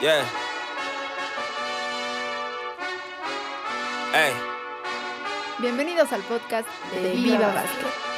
Yeah. 0.00 0.24
Hey. 4.14 4.32
Bienvenidos 5.58 6.10
al 6.12 6.22
podcast 6.22 6.66
de 6.90 7.12
Viva 7.12 7.52
Básquet. 7.52 7.84
They're 7.84 8.09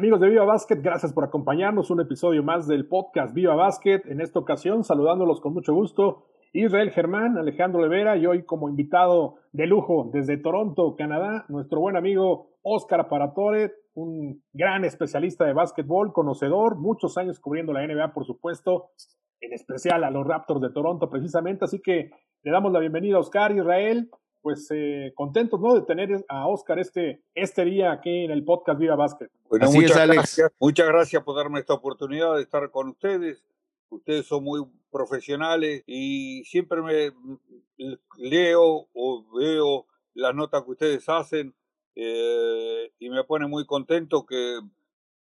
Amigos 0.00 0.20
de 0.20 0.30
Viva 0.30 0.46
Básquet, 0.46 0.80
gracias 0.80 1.12
por 1.12 1.24
acompañarnos. 1.24 1.90
Un 1.90 2.00
episodio 2.00 2.42
más 2.42 2.66
del 2.66 2.88
podcast 2.88 3.34
Viva 3.34 3.54
Básquet. 3.54 4.06
En 4.06 4.22
esta 4.22 4.38
ocasión, 4.38 4.82
saludándolos 4.82 5.42
con 5.42 5.52
mucho 5.52 5.74
gusto, 5.74 6.24
Israel 6.54 6.90
Germán, 6.90 7.36
Alejandro 7.36 7.82
Levera 7.82 8.16
y 8.16 8.24
hoy 8.24 8.46
como 8.46 8.70
invitado 8.70 9.34
de 9.52 9.66
lujo 9.66 10.08
desde 10.10 10.38
Toronto, 10.38 10.96
Canadá, 10.96 11.44
nuestro 11.50 11.80
buen 11.80 11.98
amigo 11.98 12.48
Oscar 12.62 13.10
Paratore, 13.10 13.74
un 13.92 14.42
gran 14.54 14.86
especialista 14.86 15.44
de 15.44 15.52
básquetbol, 15.52 16.14
conocedor, 16.14 16.78
muchos 16.78 17.18
años 17.18 17.38
cubriendo 17.38 17.74
la 17.74 17.86
NBA, 17.86 18.14
por 18.14 18.24
supuesto, 18.24 18.92
en 19.42 19.52
especial 19.52 20.02
a 20.02 20.10
los 20.10 20.26
Raptors 20.26 20.62
de 20.62 20.70
Toronto 20.70 21.10
precisamente. 21.10 21.66
Así 21.66 21.82
que 21.82 22.08
le 22.42 22.50
damos 22.50 22.72
la 22.72 22.80
bienvenida 22.80 23.16
a 23.16 23.20
Oscar 23.20 23.52
Israel. 23.52 24.08
Pues 24.42 24.68
eh, 24.70 25.12
contentos 25.14 25.60
¿no? 25.60 25.74
de 25.74 25.82
tener 25.82 26.24
a 26.28 26.46
Oscar 26.46 26.78
este, 26.78 27.22
este 27.34 27.64
día 27.64 27.92
aquí 27.92 28.24
en 28.24 28.30
el 28.30 28.44
podcast 28.44 28.78
Viva 28.78 28.96
Básquet. 28.96 29.30
Bueno, 29.48 29.66
Así 29.66 29.76
muchas 29.76 29.96
es, 29.96 29.96
Alex. 29.96 30.16
Gracias, 30.16 30.52
muchas 30.58 30.86
gracias 30.88 31.22
por 31.22 31.36
darme 31.36 31.60
esta 31.60 31.74
oportunidad 31.74 32.36
de 32.36 32.42
estar 32.42 32.70
con 32.70 32.88
ustedes. 32.88 33.44
Ustedes 33.90 34.26
son 34.26 34.44
muy 34.44 34.64
profesionales 34.90 35.82
y 35.86 36.44
siempre 36.44 36.80
me 36.80 37.12
leo 38.16 38.88
o 38.92 39.24
veo 39.34 39.86
las 40.14 40.34
notas 40.34 40.62
que 40.64 40.70
ustedes 40.70 41.08
hacen 41.08 41.54
eh, 41.94 42.92
y 42.98 43.10
me 43.10 43.24
pone 43.24 43.46
muy 43.46 43.66
contento 43.66 44.24
que, 44.24 44.60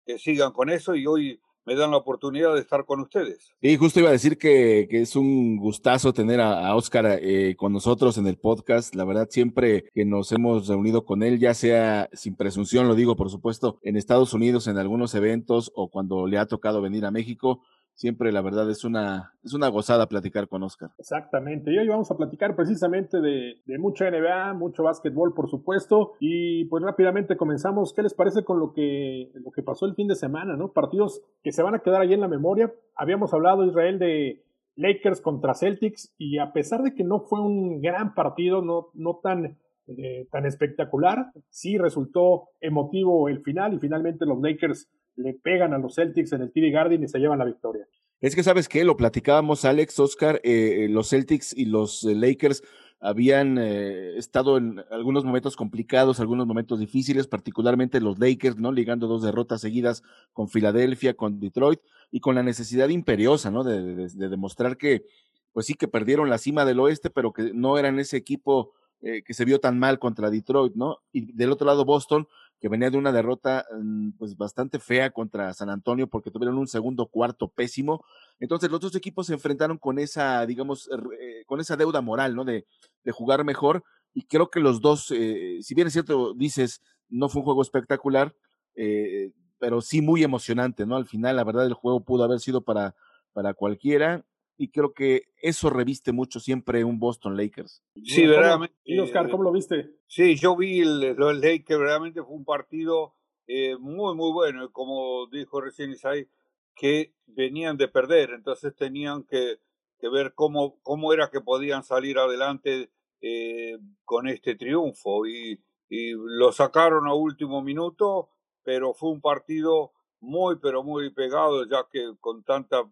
que 0.06 0.18
sigan 0.18 0.52
con 0.52 0.70
eso 0.70 0.94
y 0.94 1.06
hoy 1.06 1.40
me 1.66 1.74
dan 1.74 1.90
la 1.90 1.96
oportunidad 1.96 2.54
de 2.54 2.60
estar 2.60 2.84
con 2.84 3.00
ustedes. 3.00 3.54
Y 3.60 3.76
justo 3.76 4.00
iba 4.00 4.08
a 4.08 4.12
decir 4.12 4.38
que, 4.38 4.86
que 4.90 5.02
es 5.02 5.16
un 5.16 5.56
gustazo 5.56 6.12
tener 6.12 6.40
a, 6.40 6.66
a 6.66 6.76
Oscar 6.76 7.18
eh, 7.20 7.54
con 7.56 7.72
nosotros 7.72 8.18
en 8.18 8.26
el 8.26 8.36
podcast. 8.36 8.94
La 8.94 9.04
verdad, 9.04 9.28
siempre 9.30 9.84
que 9.94 10.04
nos 10.04 10.32
hemos 10.32 10.68
reunido 10.68 11.04
con 11.04 11.22
él, 11.22 11.38
ya 11.38 11.54
sea 11.54 12.08
sin 12.12 12.36
presunción, 12.36 12.88
lo 12.88 12.94
digo 12.94 13.16
por 13.16 13.30
supuesto, 13.30 13.78
en 13.82 13.96
Estados 13.96 14.34
Unidos, 14.34 14.66
en 14.66 14.78
algunos 14.78 15.14
eventos 15.14 15.72
o 15.74 15.90
cuando 15.90 16.26
le 16.26 16.38
ha 16.38 16.46
tocado 16.46 16.80
venir 16.80 17.04
a 17.04 17.10
México, 17.10 17.62
siempre 17.94 18.32
la 18.32 18.42
verdad 18.42 18.68
es 18.70 18.84
una, 18.84 19.32
es 19.42 19.54
una 19.54 19.68
gozada 19.68 20.08
platicar 20.08 20.48
con 20.48 20.62
Oscar. 20.62 20.90
Exactamente. 20.98 21.72
Y 21.72 21.78
hoy 21.78 21.88
vamos 21.88 22.10
a 22.10 22.16
platicar 22.16 22.54
precisamente 22.56 23.20
de, 23.20 23.62
mucha 23.78 24.10
NBA, 24.10 24.54
mucho 24.54 24.82
básquetbol, 24.82 25.34
por 25.34 25.48
supuesto. 25.48 26.14
Y 26.20 26.64
pues 26.66 26.82
rápidamente 26.82 27.36
comenzamos. 27.36 27.94
¿Qué 27.94 28.02
les 28.02 28.14
parece 28.14 28.44
con 28.44 28.58
lo 28.58 28.72
que, 28.72 29.30
lo 29.34 29.50
que 29.50 29.62
pasó 29.62 29.86
el 29.86 29.94
fin 29.94 30.08
de 30.08 30.16
semana, 30.16 30.56
no? 30.56 30.72
Partidos 30.72 31.22
que 31.42 31.52
se 31.52 31.62
van 31.62 31.74
a 31.74 31.80
quedar 31.80 32.02
ahí 32.02 32.12
en 32.12 32.20
la 32.20 32.28
memoria. 32.28 32.72
Habíamos 32.96 33.32
hablado, 33.32 33.64
Israel, 33.64 33.98
de 33.98 34.44
Lakers 34.76 35.20
contra 35.20 35.54
Celtics. 35.54 36.12
Y 36.18 36.38
a 36.38 36.52
pesar 36.52 36.82
de 36.82 36.94
que 36.94 37.04
no 37.04 37.20
fue 37.20 37.40
un 37.40 37.80
gran 37.80 38.14
partido, 38.14 38.62
no, 38.62 38.88
no 38.94 39.20
tan, 39.22 39.58
eh, 39.86 40.26
tan 40.30 40.46
espectacular, 40.46 41.30
sí 41.48 41.78
resultó 41.78 42.48
emotivo 42.60 43.28
el 43.28 43.40
final. 43.42 43.74
Y 43.74 43.78
finalmente 43.78 44.26
los 44.26 44.40
Lakers 44.40 44.90
le 45.16 45.34
pegan 45.34 45.72
a 45.74 45.78
los 45.78 45.94
Celtics 45.94 46.32
en 46.32 46.42
el 46.42 46.52
TD 46.52 46.72
Garden 46.72 47.02
y 47.02 47.08
se 47.08 47.18
llevan 47.18 47.38
la 47.38 47.44
victoria. 47.44 47.86
Es 48.20 48.34
que 48.34 48.42
sabes 48.42 48.68
qué, 48.68 48.84
lo 48.84 48.96
platicábamos 48.96 49.64
Alex, 49.64 49.98
Oscar, 49.98 50.40
eh, 50.44 50.86
los 50.90 51.10
Celtics 51.10 51.54
y 51.56 51.66
los 51.66 52.04
eh, 52.04 52.14
Lakers 52.14 52.62
habían 53.00 53.58
eh, 53.58 54.16
estado 54.16 54.56
en 54.56 54.82
algunos 54.90 55.24
momentos 55.24 55.56
complicados, 55.56 56.20
algunos 56.20 56.46
momentos 56.46 56.80
difíciles, 56.80 57.26
particularmente 57.26 58.00
los 58.00 58.18
Lakers, 58.18 58.56
¿no? 58.56 58.72
Ligando 58.72 59.06
dos 59.06 59.22
derrotas 59.22 59.60
seguidas 59.60 60.02
con 60.32 60.48
Filadelfia, 60.48 61.14
con 61.14 61.38
Detroit 61.38 61.80
y 62.10 62.20
con 62.20 62.34
la 62.34 62.42
necesidad 62.42 62.88
imperiosa, 62.88 63.50
¿no? 63.50 63.62
De, 63.62 63.82
de, 63.82 64.08
de 64.08 64.28
demostrar 64.30 64.78
que, 64.78 65.04
pues 65.52 65.66
sí, 65.66 65.74
que 65.74 65.86
perdieron 65.88 66.30
la 66.30 66.38
cima 66.38 66.64
del 66.64 66.80
oeste, 66.80 67.10
pero 67.10 67.34
que 67.34 67.52
no 67.52 67.76
eran 67.76 67.98
ese 67.98 68.16
equipo 68.16 68.72
eh, 69.06 69.22
que 69.22 69.34
se 69.34 69.44
vio 69.44 69.60
tan 69.60 69.78
mal 69.78 69.98
contra 69.98 70.30
Detroit, 70.30 70.76
¿no? 70.76 71.02
Y 71.12 71.30
del 71.32 71.52
otro 71.52 71.66
lado, 71.66 71.84
Boston, 71.84 72.26
que 72.64 72.70
venía 72.70 72.88
de 72.88 72.96
una 72.96 73.12
derrota 73.12 73.66
mm, 73.78 74.12
pues 74.12 74.38
bastante 74.38 74.78
fea 74.78 75.10
contra 75.10 75.52
San 75.52 75.68
Antonio 75.68 76.06
porque 76.06 76.30
tuvieron 76.30 76.56
un 76.56 76.66
segundo 76.66 77.04
cuarto 77.08 77.48
pésimo. 77.48 78.02
Entonces 78.40 78.70
los 78.70 78.80
dos 78.80 78.94
equipos 78.94 79.26
se 79.26 79.34
enfrentaron 79.34 79.76
con 79.76 79.98
esa, 79.98 80.46
digamos, 80.46 80.88
eh, 81.20 81.44
con 81.44 81.60
esa 81.60 81.76
deuda 81.76 82.00
moral, 82.00 82.34
¿no? 82.34 82.42
De, 82.42 82.64
de 83.02 83.12
jugar 83.12 83.44
mejor 83.44 83.84
y 84.14 84.22
creo 84.24 84.48
que 84.48 84.60
los 84.60 84.80
dos, 84.80 85.10
eh, 85.10 85.58
si 85.60 85.74
bien 85.74 85.88
es 85.88 85.92
cierto, 85.92 86.32
dices, 86.32 86.80
no 87.10 87.28
fue 87.28 87.40
un 87.40 87.44
juego 87.44 87.60
espectacular, 87.60 88.34
eh, 88.76 89.32
pero 89.58 89.82
sí 89.82 90.00
muy 90.00 90.24
emocionante, 90.24 90.86
¿no? 90.86 90.96
Al 90.96 91.04
final, 91.04 91.36
la 91.36 91.44
verdad, 91.44 91.66
el 91.66 91.74
juego 91.74 92.02
pudo 92.02 92.24
haber 92.24 92.40
sido 92.40 92.62
para, 92.62 92.94
para 93.34 93.52
cualquiera 93.52 94.24
y 94.56 94.68
creo 94.70 94.92
que 94.94 95.24
eso 95.42 95.68
reviste 95.70 96.12
mucho 96.12 96.40
siempre 96.40 96.84
un 96.84 96.98
Boston 96.98 97.36
Lakers. 97.36 97.82
Sí, 98.04 98.22
¿Cómo- 98.22 98.30
verdaderamente. 98.32 98.74
Y 98.84 98.98
Oscar, 98.98 99.28
¿cómo 99.30 99.42
lo 99.42 99.52
viste? 99.52 99.90
Sí, 100.06 100.36
yo 100.36 100.56
vi 100.56 100.80
el, 100.80 101.14
los 101.16 101.34
Lakers, 101.36 101.78
verdaderamente 101.78 102.22
fue 102.22 102.34
un 102.34 102.44
partido 102.44 103.14
eh, 103.46 103.76
muy, 103.78 104.14
muy 104.14 104.32
bueno. 104.32 104.64
y 104.64 104.68
Como 104.70 105.26
dijo 105.26 105.60
recién 105.60 105.90
Isai, 105.90 106.28
que 106.74 107.14
venían 107.26 107.76
de 107.76 107.88
perder, 107.88 108.30
entonces 108.30 108.74
tenían 108.74 109.24
que, 109.24 109.58
que 109.98 110.08
ver 110.08 110.34
cómo, 110.34 110.78
cómo 110.82 111.12
era 111.12 111.30
que 111.30 111.40
podían 111.40 111.82
salir 111.82 112.18
adelante 112.18 112.90
eh, 113.20 113.78
con 114.04 114.28
este 114.28 114.54
triunfo. 114.54 115.26
Y, 115.26 115.60
y 115.88 116.12
lo 116.12 116.52
sacaron 116.52 117.06
a 117.06 117.14
último 117.14 117.62
minuto, 117.62 118.30
pero 118.62 118.94
fue 118.94 119.10
un 119.10 119.20
partido 119.20 119.92
muy, 120.20 120.56
pero 120.56 120.82
muy 120.82 121.10
pegado, 121.10 121.68
ya 121.68 121.86
que 121.90 122.14
con 122.20 122.42
tanta 122.44 122.82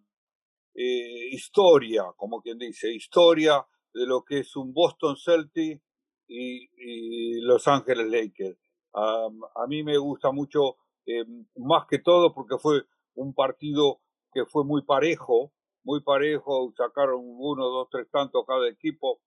eh, 0.74 1.28
historia, 1.30 2.04
como 2.16 2.40
quien 2.40 2.58
dice, 2.58 2.92
historia 2.92 3.66
de 3.92 4.06
lo 4.06 4.24
que 4.24 4.40
es 4.40 4.56
un 4.56 4.72
Boston 4.72 5.16
Celtic 5.16 5.82
y, 6.28 7.40
Los 7.42 7.68
Ángeles 7.68 8.06
Lakers. 8.06 8.58
A 8.94 9.66
mí 9.68 9.82
me 9.82 9.98
gusta 9.98 10.32
mucho, 10.32 10.76
eh, 11.06 11.24
más 11.56 11.86
que 11.88 11.98
todo, 11.98 12.32
porque 12.34 12.56
fue 12.58 12.82
un 13.14 13.34
partido 13.34 14.00
que 14.32 14.46
fue 14.46 14.64
muy 14.64 14.82
parejo, 14.82 15.52
muy 15.84 16.00
parejo, 16.02 16.72
sacaron 16.76 17.20
uno, 17.22 17.66
dos, 17.68 17.88
tres 17.90 18.08
tantos 18.10 18.44
cada 18.46 18.68
equipo, 18.68 19.20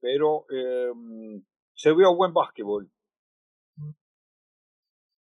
pero 0.00 0.46
eh, 0.50 0.90
se 1.74 1.92
vio 1.92 2.14
buen 2.16 2.32
básquetbol. 2.32 2.90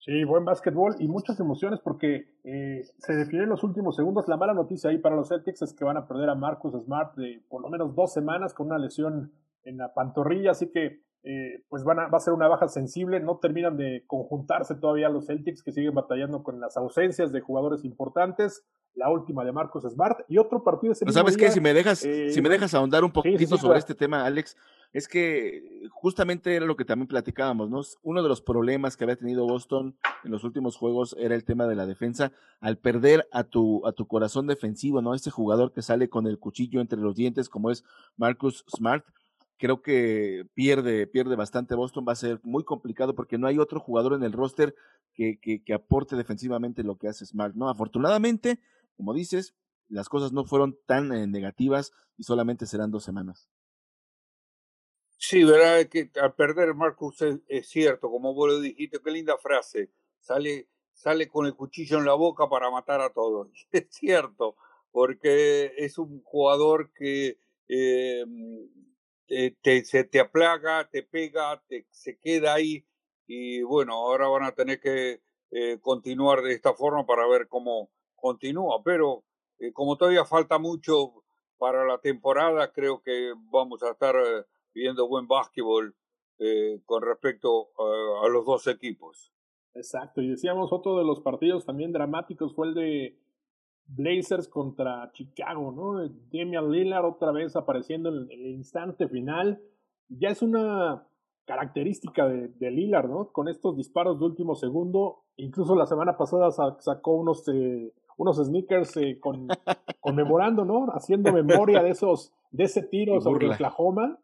Sí, 0.05 0.25
buen 0.25 0.45
básquetbol 0.45 0.97
y 0.99 1.07
muchas 1.07 1.39
emociones 1.39 1.79
porque 1.79 2.27
eh, 2.43 2.83
se 2.99 3.15
definió 3.15 3.45
en 3.45 3.51
los 3.51 3.63
últimos 3.63 3.95
segundos. 3.95 4.27
La 4.27 4.37
mala 4.37 4.53
noticia 4.53 4.91
ahí 4.91 4.99
para 4.99 5.15
los 5.15 5.29
Celtics 5.29 5.63
es 5.63 5.75
que 5.75 5.85
van 5.85 5.97
a 5.97 6.09
perder 6.09 6.29
a 6.29 6.35
Marcus 6.35 6.75
Smart 6.83 7.15
de 7.15 7.41
por 7.49 7.63
lo 7.63 7.71
menos 7.71 7.95
dos 7.95 8.13
semanas 8.13 8.53
con 8.53 8.67
una 8.67 8.79
lesión 8.79 9.33
en 9.63 9.77
la 9.77 9.95
pantorrilla, 9.95 10.51
así 10.51 10.73
que 10.73 11.03
eh, 11.23 11.63
pues 11.69 11.85
van 11.85 12.01
a, 12.01 12.09
va 12.09 12.17
a 12.19 12.21
ser 12.21 12.35
una 12.35 12.49
baja 12.49 12.67
sensible. 12.67 13.21
No 13.21 13.39
terminan 13.39 13.77
de 13.77 14.03
conjuntarse 14.09 14.75
todavía 14.75 15.09
los 15.09 15.27
Celtics 15.27 15.63
que 15.63 15.71
siguen 15.71 15.95
batallando 15.95 16.43
con 16.43 16.59
las 16.59 16.77
ausencias 16.77 17.31
de 17.31 17.41
jugadores 17.41 17.85
importantes. 17.85 18.65
La 18.95 19.09
última 19.09 19.45
de 19.45 19.53
Marcus 19.53 19.85
Smart 19.85 20.19
y 20.29 20.37
otro 20.37 20.65
partido 20.65 20.93
ese 20.93 21.05
mismo 21.05 21.19
¿Sabes 21.19 21.37
qué? 21.37 21.45
día, 21.45 21.53
Si 21.53 21.61
me 21.61 21.73
dejas, 21.73 22.05
eh, 22.05 22.31
si 22.31 22.43
me 22.43 22.49
dejas 22.49 22.75
ahondar 22.75 23.05
un 23.05 23.11
sí, 23.11 23.13
sí, 23.13 23.15
poquitito 23.15 23.57
sí, 23.57 23.63
sobre 23.63 23.79
este 23.79 23.95
tema, 23.95 24.27
Alex, 24.27 24.57
es 24.93 25.09
que 25.09 25.89
justamente 25.91 26.55
era 26.55 26.67
lo 26.67 26.77
que 26.77 26.85
también 26.85 27.09
platicábamos, 27.09 27.71
¿no? 27.71 27.81
Uno 28.03 28.23
de 28.23 28.29
los 28.29 28.43
problemas 28.43 28.97
que 28.97 29.05
había 29.05 29.17
tenido 29.17 29.47
Boston 29.47 29.97
en 30.25 30.31
los 30.31 30.45
últimos 30.45 30.77
juegos 30.77 31.17
era 31.19 31.35
el 31.35 31.45
tema 31.45 31.67
de 31.67 31.77
la 31.77 31.87
defensa, 31.87 32.33
al 32.61 32.79
perder 32.79 33.27
a 33.33 33.45
tu, 33.45 33.87
a 33.87 33.93
tu 33.93 34.07
corazón 34.07 34.47
defensivo, 34.47 35.01
¿no? 35.01 35.15
Ese 35.15 35.31
jugador 35.31 35.73
que 35.73 35.83
sale 35.83 36.09
con 36.09 36.27
el 36.27 36.39
cuchillo 36.39 36.81
entre 36.81 37.01
los 37.01 37.17
dientes, 37.17 37.49
como 37.49 37.71
es 37.71 37.85
Marcus 38.17 38.65
Smart, 38.69 39.05
creo 39.57 39.81
que 39.81 40.47
pierde, 40.55 41.07
pierde 41.07 41.37
bastante 41.37 41.75
Boston, 41.75 42.05
va 42.07 42.13
a 42.13 42.17
ser 42.17 42.41
muy 42.43 42.65
complicado 42.65 43.15
porque 43.15 43.39
no 43.39 43.47
hay 43.47 43.59
otro 43.59 43.81
jugador 43.81 44.13
en 44.13 44.25
el 44.25 44.33
roster 44.33 44.75
que, 45.15 45.39
que, 45.39 45.73
aporte 45.73 46.17
defensivamente 46.17 46.83
lo 46.83 46.97
que 46.97 47.09
hace 47.09 47.25
Smart, 47.25 47.55
¿no? 47.55 47.69
Afortunadamente, 47.69 48.61
como 48.97 49.15
dices, 49.15 49.55
las 49.89 50.09
cosas 50.09 50.33
no 50.33 50.45
fueron 50.45 50.77
tan 50.87 51.13
eh, 51.13 51.27
negativas 51.27 51.93
y 52.17 52.25
solamente 52.25 52.67
serán 52.67 52.91
dos 52.91 53.05
semanas. 53.05 53.49
Sí, 55.25 55.45
verdad 55.45 55.89
que 55.89 56.11
al 56.21 56.35
perder 56.35 56.75
Marcus 56.75 57.23
es, 57.23 57.39
es 57.47 57.69
cierto, 57.69 58.11
como 58.11 58.35
vos 58.35 58.49
lo 58.51 58.61
dijiste, 58.61 58.99
qué 59.05 59.11
linda 59.13 59.39
frase. 59.39 59.89
Sale, 60.19 60.69
sale 60.93 61.29
con 61.29 61.47
el 61.47 61.55
cuchillo 61.55 61.99
en 61.99 62.07
la 62.07 62.15
boca 62.15 62.49
para 62.49 62.71
matar 62.73 63.01
a 63.01 63.13
todos. 63.13 63.49
Es 63.73 63.87
cierto, 63.91 64.57
porque 64.91 65.73
es 65.77 65.97
un 65.99 66.23
jugador 66.25 66.93
que 66.93 67.39
eh, 67.69 68.25
te, 69.63 69.85
se 69.85 70.05
te 70.05 70.19
aplaga, 70.21 70.89
te 70.91 71.05
pega, 71.05 71.63
te, 71.69 71.87
se 71.91 72.19
queda 72.19 72.55
ahí 72.55 72.85
y 73.27 73.63
bueno, 73.63 73.95
ahora 73.95 74.27
van 74.29 74.43
a 74.45 74.53
tener 74.53 74.81
que 74.81 75.23
eh, 75.53 75.79
continuar 75.81 76.43
de 76.43 76.53
esta 76.53 76.75
forma 76.75 77.07
para 77.07 77.29
ver 77.29 77.47
cómo 77.49 77.91
continúa, 78.17 78.83
pero 78.85 79.25
eh, 79.61 79.73
como 79.73 79.97
todavía 79.97 80.25
falta 80.25 80.59
mucho 80.59 81.23
para 81.59 81.85
la 81.87 81.99
temporada 81.99 82.73
creo 82.73 83.01
que 83.03 83.33
vamos 83.53 83.83
a 83.85 83.93
estar 83.93 84.17
eh, 84.17 84.45
viendo 84.75 85.09
buen 85.09 85.27
básquetbol 85.27 85.95
eh, 86.39 86.81
con 86.87 87.03
respecto 87.03 87.69
a, 87.79 88.27
a 88.27 88.29
los 88.29 88.45
dos 88.45 88.67
equipos. 88.67 89.33
Exacto, 89.75 90.21
y 90.21 90.29
decíamos 90.29 90.73
otro 90.73 90.99
de 90.99 91.05
los 91.05 91.21
partidos 91.21 91.65
también 91.65 91.93
dramáticos 91.93 92.55
fue 92.55 92.69
el 92.69 92.75
de 92.75 93.19
Blazers 93.87 94.49
contra 94.49 95.11
Chicago, 95.13 95.73
¿no? 95.73 96.09
Damian 96.33 96.71
Lillard 96.71 97.05
otra 97.05 97.33
vez 97.33 97.57
apareciendo 97.57 98.09
en 98.11 98.31
el 98.31 98.47
instante 98.49 99.09
final. 99.09 99.61
Ya 100.09 100.29
es 100.31 100.43
una 100.43 101.07
característica 101.45 102.27
de, 102.29 102.49
de 102.49 102.71
Lillard, 102.71 103.09
¿no? 103.09 103.33
Con 103.33 103.49
estos 103.49 103.77
disparos 103.77 104.19
de 104.19 104.25
último 104.27 104.55
segundo. 104.55 105.25
Incluso 105.37 105.75
la 105.75 105.87
semana 105.87 106.17
pasada 106.17 106.51
sa- 106.51 106.77
sacó 106.81 107.13
unos, 107.17 107.47
eh, 107.49 107.93
unos 108.17 108.37
sneakers 108.37 108.97
eh, 108.99 109.19
con, 109.21 109.49
conmemorando, 110.01 110.65
¿no? 110.65 110.87
Haciendo 110.93 111.33
memoria 111.33 111.83
de 111.83 111.91
esos, 111.91 112.33
de 112.51 112.65
ese 112.65 112.83
tiro 112.83 113.21
sobre. 113.21 113.47
Oklahoma, 113.55 114.19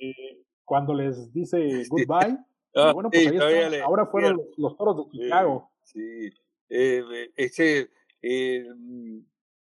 eh, 0.00 0.42
cuando 0.64 0.94
les 0.94 1.32
dice 1.32 1.84
goodbye. 1.88 2.36
Ah, 2.72 2.92
bueno, 2.92 3.10
pues 3.10 3.24
sí, 3.24 3.28
ahí 3.30 3.36
están. 3.54 3.70
le- 3.72 3.80
Ahora 3.82 4.06
fueron 4.06 4.36
los, 4.36 4.46
los 4.56 4.76
toros 4.76 4.96
de 4.96 5.10
Chicago. 5.10 5.70
Sí, 5.82 6.30
eh, 6.68 7.32
ese 7.34 7.90
eh, 8.22 8.64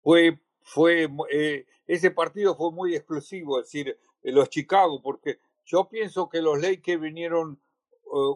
fue 0.04 0.40
fue 0.62 1.10
eh, 1.32 1.66
ese 1.88 2.12
partido 2.12 2.56
fue 2.56 2.72
muy 2.72 2.96
explosivo, 2.96 3.60
es 3.60 3.66
decir, 3.66 3.98
los 4.22 4.48
Chicago, 4.50 5.02
porque 5.02 5.40
yo 5.66 5.90
pienso 5.90 6.30
que 6.30 6.40
los 6.44 6.62
Lakers 6.62 7.02
vinieron 7.02 7.60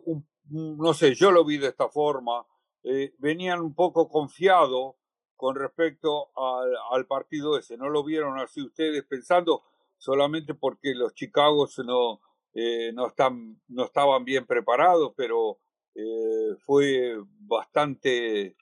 un- 0.05 0.25
no 0.49 0.93
sé, 0.95 1.13
yo 1.13 1.29
lo 1.31 1.45
vi 1.45 1.59
de 1.59 1.67
esta 1.67 1.87
forma, 1.89 2.43
eh, 2.83 3.13
venían 3.19 3.61
un 3.61 3.75
poco 3.75 4.09
confiados 4.09 4.95
con 5.35 5.55
respecto 5.55 6.31
al, 6.35 6.73
al 6.91 7.05
partido 7.05 7.59
ese, 7.59 7.77
no 7.77 7.89
lo 7.89 8.03
vieron 8.03 8.39
así 8.39 8.59
ustedes 8.61 9.03
pensando 9.03 9.61
solamente 10.03 10.53
porque 10.53 10.93
los 10.93 11.13
Chicago 11.13 11.65
no 11.85 12.19
eh, 12.53 12.91
no 12.93 13.07
están 13.07 13.61
no 13.69 13.85
estaban 13.85 14.25
bien 14.25 14.45
preparados, 14.45 15.13
pero 15.15 15.59
eh, 15.95 16.55
fue 16.65 17.15
bastante, 17.41 18.57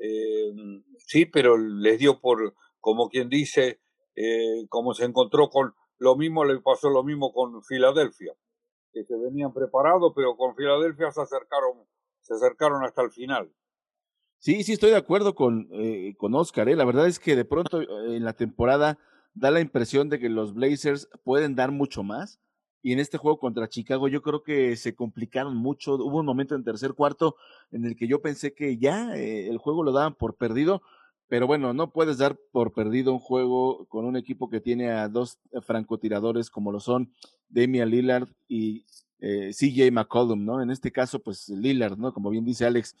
eh, 0.00 0.52
sí, 0.98 1.26
pero 1.26 1.58
les 1.58 1.98
dio 1.98 2.20
por, 2.20 2.54
como 2.80 3.08
quien 3.08 3.28
dice, 3.28 3.80
eh, 4.16 4.66
como 4.68 4.94
se 4.94 5.04
encontró 5.04 5.48
con 5.48 5.74
lo 5.98 6.16
mismo, 6.16 6.44
le 6.44 6.58
pasó 6.60 6.88
lo 6.88 7.04
mismo 7.04 7.32
con 7.32 7.62
Filadelfia, 7.62 8.34
que 8.92 9.04
se 9.04 9.16
venían 9.16 9.52
preparados, 9.52 10.12
pero 10.16 10.36
con 10.36 10.56
Filadelfia 10.56 11.10
se 11.12 11.20
acercaron, 11.20 11.86
se 12.22 12.34
acercaron 12.34 12.82
hasta 12.84 13.02
el 13.02 13.10
final. 13.10 13.52
Sí, 14.38 14.64
sí, 14.64 14.72
estoy 14.72 14.90
de 14.90 14.96
acuerdo 14.96 15.34
con, 15.34 15.68
con 16.16 16.34
Oscar. 16.34 16.66
La 16.68 16.86
verdad 16.86 17.06
es 17.06 17.18
que 17.18 17.36
de 17.36 17.44
pronto 17.44 17.82
en 17.82 18.24
la 18.24 18.32
temporada 18.32 18.98
da 19.34 19.50
la 19.50 19.60
impresión 19.60 20.08
de 20.08 20.18
que 20.18 20.28
los 20.28 20.54
Blazers 20.54 21.08
pueden 21.24 21.54
dar 21.54 21.70
mucho 21.70 22.02
más. 22.02 22.40
Y 22.82 22.92
en 22.92 22.98
este 22.98 23.18
juego 23.18 23.38
contra 23.38 23.68
Chicago 23.68 24.08
yo 24.08 24.22
creo 24.22 24.42
que 24.42 24.74
se 24.76 24.94
complicaron 24.94 25.56
mucho. 25.56 25.94
Hubo 25.94 26.20
un 26.20 26.26
momento 26.26 26.54
en 26.54 26.64
tercer 26.64 26.94
cuarto 26.94 27.36
en 27.70 27.84
el 27.84 27.94
que 27.94 28.08
yo 28.08 28.22
pensé 28.22 28.54
que 28.54 28.78
ya 28.78 29.14
eh, 29.16 29.48
el 29.48 29.58
juego 29.58 29.82
lo 29.82 29.92
daban 29.92 30.14
por 30.14 30.36
perdido. 30.36 30.82
Pero 31.28 31.46
bueno, 31.46 31.72
no 31.72 31.92
puedes 31.92 32.18
dar 32.18 32.36
por 32.50 32.72
perdido 32.72 33.12
un 33.12 33.20
juego 33.20 33.86
con 33.86 34.04
un 34.04 34.16
equipo 34.16 34.50
que 34.50 34.60
tiene 34.60 34.90
a 34.90 35.08
dos 35.08 35.38
eh, 35.52 35.60
francotiradores 35.60 36.50
como 36.50 36.72
lo 36.72 36.80
son 36.80 37.12
Damian 37.48 37.88
Lillard 37.88 38.28
y 38.48 38.84
eh, 39.20 39.50
CJ 39.52 39.92
McCollum, 39.92 40.44
¿no? 40.44 40.62
En 40.62 40.70
este 40.70 40.90
caso, 40.90 41.20
pues 41.20 41.48
Lillard, 41.48 41.98
¿no? 41.98 42.12
Como 42.12 42.30
bien 42.30 42.44
dice 42.44 42.64
Alex, 42.64 42.96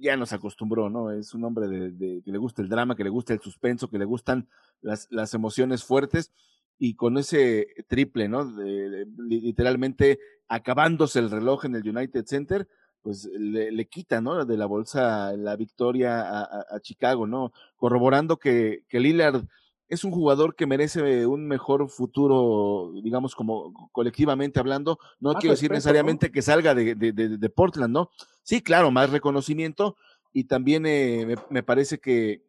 ya 0.00 0.16
nos 0.16 0.32
acostumbró, 0.32 0.90
¿no? 0.90 1.10
Es 1.12 1.34
un 1.34 1.44
hombre 1.44 1.66
de, 1.68 2.22
que 2.22 2.32
le 2.32 2.38
gusta 2.38 2.62
el 2.62 2.68
drama, 2.68 2.96
que 2.96 3.04
le 3.04 3.10
gusta 3.10 3.32
el 3.32 3.40
suspenso, 3.40 3.88
que 3.88 3.98
le 3.98 4.04
gustan 4.04 4.48
las, 4.80 5.08
las 5.10 5.34
emociones 5.34 5.84
fuertes 5.84 6.32
y 6.78 6.94
con 6.94 7.18
ese 7.18 7.66
triple, 7.88 8.28
¿no? 8.28 8.44
De- 8.44 9.06
literalmente 9.18 10.18
acabándose 10.48 11.18
el 11.18 11.30
reloj 11.30 11.64
en 11.64 11.74
el 11.76 11.88
United 11.88 12.24
Center, 12.26 12.68
pues 13.02 13.24
le, 13.26 13.86
quita, 13.88 14.20
¿no? 14.20 14.44
De 14.44 14.56
la 14.56 14.66
bolsa 14.66 15.32
la 15.36 15.56
victoria 15.56 16.20
a, 16.20 16.40
a- 16.42 16.64
a 16.76 16.80
Chicago, 16.80 17.26
¿no? 17.26 17.52
Corroborando 17.76 18.36
que, 18.38 18.84
que 18.88 19.00
Lillard 19.00 19.44
es 19.88 20.04
un 20.04 20.10
jugador 20.12 20.54
que 20.54 20.66
merece 20.66 21.26
un 21.26 21.46
mejor 21.46 21.88
futuro, 21.88 22.92
digamos, 23.02 23.34
como 23.34 23.88
colectivamente 23.92 24.60
hablando. 24.60 24.98
No 25.20 25.32
Más 25.32 25.40
quiero 25.40 25.52
decir 25.54 25.70
respeto, 25.70 25.72
¿no? 25.72 25.76
necesariamente 25.76 26.30
que 26.30 26.42
salga 26.42 26.74
de, 26.74 26.94
de- 26.94 27.12
de- 27.12 27.38
de 27.38 27.48
Portland, 27.50 27.92
¿no? 27.92 28.10
Sí, 28.42 28.60
claro, 28.60 28.90
más 28.90 29.10
reconocimiento 29.10 29.96
y 30.32 30.44
también 30.44 30.84
eh, 30.86 31.24
me, 31.26 31.34
me 31.50 31.62
parece 31.62 31.98
que 31.98 32.42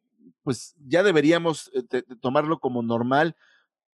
pues 0.44 0.76
ya 0.86 1.02
deberíamos 1.04 1.72
eh, 1.74 1.84
te- 1.84 2.02
tomarlo 2.02 2.60
como 2.60 2.82
normal, 2.82 3.36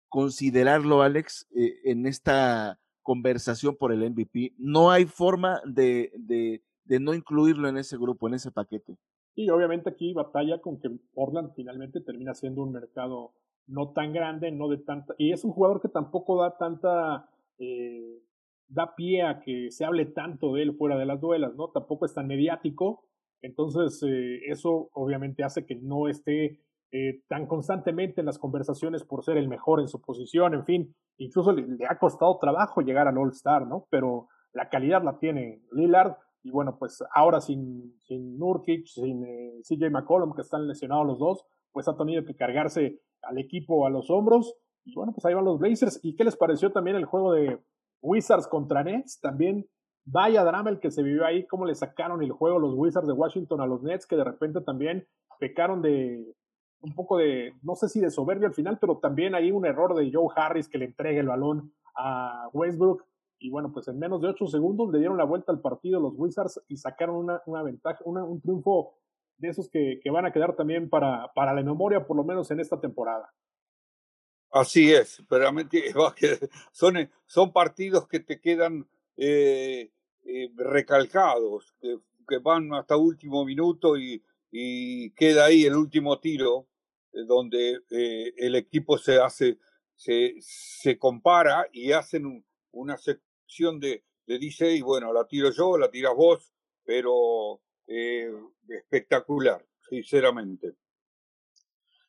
considerarlo, 0.09 1.01
Alex, 1.01 1.47
eh, 1.55 1.79
en 1.83 2.05
esta 2.05 2.79
conversación 3.01 3.75
por 3.75 3.91
el 3.91 4.09
MVP. 4.09 4.53
No 4.57 4.89
hay 4.91 5.05
forma 5.05 5.61
de, 5.65 6.11
de, 6.17 6.63
de 6.85 6.99
no 6.99 7.13
incluirlo 7.13 7.67
en 7.67 7.77
ese 7.77 7.97
grupo, 7.97 8.27
en 8.27 8.35
ese 8.35 8.51
paquete. 8.51 8.97
Y 9.35 9.49
obviamente 9.49 9.89
aquí 9.89 10.13
batalla 10.13 10.59
con 10.61 10.79
que 10.79 10.89
Portland 11.13 11.53
finalmente 11.55 12.01
termina 12.01 12.33
siendo 12.33 12.63
un 12.63 12.71
mercado 12.71 13.33
no 13.67 13.91
tan 13.93 14.13
grande, 14.13 14.51
no 14.51 14.69
de 14.69 14.77
tanta. 14.77 15.13
Y 15.17 15.31
es 15.31 15.43
un 15.43 15.51
jugador 15.51 15.81
que 15.81 15.89
tampoco 15.89 16.41
da 16.41 16.57
tanta. 16.57 17.29
eh, 17.57 18.21
da 18.67 18.95
pie 18.95 19.21
a 19.23 19.39
que 19.41 19.69
se 19.71 19.85
hable 19.85 20.05
tanto 20.07 20.53
de 20.53 20.63
él 20.63 20.75
fuera 20.75 20.97
de 20.97 21.05
las 21.05 21.21
duelas, 21.21 21.53
¿no? 21.55 21.69
Tampoco 21.69 22.05
es 22.05 22.13
tan 22.13 22.27
mediático. 22.27 23.05
Entonces, 23.41 24.01
eh, 24.03 24.39
eso 24.47 24.89
obviamente 24.93 25.43
hace 25.43 25.65
que 25.65 25.75
no 25.75 26.07
esté 26.07 26.59
eh, 26.91 27.21
tan 27.27 27.45
constantemente 27.45 28.21
en 28.21 28.25
las 28.25 28.39
conversaciones 28.39 29.03
por 29.03 29.23
ser 29.23 29.37
el 29.37 29.47
mejor 29.47 29.79
en 29.81 29.87
su 29.87 30.01
posición. 30.01 30.53
En 30.55 30.65
fin, 30.65 30.95
incluso 31.17 31.51
le, 31.51 31.67
le 31.67 31.85
ha 31.87 31.99
costado 31.99 32.37
trabajo 32.39 32.81
llegar 32.81 33.07
al 33.07 33.17
All-Star, 33.17 33.67
¿no? 33.67 33.87
Pero 33.91 34.29
la 34.53 34.69
calidad 34.69 35.03
la 35.03 35.19
tiene 35.19 35.61
Lillard. 35.71 36.15
Y 36.45 36.51
bueno, 36.51 36.77
pues 36.77 37.03
ahora 37.11 37.41
sin, 37.41 37.97
sin 38.01 38.37
Nurkic, 38.37 38.85
sin 38.85 39.25
eh, 39.25 39.61
CJ 39.63 39.89
McCollum, 39.89 40.35
que 40.35 40.43
están 40.43 40.67
lesionados 40.67 41.07
los 41.07 41.17
dos, 41.17 41.43
pues 41.71 41.87
ha 41.87 41.97
tenido 41.97 42.23
que 42.23 42.35
cargarse 42.35 42.99
al 43.23 43.39
equipo 43.39 43.87
a 43.87 43.89
los 43.89 44.11
hombros. 44.11 44.55
Y 44.83 44.93
bueno, 44.93 45.11
pues 45.11 45.25
ahí 45.25 45.33
van 45.33 45.43
los 45.43 45.57
Blazers. 45.57 45.99
¿Y 46.03 46.15
qué 46.15 46.23
les 46.23 46.37
pareció 46.37 46.71
también 46.71 46.97
el 46.97 47.05
juego 47.05 47.33
de 47.33 47.59
Wizards 48.03 48.47
contra 48.47 48.83
Nets? 48.83 49.19
También 49.19 49.65
vaya 50.05 50.43
drama 50.43 50.69
el 50.69 50.79
que 50.79 50.91
se 50.91 51.01
vivió 51.01 51.25
ahí, 51.25 51.47
cómo 51.47 51.65
le 51.65 51.73
sacaron 51.73 52.21
el 52.21 52.31
juego 52.31 52.59
los 52.59 52.75
Wizards 52.75 53.07
de 53.07 53.13
Washington 53.13 53.61
a 53.61 53.65
los 53.65 53.81
Nets, 53.81 54.05
que 54.05 54.15
de 54.15 54.23
repente 54.23 54.61
también 54.61 55.07
pecaron 55.39 55.81
de 55.81 56.31
un 56.81 56.93
poco 56.93 57.17
de, 57.17 57.53
no 57.63 57.73
sé 57.73 57.89
si 57.89 57.99
de 57.99 58.11
soberbia 58.11 58.49
al 58.49 58.53
final, 58.53 58.77
pero 58.79 58.99
también 58.99 59.33
hay 59.33 59.51
un 59.51 59.65
error 59.65 59.95
de 59.95 60.11
Joe 60.13 60.27
Harris 60.35 60.69
que 60.69 60.77
le 60.77 60.85
entrega 60.85 61.19
el 61.19 61.27
balón 61.27 61.73
a 61.95 62.49
Westbrook. 62.53 63.03
Y 63.39 63.49
bueno, 63.49 63.71
pues 63.71 63.87
en 63.87 63.99
menos 63.99 64.21
de 64.21 64.29
ocho 64.29 64.47
segundos 64.47 64.91
le 64.91 64.99
dieron 64.99 65.17
la 65.17 65.25
vuelta 65.25 65.51
al 65.51 65.61
partido 65.61 65.99
los 65.99 66.13
Wizards 66.15 66.61
y 66.67 66.77
sacaron 66.77 67.15
una, 67.15 67.41
una 67.45 67.63
ventaja, 67.63 67.99
una, 68.05 68.23
un 68.23 68.41
triunfo 68.41 68.97
de 69.37 69.49
esos 69.49 69.69
que, 69.69 69.99
que, 70.01 70.09
van 70.09 70.25
a 70.25 70.31
quedar 70.31 70.55
también 70.55 70.89
para, 70.89 71.31
para 71.33 71.53
la 71.53 71.61
memoria, 71.61 72.05
por 72.05 72.15
lo 72.15 72.23
menos 72.23 72.49
en 72.51 72.59
esta 72.59 72.79
temporada. 72.79 73.33
Así 74.51 74.93
es, 74.93 75.21
realmente 75.29 75.83
son, 76.71 77.09
son 77.25 77.51
partidos 77.51 78.07
que 78.07 78.21
te 78.21 78.39
quedan 78.39 78.87
eh, 79.17 79.91
eh, 80.23 80.51
recalcados, 80.55 81.75
que, 81.81 81.99
que, 82.27 82.37
van 82.37 82.73
hasta 82.73 82.95
último 82.95 83.43
minuto 83.43 83.97
y, 83.97 84.23
y, 84.51 85.11
queda 85.11 85.45
ahí 85.45 85.65
el 85.65 85.75
último 85.75 86.19
tiro, 86.19 86.67
eh, 87.11 87.25
donde 87.27 87.81
el 87.89 88.55
equipo 88.55 88.97
se 88.97 89.19
hace, 89.19 89.59
se, 89.93 90.35
se 90.39 90.97
compara 90.97 91.67
y 91.73 91.91
hacen 91.91 92.25
un, 92.25 92.45
una 92.75 92.97
sección 92.97 93.79
de, 93.79 94.03
de 94.27 94.39
dice, 94.39 94.73
y 94.73 94.81
bueno, 94.81 95.13
la 95.13 95.25
tiro 95.27 95.51
yo, 95.51 95.77
la 95.77 95.89
tiras 95.89 96.15
vos, 96.15 96.53
pero 96.83 97.61
eh, 97.87 98.31
espectacular, 98.67 99.65
sinceramente. 99.89 100.75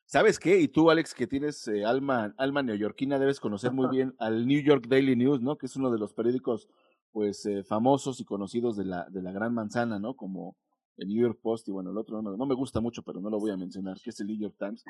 ¿Sabes 0.05 0.39
qué? 0.39 0.59
Y 0.59 0.69
tú, 0.69 0.89
Alex, 0.89 1.13
que 1.13 1.27
tienes 1.27 1.67
eh, 1.67 1.83
alma, 1.83 2.33
alma 2.37 2.63
neoyorquina, 2.63 3.19
debes 3.19 3.39
conocer 3.39 3.71
muy 3.71 3.87
bien 3.91 4.15
al 4.19 4.47
New 4.47 4.61
York 4.61 4.85
Daily 4.87 5.15
News, 5.15 5.41
¿no? 5.41 5.57
Que 5.57 5.65
es 5.65 5.75
uno 5.75 5.91
de 5.91 5.99
los 5.99 6.13
periódicos, 6.13 6.69
pues, 7.11 7.45
eh, 7.45 7.63
famosos 7.63 8.19
y 8.19 8.25
conocidos 8.25 8.77
de 8.77 8.85
la, 8.85 9.05
de 9.09 9.21
la 9.21 9.31
Gran 9.31 9.53
Manzana, 9.53 9.99
¿no? 9.99 10.15
Como 10.15 10.55
el 10.97 11.09
New 11.09 11.21
York 11.21 11.39
Post 11.41 11.67
y 11.67 11.71
bueno, 11.71 11.91
el 11.91 11.97
otro 11.97 12.21
no, 12.21 12.35
no 12.35 12.45
me 12.45 12.55
gusta 12.55 12.81
mucho, 12.81 13.03
pero 13.03 13.21
no 13.21 13.29
lo 13.29 13.39
voy 13.39 13.51
a 13.51 13.57
mencionar, 13.57 13.99
que 14.01 14.09
es 14.09 14.19
el 14.19 14.27
New 14.27 14.37
York 14.37 14.55
Times. 14.57 14.83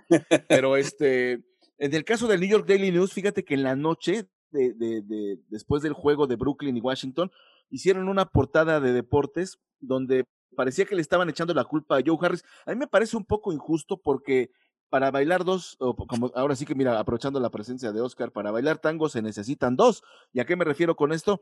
Pero 0.47 0.77
este, 0.77 1.43
en 1.77 1.93
el 1.93 2.05
caso 2.05 2.27
del 2.27 2.39
New 2.39 2.49
York 2.49 2.67
Daily 2.67 2.91
News, 2.91 3.13
fíjate 3.13 3.43
que 3.43 3.55
en 3.55 3.63
la 3.63 3.75
noche, 3.75 4.29
de, 4.51 4.73
de, 4.73 5.01
de, 5.01 5.39
después 5.49 5.81
del 5.83 5.93
juego 5.93 6.27
de 6.27 6.35
Brooklyn 6.35 6.77
y 6.77 6.81
Washington, 6.81 7.31
hicieron 7.69 8.09
una 8.09 8.25
portada 8.25 8.79
de 8.79 8.93
deportes 8.93 9.59
donde 9.79 10.25
parecía 10.55 10.85
que 10.85 10.95
le 10.95 11.01
estaban 11.01 11.29
echando 11.29 11.53
la 11.53 11.65
culpa 11.65 11.97
a 11.97 12.01
Joe 12.05 12.17
Harris. 12.21 12.43
A 12.65 12.71
mí 12.71 12.77
me 12.77 12.87
parece 12.87 13.17
un 13.17 13.25
poco 13.25 13.53
injusto 13.53 13.97
porque 13.97 14.51
para 14.89 15.11
bailar 15.11 15.43
dos, 15.43 15.75
o 15.79 15.95
como 15.95 16.31
ahora 16.35 16.55
sí 16.55 16.65
que 16.65 16.75
mira, 16.75 16.99
aprovechando 16.99 17.39
la 17.39 17.51
presencia 17.51 17.91
de 17.91 18.01
Oscar, 18.01 18.31
para 18.31 18.51
bailar 18.51 18.77
tango 18.77 19.09
se 19.09 19.21
necesitan 19.21 19.75
dos. 19.75 20.03
¿Y 20.33 20.39
a 20.39 20.45
qué 20.45 20.55
me 20.55 20.65
refiero 20.65 20.95
con 20.95 21.11
esto? 21.11 21.41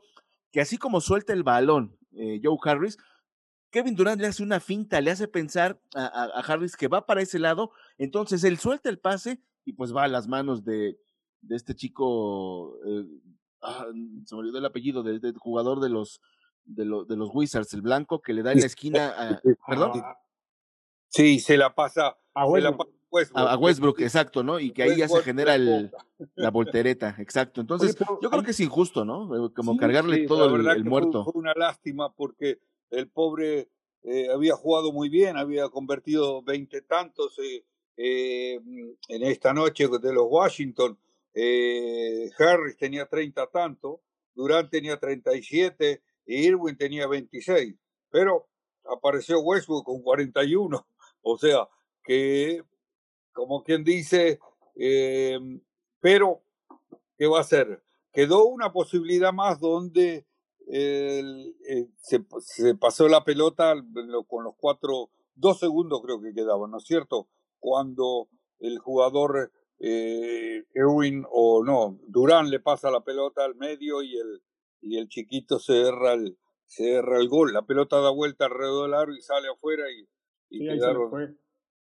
Que 0.52 0.60
así 0.60 0.78
como 0.78 1.00
suelta 1.00 1.32
el 1.32 1.42
balón 1.42 1.96
eh, 2.12 2.40
Joe 2.42 2.58
Harris, 2.62 2.98
Kevin 3.70 3.94
Durant 3.94 4.20
le 4.20 4.28
hace 4.28 4.42
una 4.42 4.60
finta, 4.60 5.00
le 5.00 5.10
hace 5.10 5.28
pensar 5.28 5.80
a, 5.94 6.06
a, 6.06 6.24
a, 6.24 6.40
Harris 6.40 6.76
que 6.76 6.88
va 6.88 7.04
para 7.06 7.22
ese 7.22 7.38
lado, 7.38 7.72
entonces 7.98 8.42
él 8.44 8.58
suelta 8.58 8.88
el 8.88 8.98
pase 8.98 9.40
y 9.64 9.72
pues 9.72 9.94
va 9.94 10.04
a 10.04 10.08
las 10.08 10.28
manos 10.28 10.64
de, 10.64 10.98
de 11.40 11.56
este 11.56 11.74
chico, 11.74 12.78
eh, 12.84 13.04
ah, 13.62 13.86
se 14.24 14.34
me 14.34 14.40
olvidó 14.40 14.58
el 14.58 14.66
apellido, 14.66 15.02
del, 15.02 15.20
jugador 15.38 15.80
de 15.80 15.88
los, 15.88 16.20
de, 16.64 16.84
lo- 16.84 17.04
de 17.04 17.16
los 17.16 17.30
Wizards, 17.32 17.72
el 17.74 17.82
blanco, 17.82 18.20
que 18.20 18.32
le 18.32 18.42
da 18.42 18.52
en 18.52 18.60
la 18.60 18.66
esquina 18.66 19.14
a, 19.16 19.40
perdón, 19.66 19.92
A, 20.04 20.18
Sí, 21.08 21.38
se 21.38 21.56
la 21.56 21.74
pasa, 21.74 22.18
a 22.34 22.46
Westbrook. 22.46 22.90
a, 23.34 23.56
Westbrook, 23.56 24.00
exacto, 24.00 24.42
¿no? 24.42 24.58
Y 24.60 24.72
que 24.72 24.82
ahí 24.82 24.96
ya 24.98 25.08
se 25.08 25.22
genera 25.22 25.56
la 25.56 25.76
el, 25.78 25.90
la 26.34 26.50
voltereta, 26.50 27.14
exacto. 27.18 27.60
Entonces, 27.60 27.96
yo 28.20 28.28
creo 28.28 28.42
que 28.42 28.50
es 28.50 28.60
injusto, 28.60 29.04
¿no? 29.04 29.46
Eh, 29.46 29.52
Como 29.54 29.72
Sí, 29.72 29.78
cargarle 29.78 30.16
Sí, 30.18 30.26
todo 30.26 30.54
el, 30.56 30.62
fue- 30.62 30.82
muerto. 30.82 31.24
Fue, 31.24 31.32
una 31.36 31.54
lástima 31.54 32.12
porque 32.12 32.60
el 32.90 33.08
pobre 33.08 33.70
eh, 34.02 34.28
había 34.32 34.54
jugado 34.56 34.92
muy 34.92 35.08
bien, 35.08 35.36
había 35.36 35.68
convertido 35.68 36.42
veinte 36.42 36.82
tantos 36.82 37.38
eh, 37.38 37.64
eh, 37.96 38.60
en 39.08 39.22
esta 39.22 39.54
noche 39.54 39.88
de 39.88 40.12
los 40.12 40.26
Washington. 40.28 40.98
Eh, 41.38 42.30
Harris 42.38 42.78
tenía 42.78 43.06
treinta 43.06 43.46
tantos, 43.46 44.00
Durant 44.34 44.70
tenía 44.70 44.98
37 44.98 46.02
y 46.26 46.46
Irwin 46.46 46.76
tenía 46.78 47.06
26. 47.06 47.74
Pero 48.10 48.48
apareció 48.84 49.40
Westbrook 49.40 49.84
con 49.84 50.02
41. 50.02 50.86
O 51.28 51.36
sea, 51.36 51.68
que 52.04 52.62
como 53.32 53.64
quien 53.64 53.82
dice, 53.84 54.38
eh, 54.76 55.38
pero 56.00 56.42
¿qué 57.18 57.26
va 57.26 57.38
a 57.38 57.40
hacer? 57.42 57.82
Quedó 58.12 58.46
una 58.46 58.72
posibilidad 58.72 59.32
más 59.32 59.60
donde 59.60 60.24
eh, 60.68 61.52
se, 61.98 62.24
se 62.40 62.74
pasó 62.76 63.08
la 63.08 63.24
pelota 63.24 63.74
lo- 63.74 64.24
con 64.24 64.44
los 64.44 64.54
cuatro, 64.56 65.10
dos 65.34 65.58
segundos 65.58 66.00
creo 66.02 66.20
que 66.22 66.32
quedaban, 66.34 66.70
¿no 66.70 66.78
es 66.78 66.84
cierto? 66.84 67.28
Cuando 67.58 68.28
el 68.60 68.78
jugador 68.78 69.52
eh, 69.78 70.64
Erwin 70.74 71.24
o 71.30 71.62
no, 71.64 71.98
Durán 72.08 72.50
le 72.50 72.60
pasa 72.60 72.90
la 72.90 73.00
pelota 73.02 73.44
al 73.44 73.54
medio 73.56 74.02
y 74.02 74.16
el, 74.16 74.42
y 74.80 74.98
el 74.98 75.08
chiquito 75.08 75.58
se 75.58 75.88
erra 75.88 76.14
el, 76.14 76.36
se 76.66 76.94
erra 76.94 77.18
el 77.18 77.28
gol. 77.28 77.52
La 77.52 77.62
pelota 77.62 78.00
da 78.00 78.10
vuelta 78.10 78.46
alrededor 78.46 78.84
del 78.90 78.94
aro 78.94 79.14
y 79.14 79.20
sale 79.20 79.48
afuera 79.48 79.84
y, 79.90 80.08
y 80.50 80.58
Sí, 80.60 80.66
quedaron. 80.68 81.38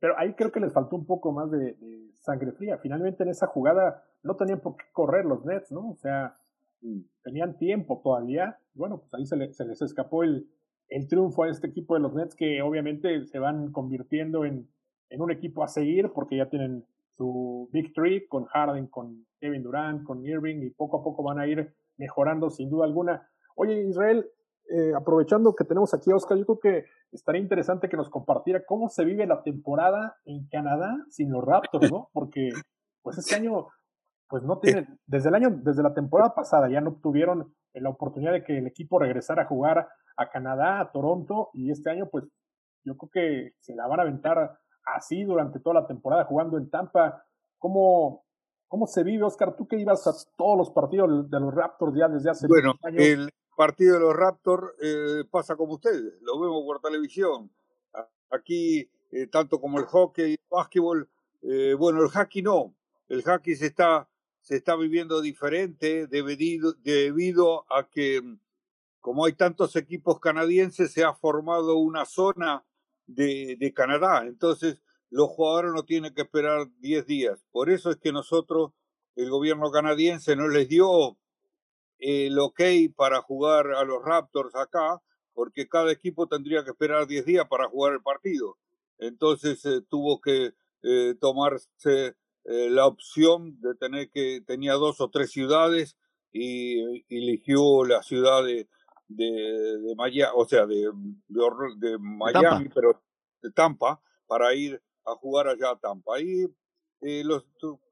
Pero 0.01 0.15
ahí 0.19 0.35
creo 0.35 0.53
que 0.53 0.61
les 0.61 0.73
faltó 0.73 0.95
un 0.97 1.07
poco 1.07 1.33
más 1.33 1.51
de, 1.51 1.73
de 1.75 2.13
sangre 2.15 2.53
fría. 2.53 2.79
Finalmente 2.79 3.23
en 3.25 3.31
esa 3.31 3.49
jugada 3.49 4.05
no 4.23 4.37
tenían 4.37 4.61
por 4.61 4.77
qué 4.77 4.85
correr 4.93 5.25
los 5.25 5.45
Nets, 5.45 5.73
¿no? 5.73 5.91
O 5.91 5.97
sea, 5.97 6.37
Mm. 6.81 7.01
tenían 7.25 7.59
tiempo 7.59 8.01
todavía. 8.05 8.57
Bueno, 8.75 9.01
pues 9.01 9.13
ahí 9.13 9.27
se, 9.27 9.37
le- 9.37 9.53
se 9.53 9.65
les 9.65 9.83
escapó 9.83 10.23
el, 10.23 10.49
el 10.89 11.09
triunfo 11.09 11.43
a 11.43 11.49
este 11.51 11.67
equipo 11.67 11.95
de 11.95 12.01
los 12.01 12.15
Nets 12.15 12.37
que 12.37 12.63
obviamente 12.63 13.25
se 13.27 13.41
van 13.41 13.73
convirtiendo 13.73 14.45
en, 14.45 14.69
en 15.11 15.21
un 15.21 15.33
equipo 15.33 15.65
a 15.65 15.67
seguir 15.67 16.13
porque 16.15 16.37
ya 16.37 16.49
tienen 16.49 16.87
su 17.19 17.69
Big 17.73 17.93
Three 17.93 18.29
con 18.29 18.45
Harden, 18.47 18.87
con 18.87 19.27
Kevin 19.41 19.65
Durant, 19.65 20.05
con 20.05 20.25
Irving 20.25 20.63
y 20.63 20.71
poco 20.71 21.01
a 21.01 21.03
poco 21.03 21.25
van 21.25 21.41
a 21.41 21.47
ir 21.47 21.75
mejorando 21.99 22.49
sin 22.49 22.71
duda 22.71 22.87
alguna. 22.87 23.29
Oye, 23.57 23.83
Israel, 23.83 24.25
eh, 24.71 24.93
aprovechando 24.97 25.55
que 25.55 25.65
tenemos 25.65 25.93
aquí 25.95 26.13
a 26.13 26.17
Oscar, 26.17 26.39
yo 26.39 26.47
creo 26.47 26.61
que 26.61 26.85
estaría 27.11 27.41
interesante 27.41 27.89
que 27.89 27.97
nos 27.97 28.09
compartiera 28.09 28.65
cómo 28.65 28.89
se 28.89 29.05
vive 29.05 29.27
la 29.27 29.43
temporada 29.43 30.17
en 30.27 30.47
Canadá 30.49 30.97
sin 31.11 31.33
los 31.33 31.45
Raptors, 31.45 31.91
¿no? 31.91 32.09
Porque 32.13 32.51
pues 33.03 33.19
este 33.19 33.35
año 33.35 33.67
pues 34.29 34.45
no 34.45 34.61
tienen, 34.61 35.01
desde 35.07 35.31
el 35.31 35.35
año, 35.35 35.51
desde 35.51 35.83
la 35.83 35.95
temporada 35.95 36.35
pasada 36.35 36.71
ya 36.71 36.81
no 36.81 37.01
tuvieron 37.03 37.53
la 37.73 37.89
oportunidad 37.91 38.33
de 38.33 38.45
que 38.45 38.59
el 38.59 38.67
equipo 38.67 38.99
regresara 38.99 39.43
a 39.43 39.47
jugar 39.47 39.89
a 40.17 40.31
Canadá, 40.31 40.81
a 40.81 40.93
Toronto, 40.93 41.51
y 41.55 41.71
este 41.71 41.91
año 41.91 42.09
pues 42.11 42.25
yo 42.85 42.97
creo 42.97 43.11
que 43.11 43.53
se 43.61 43.75
la 43.75 43.89
van 43.89 44.01
a 44.01 44.03
aventar 44.03 44.59
así 44.95 45.25
durante 45.25 45.61
toda 45.61 45.81
la 45.81 45.87
temporada 45.87 46.25
jugando 46.25 46.59
en 46.59 46.71
Tampa. 46.71 47.25
¿Cómo, 47.59 48.25
cómo 48.69 48.87
se 48.87 49.03
vive, 49.03 49.25
Oscar? 49.25 49.57
Tú 49.57 49.67
que 49.67 49.79
ibas 49.79 50.07
a 50.07 50.13
todos 50.37 50.57
los 50.59 50.71
partidos 50.71 51.31
de 51.31 51.41
los 51.41 51.55
Raptors 51.55 51.97
ya 51.97 52.09
desde 52.09 52.31
hace 52.31 52.47
Bueno, 52.47 52.75
años. 52.83 53.03
el 53.03 53.31
partido 53.57 53.95
de 53.95 54.01
los 54.01 54.15
Raptors 54.15 54.73
eh, 54.81 55.25
pasa 55.31 55.57
como 55.57 55.75
ustedes, 55.75 56.15
lo 56.23 56.39
vemos 56.39 56.63
por 56.65 56.81
televisión. 56.81 57.51
Aquí, 58.31 58.89
eh, 59.11 59.27
tanto 59.27 59.61
como 59.61 59.79
el 59.79 59.87
hockey, 59.87 60.33
el 60.33 60.39
básquetbol, 60.51 61.09
eh, 61.43 61.75
bueno, 61.79 62.03
el 62.03 62.09
hockey 62.09 62.43
no. 62.43 62.75
El 63.09 63.23
hockey 63.23 63.57
se 63.57 63.67
está, 63.67 64.09
se 64.43 64.57
está 64.57 64.77
viviendo 64.77 65.21
diferente 65.21 66.07
debido, 66.07 66.75
debido 66.75 67.65
a 67.73 67.89
que, 67.89 68.21
mm, 68.23 68.39
como 69.01 69.25
hay 69.25 69.33
tantos 69.33 69.75
equipos 69.77 70.21
canadienses, 70.21 70.93
se 70.93 71.05
ha 71.05 71.15
formado 71.15 71.77
una 71.77 72.05
zona 72.05 72.65
de, 73.09 73.73
Canadá. 73.75 74.25
Entonces, 74.27 74.81
los 75.11 75.29
jugadores 75.31 75.73
no 75.75 75.85
tienen 75.85 76.15
que 76.15 76.23
esperar 76.23 76.69
10 76.79 77.07
días. 77.07 77.45
Por 77.51 77.71
eso 77.71 77.91
es 77.91 77.97
que 77.97 78.13
nosotros, 78.13 78.73
el 79.17 79.31
gobierno 79.31 79.71
canadiense, 79.73 80.37
no 80.37 80.49
les 80.49 80.69
dio 80.69 81.19
el 81.99 82.39
ok 82.39 82.61
para 82.95 83.21
jugar 83.23 83.73
a 83.73 83.85
los 83.85 84.05
Raptors 84.05 84.55
acá, 84.55 85.03
porque 85.33 85.69
cada 85.69 85.91
equipo 85.91 86.29
tendría 86.29 86.63
que 86.63 86.71
esperar 86.71 87.07
10 87.07 87.25
días 87.25 87.49
para 87.49 87.69
jugar 87.69 87.95
el 87.95 88.03
partido. 88.03 88.57
Entonces 88.99 89.65
eh, 89.65 89.81
tuvo 89.89 90.21
que 90.21 90.53
eh, 90.83 91.15
tomarse 91.21 92.17
eh, 92.45 92.71
la 92.71 92.87
opción 92.87 93.61
de 93.61 93.75
tener 93.75 94.11
que, 94.11 94.43
tenía 94.47 94.75
dos 94.75 95.01
o 95.01 95.11
tres 95.11 95.31
ciudades 95.31 95.97
y 96.33 97.05
eligió 97.09 97.85
la 97.85 98.03
ciudad 98.03 98.45
de, 98.45 98.69
de, 99.09 99.79
de 99.79 99.95
Miami, 99.97 100.33
o 100.37 100.47
sea, 100.47 100.67
de, 100.67 100.91
de, 101.29 101.99
Miami, 101.99 102.69
pero 102.75 103.03
de 103.43 103.51
Tampa, 103.53 104.01
para 104.27 104.55
ir 104.55 104.81
a 105.05 105.15
jugar 105.15 105.49
allá 105.49 105.71
a 105.71 105.79
Tampa. 105.79 106.21
Y 106.21 106.45
eh, 107.01 107.23
los, 107.25 107.47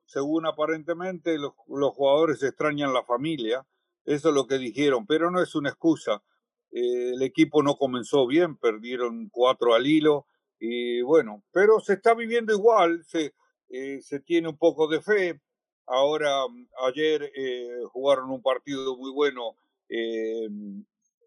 según 0.05 0.47
aparentemente 0.47 1.39
los, 1.39 1.55
los 1.69 1.91
jugadores 1.95 2.43
extrañan 2.43 2.93
la 2.93 3.05
familia, 3.05 3.67
eso 4.05 4.29
es 4.29 4.35
lo 4.35 4.47
que 4.47 4.59
dijeron, 4.59 5.07
pero 5.07 5.31
no 5.31 5.43
es 5.43 5.55
una 5.55 5.71
excusa. 5.71 6.23
Eh, 6.71 7.13
el 7.15 7.23
equipo 7.23 7.63
no 7.63 7.77
comenzó 7.77 8.27
bien, 8.27 8.57
perdieron 8.57 9.29
cuatro 9.31 9.75
al 9.75 9.87
hilo 9.87 10.27
y 10.59 11.03
bueno, 11.03 11.43
pero 11.53 11.81
se 11.81 11.95
está 11.95 12.15
viviendo 12.15 12.53
igual, 12.53 13.05
se, 13.05 13.35
eh, 13.69 14.01
se 14.01 14.21
tiene 14.21 14.49
un 14.49 14.57
poco 14.57 14.89
de 14.89 15.01
fe. 15.01 15.41
Ahora, 15.87 16.47
mm, 16.49 16.69
ayer 16.87 17.31
eh, 17.35 17.69
jugaron 17.93 18.31
un 18.31 18.43
partido 18.43 18.97
muy 18.97 19.11
bueno 19.13 19.57
eh, 19.89 20.49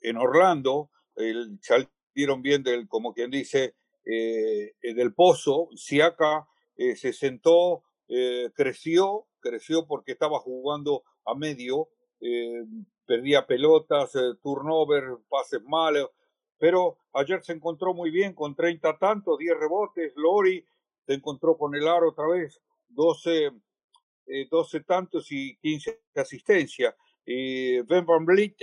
en 0.01 0.18
Orlando, 0.18 0.89
el, 1.15 1.60
salieron 1.62 2.41
bien 2.41 2.63
del, 2.63 2.88
como 2.88 3.13
quien 3.13 3.32
dice, 3.32 3.75
eh, 4.06 4.74
eh, 4.82 4.94
del 4.94 5.13
pozo. 5.13 5.70
Siaka 5.75 6.48
eh, 6.77 6.96
se 6.96 7.13
sentó, 7.13 7.84
eh, 8.08 8.50
creció, 8.56 9.27
creció 9.39 9.86
porque 9.86 10.13
estaba 10.13 10.39
jugando 10.39 11.03
a 11.25 11.36
medio, 11.36 11.89
eh, 12.22 12.63
perdía 13.06 13.46
pelotas, 13.46 14.15
eh, 14.15 14.34
turnover, 14.41 15.18
pases 15.29 15.62
malos, 15.63 16.10
pero 16.58 16.98
ayer 17.13 17.44
se 17.44 17.53
encontró 17.53 17.94
muy 17.94 18.12
bien 18.12 18.34
con 18.34 18.56
30 18.56 18.98
tantos, 18.98 19.38
10 19.38 19.58
rebotes, 19.58 20.13
Lori 20.15 20.65
se 21.06 21.13
encontró 21.13 21.58
con 21.58 21.75
el 21.75 21.88
aro 21.88 22.10
otra 22.10 22.27
vez, 22.27 22.62
12, 22.89 23.51
eh, 24.27 24.48
12 24.50 24.82
tantos 24.82 25.32
y 25.32 25.58
15 25.58 26.01
asistencias. 26.15 26.96
Ben 27.25 28.06
Van 28.08 28.25
Vliet, 28.25 28.56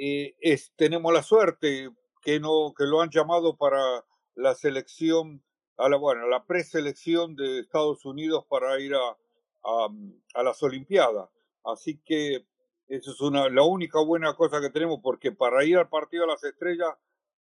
eh, 0.00 0.34
es, 0.40 0.72
tenemos 0.76 1.12
la 1.12 1.22
suerte 1.22 1.90
que, 2.22 2.40
no, 2.40 2.74
que 2.76 2.84
lo 2.84 3.00
han 3.00 3.10
llamado 3.10 3.56
para 3.56 4.04
la 4.34 4.54
selección, 4.54 5.42
a 5.76 5.88
la, 5.88 5.96
bueno, 5.96 6.28
la 6.28 6.44
preselección 6.44 7.36
de 7.36 7.60
Estados 7.60 8.04
Unidos 8.04 8.44
para 8.48 8.78
ir 8.80 8.94
a, 8.94 9.16
a, 9.64 9.88
a 10.34 10.42
las 10.42 10.62
Olimpiadas. 10.62 11.28
Así 11.64 12.00
que 12.04 12.46
eso 12.88 13.12
es 13.12 13.20
una, 13.20 13.48
la 13.48 13.62
única 13.62 14.00
buena 14.02 14.34
cosa 14.34 14.60
que 14.60 14.70
tenemos, 14.70 15.00
porque 15.02 15.32
para 15.32 15.64
ir 15.64 15.78
al 15.78 15.88
partido 15.88 16.24
de 16.24 16.32
las 16.32 16.44
estrellas 16.44 16.94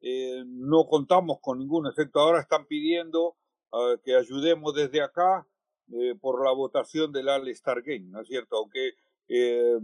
eh, 0.00 0.42
no 0.46 0.86
contamos 0.86 1.38
con 1.40 1.58
ninguno, 1.58 1.90
excepto 1.90 2.20
ahora 2.20 2.40
están 2.40 2.66
pidiendo 2.66 3.36
ah, 3.72 3.94
que 4.02 4.16
ayudemos 4.16 4.74
desde 4.74 5.00
acá 5.00 5.46
eh, 5.92 6.14
por 6.20 6.44
la 6.44 6.52
votación 6.52 7.12
del 7.12 7.28
All-Star 7.28 7.82
Game, 7.82 8.06
¿no 8.10 8.20
es 8.20 8.28
cierto? 8.28 8.56
Aunque 8.56 8.94
eh, 9.28 9.78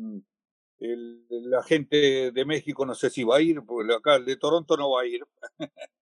el- 0.92 1.26
la 1.50 1.62
gente 1.62 2.30
de 2.32 2.44
México 2.44 2.84
no 2.86 2.94
sé 2.94 3.10
si 3.10 3.24
va 3.24 3.36
a 3.36 3.40
ir, 3.42 3.62
porque 3.66 3.94
acá 3.94 4.16
el 4.16 4.24
de 4.24 4.36
Toronto 4.36 4.76
no 4.76 4.90
va 4.90 5.02
a 5.02 5.06
ir. 5.06 5.20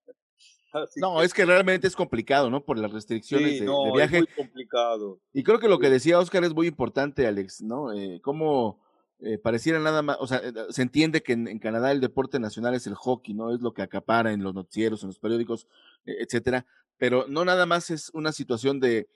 Así 0.73 1.01
No, 1.01 1.19
que 1.19 1.25
es 1.27 1.35
que 1.35 1.45
realmente 1.45 1.87
es 1.87 1.95
complicado, 1.97 2.49
¿no? 2.49 2.65
Por 2.65 2.79
las 2.79 2.91
restricciones 2.91 3.53
sí, 3.55 3.61
de, 3.61 3.67
no, 3.67 3.85
de 3.85 3.89
es 3.91 3.95
viaje. 3.97 4.19
muy 4.19 4.27
complicado. 4.29 5.21
Y 5.35 5.43
creo 5.43 5.59
que 5.59 5.69
lo 5.69 5.79
que 5.79 5.91
decía 5.91 6.19
Oscar 6.19 6.45
es 6.45 6.55
muy 6.55 6.67
importante, 6.67 7.27
Alex, 7.27 7.61
¿no? 7.61 7.93
Eh, 7.93 8.21
cómo 8.23 8.81
eh, 9.21 9.37
pareciera 9.39 9.79
nada 9.81 10.01
más, 10.03 10.17
o 10.19 10.27
sea, 10.27 10.39
eh, 10.39 10.53
se 10.71 10.83
entiende 10.83 11.23
que 11.23 11.35
en, 11.35 11.47
en 11.47 11.59
Canadá 11.59 11.93
el 11.93 12.01
deporte 12.01 12.41
nacional 12.41 12.75
es 12.75 12.87
el 12.87 12.95
hockey, 12.95 13.35
¿no? 13.35 13.55
Es 13.55 13.61
lo 13.61 13.75
que 13.75 13.83
acapara 13.83 14.33
en 14.33 14.43
los 14.43 14.55
noticieros, 14.55 15.03
en 15.03 15.09
los 15.09 15.19
periódicos, 15.19 15.67
eh, 16.07 16.17
etcétera. 16.21 16.65
Pero 16.97 17.27
no 17.29 17.45
nada 17.45 17.67
más 17.67 17.91
es 17.91 18.11
una 18.15 18.33
situación 18.33 18.81
de 18.81 19.09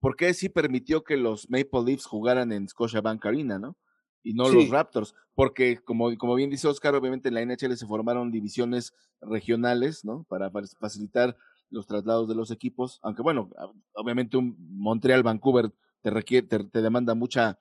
por 0.00 0.16
qué 0.16 0.34
sí 0.34 0.48
permitió 0.48 1.04
que 1.04 1.16
los 1.16 1.48
Maple 1.48 1.82
Leafs 1.86 2.06
jugaran 2.06 2.50
en 2.52 2.68
Scotiabank 2.68 3.24
Arena, 3.24 3.58
¿no? 3.60 3.76
Y 4.24 4.34
no 4.34 4.48
los. 4.48 4.68
Raptors, 4.70 5.14
porque 5.36 5.78
como, 5.78 6.16
como 6.16 6.34
bien 6.34 6.50
dice 6.50 6.66
Oscar, 6.66 6.94
obviamente 6.96 7.28
en 7.28 7.34
la 7.34 7.42
NHL 7.42 7.76
se 7.76 7.86
formaron 7.86 8.32
divisiones 8.32 8.94
regionales, 9.20 10.04
¿no? 10.04 10.24
Para 10.28 10.50
fa- 10.50 10.62
facilitar 10.80 11.36
los 11.70 11.86
traslados 11.86 12.28
de 12.28 12.34
los 12.34 12.50
equipos, 12.50 12.98
aunque 13.02 13.22
bueno, 13.22 13.50
obviamente 13.94 14.36
un 14.36 14.56
Montreal, 14.78 15.22
Vancouver 15.22 15.70
te 16.02 16.10
requiere, 16.10 16.46
te, 16.46 16.64
te 16.64 16.82
demanda 16.82 17.14
mucha 17.14 17.58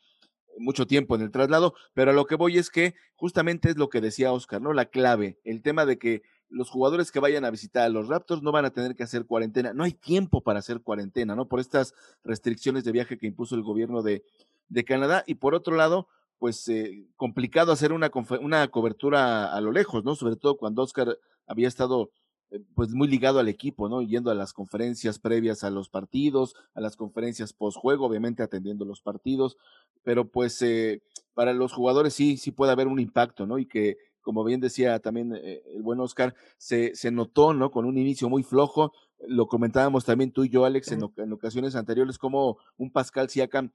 mucho 0.60 0.86
tiempo 0.86 1.16
en 1.16 1.22
el 1.24 1.32
traslado, 1.32 1.74
pero 1.96 2.12
a 2.12 2.14
lo 2.14 2.26
que 2.28 2.36
voy 2.36 2.60
es 2.60 2.70
que 2.70 2.94
justamente 3.16 3.70
es 3.72 3.78
lo 3.78 3.90
que 3.90 4.02
decía 4.02 4.32
Oscar, 4.32 4.62
¿no? 4.62 4.72
La 4.72 4.86
clave, 4.86 5.40
el 5.44 5.64
tema 5.64 5.84
de 5.88 5.98
que 5.98 6.22
los 6.48 6.70
jugadores 6.70 7.12
que 7.12 7.20
vayan 7.20 7.44
a 7.44 7.50
visitar 7.50 7.84
a 7.84 7.90
los 7.90 8.08
Raptors 8.08 8.44
no 8.44 8.52
van 8.52 8.66
a 8.66 8.70
tener 8.70 8.96
que 8.96 9.02
hacer 9.02 9.26
cuarentena, 9.26 9.74
no 9.74 9.84
hay 9.84 9.94
tiempo 9.94 10.42
para 10.42 10.60
hacer 10.60 10.82
cuarentena, 10.82 11.36
¿no? 11.36 11.48
Por 11.48 11.60
estas 11.60 11.96
restricciones 12.24 12.84
de 12.84 12.92
viaje 12.92 13.18
que 13.18 13.26
impuso 13.26 13.56
el 13.56 13.64
gobierno 13.64 14.04
de, 14.04 14.24
de 14.70 14.86
Canadá 14.86 15.24
y 15.26 15.36
por 15.36 15.56
otro 15.56 15.76
lado, 15.76 16.08
pues 16.44 16.68
eh, 16.68 17.08
complicado 17.16 17.72
hacer 17.72 17.94
una, 17.94 18.12
una 18.42 18.68
cobertura 18.68 19.54
a 19.54 19.62
lo 19.62 19.72
lejos, 19.72 20.04
¿no? 20.04 20.14
Sobre 20.14 20.36
todo 20.36 20.58
cuando 20.58 20.82
Oscar 20.82 21.18
había 21.48 21.70
estado 21.70 22.12
eh, 22.52 22.60
pues 22.76 22.90
muy 22.90 23.08
ligado 23.08 23.40
al 23.40 23.48
equipo, 23.48 23.88
¿no? 23.88 24.02
Yendo 24.02 24.30
a 24.30 24.36
las 24.36 24.52
conferencias 24.52 25.20
previas 25.20 25.64
a 25.64 25.70
los 25.70 25.88
partidos, 25.88 26.54
a 26.74 26.82
las 26.82 26.98
conferencias 26.98 27.54
post 27.54 27.78
juego, 27.78 28.06
obviamente 28.06 28.44
atendiendo 28.44 28.84
los 28.84 29.02
partidos, 29.02 29.56
pero 30.04 30.28
pues 30.28 30.62
eh, 30.62 31.02
para 31.34 31.54
los 31.54 31.72
jugadores 31.72 32.14
sí, 32.14 32.36
sí 32.36 32.52
puede 32.52 32.74
haber 32.74 32.88
un 32.88 33.00
impacto, 33.00 33.48
¿no? 33.48 33.58
Y 33.58 33.66
que, 33.66 33.96
como 34.20 34.44
bien 34.44 34.60
decía 34.60 35.00
también 35.00 35.34
eh, 35.38 35.64
el 35.74 35.82
buen 35.82 36.02
Oscar, 36.02 36.36
se, 36.58 36.94
se 36.94 37.10
notó, 37.10 37.54
¿no? 37.54 37.72
Con 37.72 37.86
un 37.86 37.98
inicio 37.98 38.28
muy 38.28 38.44
flojo, 38.44 38.92
lo 39.28 39.48
comentábamos 39.48 40.06
también 40.06 40.32
tú 40.32 40.44
y 40.44 40.50
yo, 40.50 40.66
Alex, 40.66 40.92
en, 40.92 41.02
en 41.18 41.34
ocasiones 41.34 41.76
anteriores, 41.76 42.18
como 42.18 42.58
un 42.78 42.92
Pascal 42.92 43.30
Siakam 43.30 43.72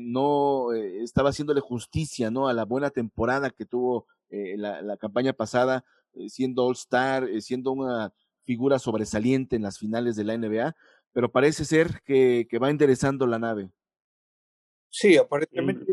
no 0.00 0.72
estaba 0.72 1.30
haciéndole 1.30 1.60
justicia, 1.60 2.30
¿no? 2.30 2.48
A 2.48 2.52
la 2.52 2.64
buena 2.64 2.90
temporada 2.90 3.50
que 3.50 3.66
tuvo 3.66 4.06
la, 4.30 4.82
la 4.82 4.96
campaña 4.96 5.32
pasada, 5.32 5.84
eh, 6.14 6.28
siendo 6.28 6.64
All-Star, 6.64 7.24
eh, 7.24 7.40
siendo 7.40 7.72
una 7.72 8.12
figura 8.44 8.78
sobresaliente 8.78 9.56
en 9.56 9.62
las 9.62 9.78
finales 9.78 10.16
de 10.16 10.24
la 10.24 10.36
NBA, 10.36 10.76
pero 11.12 11.30
parece 11.30 11.64
ser 11.64 12.02
que, 12.04 12.46
que 12.48 12.58
va 12.58 12.70
enderezando 12.70 13.26
la 13.26 13.38
nave. 13.38 13.70
Sí, 14.90 15.16
aparentemente, 15.16 15.86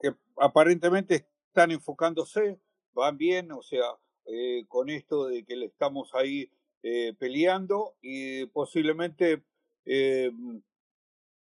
que 0.00 0.14
aparentemente 0.36 1.28
están 1.46 1.70
enfocándose, 1.70 2.58
van 2.92 3.16
bien, 3.16 3.52
o 3.52 3.62
sea, 3.62 3.84
eh, 4.24 4.64
con 4.66 4.88
esto 4.88 5.26
de 5.26 5.44
que 5.44 5.54
le 5.54 5.66
estamos 5.66 6.12
ahí 6.14 6.50
eh, 6.82 7.14
peleando 7.18 7.96
y 8.00 8.46
posiblemente 8.46 9.42
eh, 9.84 10.30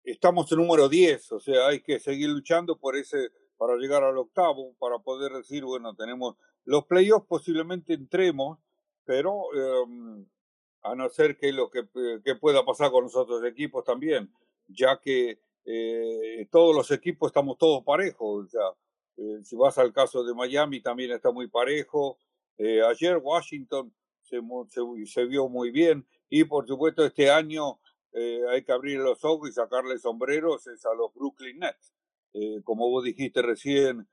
estamos 0.04 0.50
en 0.52 0.58
número 0.58 0.88
10, 0.88 1.32
o 1.32 1.40
sea, 1.40 1.68
hay 1.68 1.80
que 1.80 1.98
seguir 1.98 2.28
luchando 2.28 2.78
por 2.78 2.96
ese 2.96 3.30
para 3.56 3.76
llegar 3.76 4.04
al 4.04 4.18
octavo, 4.18 4.74
para 4.78 4.98
poder 4.98 5.32
decir, 5.32 5.64
bueno, 5.64 5.94
tenemos 5.94 6.36
los 6.64 6.84
playoffs 6.86 7.26
posiblemente 7.26 7.94
entremos, 7.94 8.58
pero 9.04 9.44
eh, 9.54 10.24
a 10.82 10.94
no 10.94 11.08
ser 11.08 11.36
que 11.36 11.52
lo 11.52 11.70
que, 11.70 11.80
eh, 11.80 12.20
que, 12.24 12.34
pueda 12.34 12.64
pasar 12.64 12.90
con 12.90 13.04
los 13.04 13.16
otros 13.16 13.44
equipos 13.44 13.84
también, 13.84 14.32
ya 14.68 15.00
que 15.00 15.38
eh, 15.64 16.46
todos 16.50 16.74
los 16.74 16.90
equipos 16.90 17.30
estamos 17.30 17.56
todos 17.56 17.84
parejos. 17.84 18.46
O 18.46 18.48
sea, 18.48 19.42
si 19.42 19.56
vas 19.56 19.78
al 19.78 19.92
caso 19.92 20.24
de 20.24 20.34
Miami 20.34 20.80
también 20.80 21.12
está 21.12 21.30
muy 21.30 21.48
parejo. 21.48 22.18
Ayer 22.58 23.18
Washington 23.18 23.92
se, 24.28 24.40
se, 24.68 25.06
se, 25.06 25.24
vio 25.24 25.48
muy 25.48 25.70
bien 25.70 26.06
y 26.28 26.44
por 26.44 26.66
supuesto 26.66 27.04
este 27.04 27.30
año 27.30 27.78
hay 28.50 28.64
que 28.64 28.72
abrir 28.72 28.98
los 28.98 29.22
ojos 29.24 29.50
y 29.50 29.52
sacarle 29.52 29.98
sombreros 29.98 30.66
es 30.68 30.86
a 30.86 30.94
los 30.94 31.12
Brooklyn 31.12 31.58
Nets. 31.58 31.92
como 32.64 32.88
vos 32.88 33.04
dijiste 33.04 33.42
recién, 33.42 34.08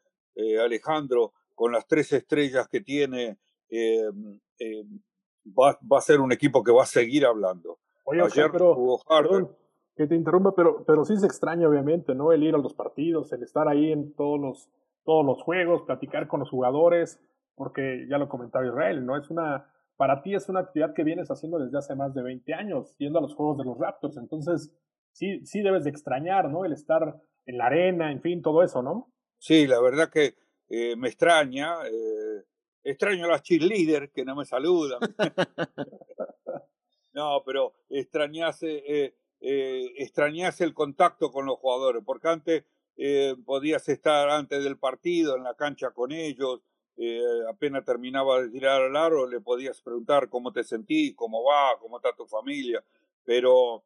Alejandro, 0.62 1.32
con 1.56 1.72
las 1.72 1.88
tres 1.88 2.12
estrellas 2.14 2.68
que 2.68 2.82
tiene, 2.82 3.38
eh, 3.70 4.10
eh, 4.60 4.84
va, 5.48 5.78
va, 5.92 5.98
a 5.98 6.02
ser 6.02 6.20
un 6.20 6.32
equipo 6.32 6.64
que 6.64 6.72
va 6.72 6.84
a 6.84 6.88
seguir 6.88 7.26
hablando. 7.26 7.80
Oye, 8.06 8.22
Ayer 8.22 8.52
pero, 8.52 8.76
jugó 8.76 9.00
perdón, 9.08 9.56
que 9.96 10.08
te 10.08 10.16
interrumpa, 10.16 10.54
pero, 10.56 10.84
pero 10.86 11.06
sí 11.06 11.18
se 11.18 11.26
extraña, 11.26 11.68
obviamente, 11.68 12.16
¿no? 12.16 12.32
El 12.32 12.44
ir 12.44 12.56
a 12.56 12.58
los 12.58 12.74
partidos, 12.74 13.32
el 13.32 13.44
estar 13.44 13.68
ahí 13.68 13.92
en 13.92 14.14
todos 14.14 14.40
los, 14.40 14.70
todos 15.06 15.26
los 15.26 15.42
juegos, 15.42 15.84
platicar 15.84 16.28
con 16.28 16.40
los 16.40 16.50
jugadores, 16.50 17.20
porque 17.56 18.06
ya 18.10 18.18
lo 18.18 18.30
comentaba 18.30 18.66
Israel, 18.66 19.06
¿no? 19.06 19.18
Es 19.18 19.30
una, 19.30 19.72
para 19.98 20.22
ti 20.22 20.36
es 20.36 20.50
una 20.50 20.62
actividad 20.62 20.94
que 20.94 21.04
vienes 21.04 21.30
haciendo 21.30 21.60
desde 21.60 21.78
hace 21.78 21.96
más 21.96 22.14
de 22.14 22.24
20 22.24 22.54
años, 22.54 22.96
yendo 22.98 23.20
a 23.20 23.22
los 23.22 23.36
juegos 23.36 23.58
de 23.58 23.66
los 23.66 23.78
Raptors, 23.78 24.18
entonces 24.18 24.72
sí, 25.12 25.46
sí 25.46 25.62
debes 25.62 25.84
de 25.84 25.92
extrañar, 25.92 26.50
¿no? 26.50 26.66
El 26.66 26.74
estar 26.74 27.22
en 27.46 27.58
la 27.58 27.68
arena, 27.68 28.12
en 28.12 28.22
fin, 28.22 28.42
todo 28.42 28.64
eso, 28.64 28.82
¿no? 28.82 29.14
Sí, 29.38 29.68
la 29.68 29.82
verdad 29.82 30.10
que 30.10 30.36
eh, 30.70 30.96
me 30.96 31.10
extraña. 31.10 31.76
Eh, 31.86 32.44
extraño 32.84 33.26
a 33.26 33.30
las 33.30 33.44
cheerleaders 33.44 34.12
que 34.12 34.26
no 34.26 34.36
me 34.36 34.46
saludan. 34.46 35.00
no, 37.14 37.44
pero 37.46 37.74
extrañase, 37.90 38.84
eh, 38.86 39.16
eh, 39.40 39.94
extrañase 39.98 40.64
el 40.64 40.74
contacto 40.74 41.32
con 41.32 41.46
los 41.46 41.58
jugadores, 41.60 42.04
porque 42.06 42.28
antes 42.28 42.64
podías 43.46 43.90
estar 43.90 44.30
antes 44.30 44.64
del 44.64 44.78
partido 44.78 45.36
en 45.36 45.44
la 45.44 45.56
cancha 45.56 45.90
con 45.92 46.12
ellos, 46.12 46.62
apenas 47.50 47.84
terminaba 47.84 48.42
de 48.42 48.50
tirar 48.50 48.82
al 48.82 48.96
aro, 48.96 49.28
le 49.28 49.42
podías 49.42 49.82
preguntar 49.82 50.30
cómo 50.30 50.52
te 50.54 50.64
sentís, 50.64 51.16
cómo 51.16 51.44
va, 51.44 51.78
cómo 51.80 51.98
está 51.98 52.14
tu 52.16 52.26
familia, 52.26 52.84
pero 53.24 53.84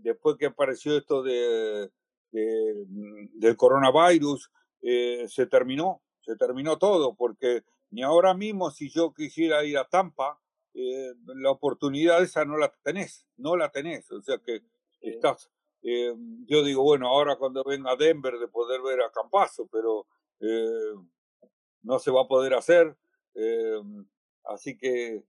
después 0.00 0.36
que 0.36 0.46
apareció 0.46 0.96
esto 0.96 1.22
de, 1.22 1.90
de 2.32 2.86
del 3.34 3.56
coronavirus, 3.56 4.50
eh, 4.86 5.26
se 5.28 5.46
terminó, 5.46 6.02
se 6.20 6.36
terminó 6.36 6.76
todo, 6.76 7.14
porque 7.14 7.64
ni 7.90 8.02
ahora 8.02 8.34
mismo 8.34 8.70
si 8.70 8.90
yo 8.90 9.14
quisiera 9.14 9.64
ir 9.64 9.78
a 9.78 9.88
Tampa, 9.88 10.38
eh, 10.74 11.14
la 11.26 11.50
oportunidad 11.50 12.22
esa 12.22 12.44
no 12.44 12.58
la 12.58 12.70
tenés, 12.82 13.26
no 13.38 13.56
la 13.56 13.70
tenés, 13.70 14.10
o 14.10 14.20
sea 14.20 14.36
que 14.38 14.60
estás, 15.00 15.50
eh, 15.82 16.14
yo 16.46 16.62
digo, 16.62 16.82
bueno, 16.82 17.08
ahora 17.08 17.36
cuando 17.36 17.64
venga 17.64 17.92
a 17.92 17.96
Denver 17.96 18.38
de 18.38 18.48
poder 18.48 18.82
ver 18.82 19.00
a 19.00 19.10
Campazo, 19.10 19.66
pero 19.72 20.06
no 21.84 21.98
se 21.98 22.10
va 22.10 22.22
a 22.22 22.28
poder 22.28 22.54
hacer, 22.54 22.96
así 24.44 24.76
que 24.76 25.22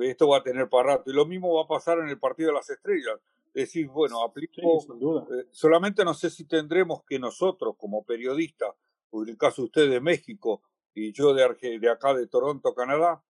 esto 0.00 0.28
va 0.28 0.38
a 0.38 0.42
tener 0.42 0.68
para 0.68 0.96
rato. 0.96 1.10
Y 1.10 1.14
lo 1.14 1.26
mismo 1.26 1.54
va 1.54 1.62
a 1.62 1.68
pasar 1.68 1.98
en 1.98 2.08
el 2.08 2.18
partido 2.18 2.48
de 2.48 2.54
las 2.54 2.70
estrellas. 2.70 3.20
Decir, 3.52 3.86
bueno, 3.86 4.22
aplico, 4.22 4.80
sí, 4.80 4.88
eh, 4.90 5.46
solamente 5.52 6.04
no 6.04 6.12
sé 6.12 6.28
si 6.28 6.44
tendremos 6.44 7.04
que 7.04 7.20
nosotros 7.20 7.76
como 7.78 8.04
periodistas, 8.04 8.74
en 9.12 9.28
el 9.28 9.38
caso 9.38 9.62
de 9.62 9.66
usted 9.66 9.90
de 9.90 10.00
México 10.00 10.60
y 10.92 11.12
yo 11.12 11.32
de, 11.34 11.78
de 11.78 11.90
acá 11.90 12.14
de 12.14 12.26
Toronto, 12.26 12.74
Canadá, 12.74 13.22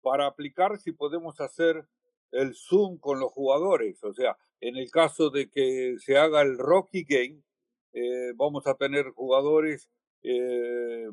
para 0.00 0.26
aplicar 0.26 0.78
si 0.78 0.90
podemos 0.90 1.40
hacer 1.40 1.86
el 2.32 2.56
Zoom 2.56 2.98
con 2.98 3.20
los 3.20 3.30
jugadores. 3.30 4.02
O 4.02 4.12
sea, 4.12 4.36
en 4.60 4.76
el 4.76 4.90
caso 4.90 5.30
de 5.30 5.48
que 5.48 5.96
se 6.00 6.16
haga 6.18 6.42
el 6.42 6.58
Rocky 6.58 7.04
Game, 7.08 7.42
eh, 7.92 8.32
vamos 8.34 8.66
a 8.66 8.74
tener 8.74 9.10
jugadores, 9.10 9.88
eh, 10.24 11.06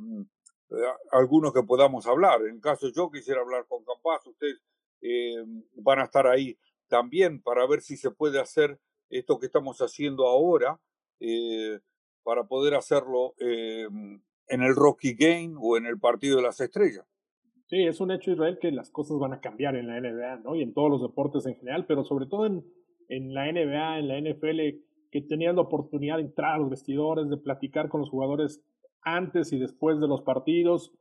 algunos 1.12 1.54
que 1.54 1.64
podamos 1.64 2.08
hablar. 2.08 2.42
En 2.48 2.60
caso 2.60 2.90
yo 2.90 3.10
quisiera 3.10 3.42
hablar 3.42 3.66
con 3.68 3.84
Campas, 3.84 4.26
ustedes 4.28 4.62
eh, 5.02 5.44
van 5.76 6.00
a 6.00 6.04
estar 6.04 6.28
ahí 6.28 6.58
también 6.88 7.42
para 7.42 7.66
ver 7.68 7.82
si 7.82 7.98
se 7.98 8.12
puede 8.12 8.40
hacer 8.40 8.80
esto 9.10 9.40
que 9.40 9.48
estamos 9.48 9.80
haciendo 9.80 10.28
ahora, 10.28 10.80
eh, 11.20 11.80
para 12.24 12.44
poder 12.46 12.76
hacerlo 12.76 13.34
eh, 13.40 13.88
en 14.48 14.62
el 14.62 14.76
Rocky 14.76 15.16
Game 15.16 15.56
o 15.60 15.78
en 15.78 15.86
el 15.86 16.00
Partido 16.00 16.38
de 16.38 16.44
las 16.44 16.60
Estrellas. 16.60 17.06
Sí, 17.68 17.84
es 17.84 18.00
un 18.02 18.12
hecho, 18.12 18.32
Israel, 18.32 18.58
que 18.60 18.72
las 18.72 18.90
cosas 18.90 19.18
van 19.20 19.34
a 19.34 19.42
cambiar 19.42 19.76
en 19.76 19.88
la 19.88 20.00
NBA, 20.00 20.38
¿no? 20.38 20.56
Y 20.56 20.64
en 20.64 20.74
todos 20.74 20.90
los 20.90 21.02
deportes 21.02 21.46
en 21.46 21.56
general, 21.56 21.86
pero 21.88 22.04
sobre 22.04 22.26
todo 22.26 22.48
en, 22.48 22.66
en 23.10 23.34
la 23.34 23.52
NBA, 23.52 24.00
en 24.00 24.08
la 24.08 24.20
NFL, 24.20 24.60
que 25.12 25.22
tenías 25.22 25.56
la 25.56 25.62
oportunidad 25.62 26.18
de 26.18 26.24
entrar 26.24 26.56
a 26.56 26.58
los 26.58 26.70
vestidores, 26.70 27.30
de 27.30 27.38
platicar 27.38 27.90
con 27.90 28.02
los 28.02 28.10
jugadores 28.10 28.64
antes 29.02 29.54
y 29.54 29.60
después 29.60 30.00
de 30.00 30.08
los 30.08 30.22
partidos. 30.22 30.92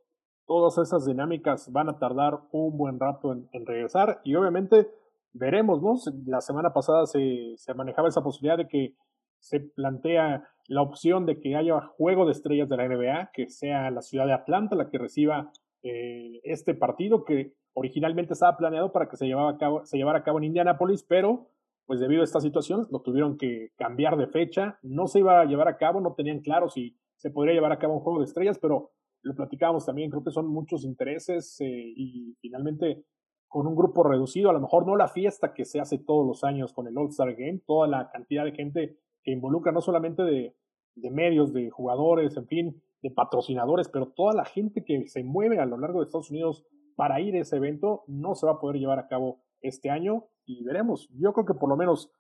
Todas 0.46 0.78
esas 0.78 1.04
dinámicas 1.04 1.70
van 1.72 1.88
a 1.88 1.98
tardar 1.98 2.40
un 2.52 2.76
buen 2.78 2.98
rato 2.98 3.32
en, 3.32 3.66
regresar 3.66 4.20
y 4.24 4.34
obviamente 4.34 4.90
veremos, 5.32 5.82
¿no? 5.82 5.94
La 6.26 6.40
semana 6.40 6.72
pasada 6.72 7.06
se, 7.06 7.54
se 7.56 7.74
manejaba 7.74 8.08
esa 8.08 8.22
posibilidad 8.22 8.56
de 8.56 8.66
que 8.66 8.94
se 9.40 9.60
plantea 9.60 10.48
la 10.68 10.82
opción 10.82 11.26
de 11.26 11.40
que 11.40 11.56
haya 11.56 11.80
juego 11.80 12.26
de 12.26 12.32
estrellas 12.32 12.68
de 12.68 12.76
la 12.76 12.88
NBA, 12.88 13.30
que 13.32 13.48
sea 13.48 13.90
la 13.90 14.02
ciudad 14.02 14.26
de 14.26 14.34
Atlanta 14.34 14.76
la 14.76 14.90
que 14.90 14.98
reciba 14.98 15.50
eh, 15.82 16.40
este 16.44 16.74
partido 16.74 17.24
que 17.24 17.54
originalmente 17.72 18.32
estaba 18.32 18.56
planeado 18.56 18.92
para 18.92 19.08
que 19.08 19.16
se, 19.16 19.26
llevaba 19.26 19.50
a 19.50 19.56
cabo, 19.56 19.84
se 19.86 19.96
llevara 19.96 20.18
a 20.18 20.24
cabo 20.24 20.38
en 20.38 20.44
Indianapolis, 20.44 21.04
pero 21.04 21.48
pues 21.86 22.00
debido 22.00 22.20
a 22.20 22.24
esta 22.24 22.40
situación 22.40 22.86
lo 22.90 23.00
tuvieron 23.00 23.38
que 23.38 23.70
cambiar 23.76 24.16
de 24.16 24.26
fecha, 24.26 24.78
no 24.82 25.06
se 25.06 25.20
iba 25.20 25.40
a 25.40 25.44
llevar 25.46 25.68
a 25.68 25.78
cabo, 25.78 26.00
no 26.00 26.14
tenían 26.14 26.40
claro 26.40 26.68
si 26.68 26.98
se 27.18 27.30
podría 27.30 27.54
llevar 27.54 27.72
a 27.72 27.78
cabo 27.78 27.94
un 27.94 28.00
juego 28.00 28.20
de 28.20 28.24
estrellas, 28.24 28.58
pero 28.58 28.92
lo 29.22 29.34
platicábamos 29.34 29.84
también, 29.84 30.10
creo 30.10 30.24
que 30.24 30.30
son 30.30 30.46
muchos 30.46 30.84
intereses 30.84 31.60
eh, 31.60 31.66
y 31.66 32.34
finalmente 32.40 33.04
con 33.48 33.66
un 33.66 33.74
grupo 33.74 34.02
reducido, 34.02 34.50
a 34.50 34.52
lo 34.52 34.60
mejor 34.60 34.86
no 34.86 34.96
la 34.96 35.08
fiesta 35.08 35.52
que 35.54 35.64
se 35.64 35.80
hace 35.80 35.98
todos 35.98 36.26
los 36.26 36.44
años 36.44 36.72
con 36.72 36.86
el 36.86 36.96
All-Star 36.96 37.34
Game, 37.34 37.60
toda 37.66 37.88
la 37.88 38.10
cantidad 38.10 38.44
de 38.44 38.52
gente 38.52 38.98
que 39.22 39.32
involucra, 39.32 39.72
no 39.72 39.80
solamente 39.80 40.22
de, 40.22 40.54
de, 40.94 41.10
medios, 41.10 41.52
de 41.52 41.70
jugadores, 41.70 42.36
en 42.36 42.46
fin, 42.46 42.82
de 43.02 43.10
patrocinadores, 43.10 43.88
pero 43.88 44.08
toda 44.08 44.34
la 44.34 44.44
gente 44.44 44.84
que 44.84 45.08
se 45.08 45.24
mueve 45.24 45.58
a 45.58 45.66
lo 45.66 45.78
largo 45.78 46.00
de 46.00 46.06
Estados 46.06 46.30
Unidos 46.30 46.66
para 46.94 47.20
ir 47.20 47.36
a 47.36 47.40
ese 47.40 47.56
evento, 47.56 48.04
no 48.06 48.34
se 48.34 48.46
va 48.46 48.52
a 48.52 48.58
poder 48.58 48.78
llevar 48.78 48.98
a 48.98 49.06
cabo 49.08 49.40
este 49.60 49.88
año 49.88 50.26
y 50.44 50.62
veremos. 50.64 51.08
Yo 51.14 51.32
creo 51.32 51.46
que 51.46 51.54
por 51.54 51.68
lo 51.68 51.76
menos 51.76 52.12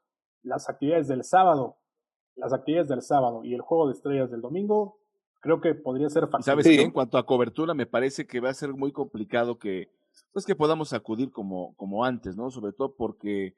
las 0.42 0.68
actividades 0.70 1.08
del 1.08 1.24
sábado, 1.24 1.77
las 2.38 2.52
actividades 2.52 2.88
del 2.88 3.02
sábado 3.02 3.44
y 3.44 3.54
el 3.54 3.60
juego 3.60 3.88
de 3.88 3.92
estrellas 3.94 4.30
del 4.30 4.40
domingo, 4.40 4.98
creo 5.40 5.60
que 5.60 5.74
podría 5.74 6.08
ser 6.08 6.22
factible. 6.24 6.44
sabes 6.44 6.66
Sí. 6.66 6.76
que 6.76 6.82
en 6.82 6.90
cuanto 6.90 7.18
a 7.18 7.26
cobertura, 7.26 7.74
me 7.74 7.86
parece 7.86 8.26
que 8.26 8.40
va 8.40 8.50
a 8.50 8.54
ser 8.54 8.72
muy 8.74 8.92
complicado 8.92 9.58
que, 9.58 9.90
pues 10.32 10.46
que 10.46 10.54
podamos 10.54 10.92
acudir 10.92 11.30
como, 11.30 11.74
como 11.76 12.04
antes, 12.04 12.36
¿no? 12.36 12.50
Sobre 12.50 12.72
todo 12.72 12.94
porque 12.94 13.54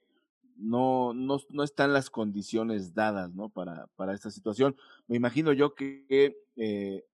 no, 0.56 1.14
no, 1.14 1.38
no 1.50 1.62
están 1.62 1.92
las 1.92 2.10
condiciones 2.10 2.94
dadas, 2.94 3.34
¿no? 3.34 3.48
Para, 3.48 3.86
para 3.96 4.14
esta 4.14 4.30
situación. 4.30 4.76
Me 5.06 5.16
imagino 5.16 5.52
yo 5.52 5.74
que 5.74 6.36
eh, 6.56 7.04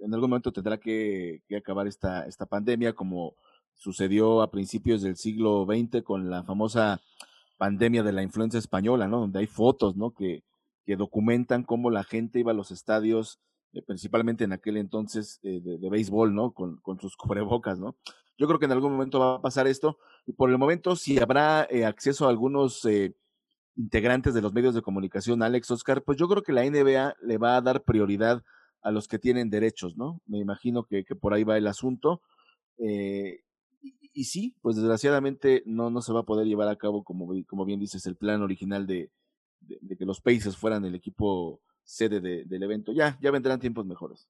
en 0.00 0.14
algún 0.14 0.30
momento 0.30 0.52
tendrá 0.52 0.78
que, 0.78 1.42
que 1.48 1.56
acabar 1.56 1.86
esta, 1.86 2.26
esta 2.26 2.46
pandemia, 2.46 2.92
como 2.92 3.34
sucedió 3.74 4.42
a 4.42 4.50
principios 4.50 5.02
del 5.02 5.16
siglo 5.16 5.64
XX 5.64 6.02
con 6.02 6.30
la 6.30 6.42
famosa 6.42 7.00
pandemia 7.56 8.02
de 8.02 8.12
la 8.12 8.22
influenza 8.22 8.58
española, 8.58 9.06
¿no? 9.06 9.20
Donde 9.20 9.40
hay 9.40 9.46
fotos, 9.46 9.96
¿no? 9.96 10.10
Que, 10.12 10.42
que 10.88 10.96
documentan 10.96 11.64
cómo 11.64 11.90
la 11.90 12.02
gente 12.02 12.40
iba 12.40 12.52
a 12.52 12.54
los 12.54 12.70
estadios, 12.70 13.38
eh, 13.74 13.82
principalmente 13.82 14.44
en 14.44 14.54
aquel 14.54 14.78
entonces 14.78 15.38
eh, 15.42 15.60
de, 15.62 15.90
béisbol, 15.90 16.34
¿no? 16.34 16.52
Con, 16.52 16.78
con 16.78 16.98
sus 16.98 17.14
cubrebocas, 17.18 17.78
¿no? 17.78 17.94
Yo 18.38 18.46
creo 18.46 18.58
que 18.58 18.64
en 18.64 18.72
algún 18.72 18.92
momento 18.92 19.20
va 19.20 19.34
a 19.34 19.42
pasar 19.42 19.66
esto. 19.66 19.98
Y 20.26 20.32
por 20.32 20.48
el 20.48 20.56
momento, 20.56 20.96
si 20.96 21.18
habrá 21.18 21.66
eh, 21.68 21.84
acceso 21.84 22.24
a 22.24 22.30
algunos 22.30 22.82
eh, 22.86 23.14
integrantes 23.76 24.32
de 24.32 24.40
los 24.40 24.54
medios 24.54 24.74
de 24.74 24.80
comunicación, 24.80 25.42
Alex 25.42 25.70
Oscar, 25.72 26.02
pues 26.02 26.16
yo 26.16 26.26
creo 26.26 26.42
que 26.42 26.54
la 26.54 26.64
NBA 26.64 27.16
le 27.20 27.36
va 27.36 27.58
a 27.58 27.60
dar 27.60 27.84
prioridad 27.84 28.42
a 28.80 28.90
los 28.90 29.08
que 29.08 29.18
tienen 29.18 29.50
derechos, 29.50 29.94
¿no? 29.98 30.22
Me 30.24 30.38
imagino 30.38 30.84
que, 30.84 31.04
que 31.04 31.14
por 31.14 31.34
ahí 31.34 31.44
va 31.44 31.58
el 31.58 31.66
asunto. 31.66 32.22
Eh, 32.78 33.40
y, 33.82 33.94
y, 34.14 34.24
sí, 34.24 34.56
pues 34.62 34.76
desgraciadamente 34.76 35.62
no, 35.66 35.90
no 35.90 36.00
se 36.00 36.14
va 36.14 36.20
a 36.20 36.26
poder 36.26 36.46
llevar 36.46 36.68
a 36.68 36.76
cabo, 36.76 37.04
como, 37.04 37.30
como 37.46 37.66
bien 37.66 37.78
dices, 37.78 38.06
el 38.06 38.16
plan 38.16 38.40
original 38.40 38.86
de, 38.86 39.10
de, 39.68 39.78
de 39.80 39.96
que 39.96 40.04
los 40.04 40.20
Pacers 40.20 40.56
fueran 40.56 40.84
el 40.84 40.94
equipo 40.94 41.60
sede 41.88 42.20
de, 42.20 42.44
del 42.44 42.62
evento. 42.62 42.92
Ya, 42.92 43.18
ya 43.20 43.30
vendrán 43.30 43.60
tiempos 43.60 43.86
mejores. 43.86 44.28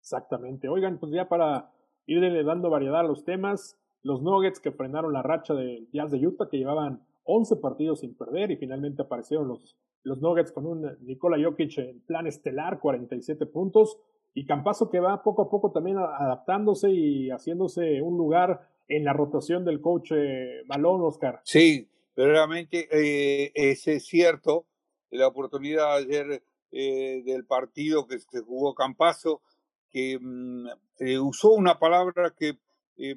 Exactamente. 0.00 0.68
Oigan, 0.68 0.98
pues 0.98 1.12
ya 1.12 1.28
para 1.28 1.72
irle 2.06 2.42
dando 2.44 2.70
variedad 2.70 3.00
a 3.00 3.04
los 3.04 3.24
temas, 3.24 3.78
los 4.02 4.22
Nuggets 4.22 4.60
que 4.60 4.72
frenaron 4.72 5.12
la 5.12 5.22
racha 5.22 5.54
de 5.54 5.86
Jazz 5.92 6.10
de 6.10 6.26
Utah, 6.26 6.48
que 6.48 6.58
llevaban 6.58 7.04
11 7.24 7.56
partidos 7.56 8.00
sin 8.00 8.14
perder 8.14 8.50
y 8.50 8.56
finalmente 8.56 9.02
aparecieron 9.02 9.48
los, 9.48 9.76
los 10.04 10.20
Nuggets 10.20 10.52
con 10.52 10.66
un 10.66 10.96
Nikola 11.00 11.36
Jokic 11.42 11.78
en 11.78 12.00
plan 12.00 12.26
estelar, 12.26 12.80
47 12.80 13.46
puntos, 13.46 13.98
y 14.32 14.46
Campazo 14.46 14.88
que 14.88 15.00
va 15.00 15.22
poco 15.22 15.42
a 15.42 15.50
poco 15.50 15.72
también 15.72 15.98
adaptándose 15.98 16.90
y 16.90 17.30
haciéndose 17.30 18.00
un 18.00 18.16
lugar 18.16 18.68
en 18.88 19.04
la 19.04 19.12
rotación 19.12 19.64
del 19.64 19.80
coach 19.80 20.12
eh, 20.14 20.62
Malone, 20.66 21.04
Oscar. 21.04 21.40
Sí, 21.44 21.88
verdaderamente 22.20 22.88
eh, 22.92 23.50
ese 23.54 23.94
es 23.96 24.06
cierto. 24.06 24.66
La 25.10 25.26
oportunidad 25.26 25.94
ayer 25.94 26.42
eh, 26.70 27.22
del 27.24 27.46
partido 27.46 28.06
que 28.06 28.18
se 28.18 28.40
jugó 28.40 28.74
Campazo, 28.74 29.42
que 29.90 30.18
mm, 30.20 30.66
eh, 30.98 31.18
usó 31.18 31.52
una 31.52 31.78
palabra 31.78 32.34
que 32.38 32.58
eh, 32.98 33.16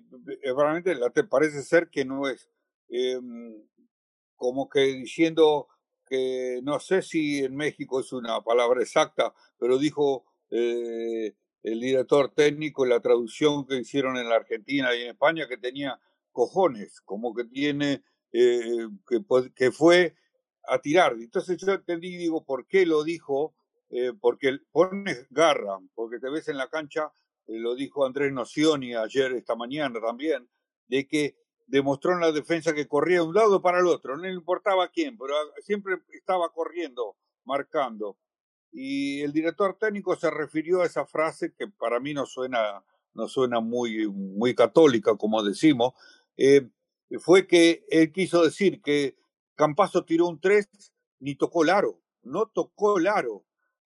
realmente 0.55 0.95
te 1.13 1.23
parece 1.25 1.61
ser 1.63 1.89
que 1.89 2.05
no 2.05 2.27
es. 2.27 2.49
Eh, 2.89 3.19
como 4.35 4.69
que 4.69 4.81
diciendo 4.81 5.67
que 6.07 6.61
no 6.63 6.79
sé 6.79 7.01
si 7.01 7.43
en 7.43 7.55
México 7.55 7.99
es 7.99 8.13
una 8.13 8.41
palabra 8.41 8.81
exacta, 8.81 9.33
pero 9.57 9.77
dijo 9.77 10.25
eh, 10.49 11.33
el 11.63 11.79
director 11.79 12.33
técnico, 12.33 12.85
la 12.85 13.01
traducción 13.01 13.65
que 13.65 13.77
hicieron 13.77 14.17
en 14.17 14.29
la 14.29 14.35
Argentina 14.35 14.95
y 14.95 15.03
en 15.03 15.09
España, 15.09 15.47
que 15.47 15.57
tenía 15.57 15.99
cojones, 16.31 17.01
como 17.01 17.33
que 17.33 17.45
tiene, 17.45 18.03
eh, 18.33 18.89
que, 19.55 19.71
fue 19.71 20.15
a 20.67 20.79
tirar. 20.79 21.13
Entonces 21.13 21.57
yo 21.57 21.71
entendí, 21.71 22.17
digo, 22.17 22.43
¿por 22.43 22.65
qué 22.65 22.85
lo 22.85 23.03
dijo? 23.03 23.53
Eh, 23.91 24.11
porque 24.19 24.57
pones 24.71 25.27
garra, 25.29 25.77
porque 25.93 26.19
te 26.19 26.31
ves 26.31 26.47
en 26.47 26.57
la 26.57 26.67
cancha, 26.67 27.11
eh, 27.45 27.59
lo 27.59 27.75
dijo 27.75 28.05
Andrés 28.05 28.33
Nocioni 28.33 28.95
ayer, 28.95 29.33
esta 29.33 29.55
mañana 29.55 30.01
también, 30.01 30.49
de 30.87 31.07
que 31.07 31.37
demostró 31.67 32.13
en 32.13 32.21
la 32.21 32.31
defensa 32.31 32.73
que 32.73 32.87
corría 32.87 33.17
de 33.17 33.27
un 33.27 33.35
lado 33.35 33.61
para 33.61 33.79
el 33.79 33.85
otro, 33.85 34.17
no 34.17 34.23
le 34.23 34.33
importaba 34.33 34.89
quién, 34.89 35.15
pero 35.15 35.35
siempre 35.61 35.97
estaba 36.11 36.51
corriendo, 36.51 37.15
marcando. 37.45 38.17
Y 38.71 39.21
el 39.21 39.31
director 39.31 39.77
técnico 39.77 40.15
se 40.15 40.31
refirió 40.31 40.81
a 40.81 40.87
esa 40.87 41.05
frase 41.05 41.53
que 41.53 41.67
para 41.67 41.99
mí 41.99 42.15
no 42.15 42.25
suena, 42.25 42.83
no 43.13 43.27
suena 43.27 43.59
muy, 43.59 44.07
muy 44.07 44.55
católica, 44.55 45.15
como 45.15 45.43
decimos, 45.43 45.93
fue 47.19 47.47
que 47.47 47.85
él 47.89 48.11
quiso 48.11 48.43
decir 48.43 48.81
que 48.81 49.15
Campazo 49.55 50.03
tiró 50.03 50.27
un 50.27 50.39
3, 50.39 50.67
ni 51.19 51.35
tocó 51.35 51.63
el 51.63 51.69
aro, 51.69 52.01
no 52.23 52.47
tocó 52.47 52.97
el 52.97 53.07
aro. 53.07 53.45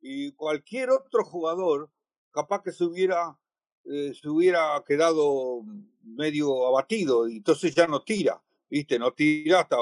Y 0.02 0.34
cualquier 0.34 0.90
otro 0.90 1.24
jugador, 1.24 1.90
capaz 2.32 2.62
que 2.62 2.72
se 2.72 2.84
hubiera, 2.84 3.40
eh, 3.86 4.14
se 4.20 4.30
hubiera 4.30 4.84
quedado 4.86 5.62
medio 6.04 6.68
abatido, 6.68 7.28
y 7.28 7.38
entonces 7.38 7.74
ya 7.74 7.88
no 7.88 8.04
tira, 8.04 8.44
¿viste? 8.70 9.00
No 9.00 9.14
tira 9.14 9.62
hasta 9.62 9.78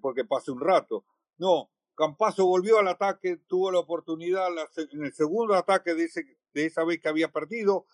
porque 0.00 0.24
pase 0.24 0.50
un 0.50 0.60
rato. 0.60 1.04
No, 1.38 1.70
Campazo 1.94 2.46
volvió 2.46 2.78
al 2.78 2.88
ataque, 2.88 3.38
tuvo 3.46 3.70
la 3.70 3.78
oportunidad 3.78 4.48
en 4.92 5.04
el 5.04 5.12
segundo 5.12 5.54
ataque 5.54 5.94
de, 5.94 6.04
ese, 6.04 6.38
de 6.52 6.66
esa 6.66 6.84
vez 6.84 7.00
que 7.00 7.08
había 7.08 7.30
perdido, 7.30 7.86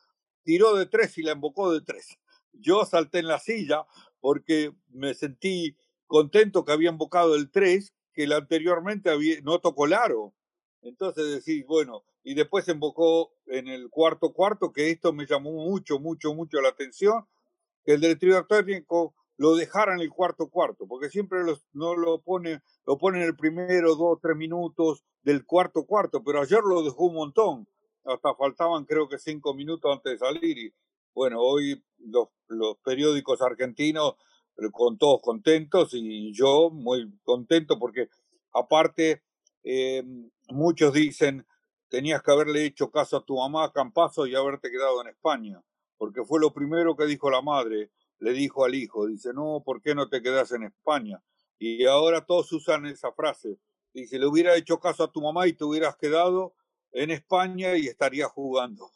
tiró 0.43 0.75
de 0.75 0.87
tres 0.87 1.17
y 1.19 1.23
la 1.23 1.33
embocó 1.33 1.73
de 1.73 1.83
tres. 1.83 2.19
Yo 2.53 2.85
salté 2.85 3.21
en 3.21 3.29
la 3.29 3.39
silla 3.39 3.87
porque 4.21 4.73
me 4.89 5.15
sentí 5.15 5.77
contento 6.07 6.65
que 6.65 6.73
había 6.73 6.91
embocado 6.91 7.35
el 7.35 7.51
tres, 7.51 7.95
que 8.13 8.25
el 8.25 8.33
anteriormente 8.33 9.11
no 9.43 9.61
tocó 9.61 9.87
el 9.87 9.95
aro. 9.95 10.35
Entonces 10.83 11.45
decís, 11.45 11.65
bueno, 11.67 12.05
y 12.23 12.35
después 12.35 12.69
embocó 12.69 13.33
en 13.47 13.69
el 13.69 13.89
cuarto 13.91 14.33
cuarto, 14.33 14.73
que 14.73 14.91
esto 14.91 15.13
me 15.13 15.27
llamó 15.27 15.53
mucho, 15.53 15.99
mucho, 15.99 16.35
mucho 16.35 16.61
la 16.61 16.71
atención, 16.71 17.27
que 17.85 17.95
el 17.95 18.01
director 18.01 18.47
técnico 18.47 19.15
lo 19.37 19.57
dejara 19.57 19.95
en 19.95 20.01
el 20.01 20.11
cuarto 20.11 20.49
cuarto, 20.49 20.87
porque 20.87 21.09
siempre 21.09 21.43
los, 21.45 21.65
no 21.73 21.97
lo 21.97 22.21
pone, 22.21 22.61
lo 22.87 22.99
pone 22.99 23.23
en 23.23 23.25
el 23.25 23.37
primero, 23.37 23.95
dos, 23.95 24.19
tres 24.21 24.37
minutos 24.37 25.03
del 25.23 25.47
cuarto 25.47 25.87
cuarto, 25.87 26.23
pero 26.23 26.43
ayer 26.43 26.61
lo 26.63 26.83
dejó 26.83 27.07
un 27.07 27.15
montón, 27.15 27.69
hasta 28.05 28.35
faltaban 28.35 28.85
creo 28.85 29.09
que 29.09 29.19
cinco 29.19 29.55
minutos 29.55 29.91
antes 29.95 30.13
de 30.13 30.19
salir, 30.19 30.75
bueno, 31.15 31.41
hoy 31.41 31.83
los, 31.99 32.29
los 32.49 32.77
periódicos 32.79 33.41
argentinos 33.43 34.15
con 34.73 34.99
todos 34.99 35.21
contentos 35.23 35.91
y 35.95 36.33
yo 36.33 36.71
muy 36.71 37.11
contento 37.23 37.79
porque 37.79 38.09
aparte 38.53 39.23
eh, 39.63 40.05
muchos 40.49 40.93
dicen 40.93 41.47
tenías 41.89 42.23
que 42.23 42.31
haberle 42.31 42.65
hecho 42.65 42.91
caso 42.91 43.17
a 43.17 43.25
tu 43.25 43.37
mamá 43.37 43.73
Campazo 43.73 44.27
y 44.27 44.35
haberte 44.35 44.71
quedado 44.71 45.03
en 45.03 45.09
España, 45.09 45.63
porque 45.99 46.25
fue 46.25 46.41
lo 46.41 46.53
primero 46.53 46.97
que 46.97 47.05
dijo 47.05 47.31
la 47.31 47.43
madre, 47.43 47.91
le 48.21 48.33
dijo 48.33 48.65
al 48.65 48.75
hijo, 48.75 49.07
dice, 49.07 49.33
no, 49.35 49.63
¿por 49.65 49.83
qué 49.83 49.95
no 49.95 50.09
te 50.09 50.23
quedas 50.23 50.53
en 50.53 50.65
España? 50.65 51.23
Y 51.59 51.85
ahora 51.87 52.25
todos 52.25 52.53
usan 52.53 52.87
esa 52.87 53.13
frase. 53.13 53.59
Dice, 53.93 54.19
le 54.19 54.27
hubiera 54.27 54.55
hecho 54.57 54.79
caso 54.79 55.05
a 55.05 55.13
tu 55.13 55.21
mamá 55.21 55.49
y 55.49 55.53
te 55.53 55.65
hubieras 55.65 55.97
quedado 55.97 56.55
en 56.93 57.11
España 57.11 57.77
y 57.77 57.87
estarías 57.87 58.31
jugando, 58.31 58.91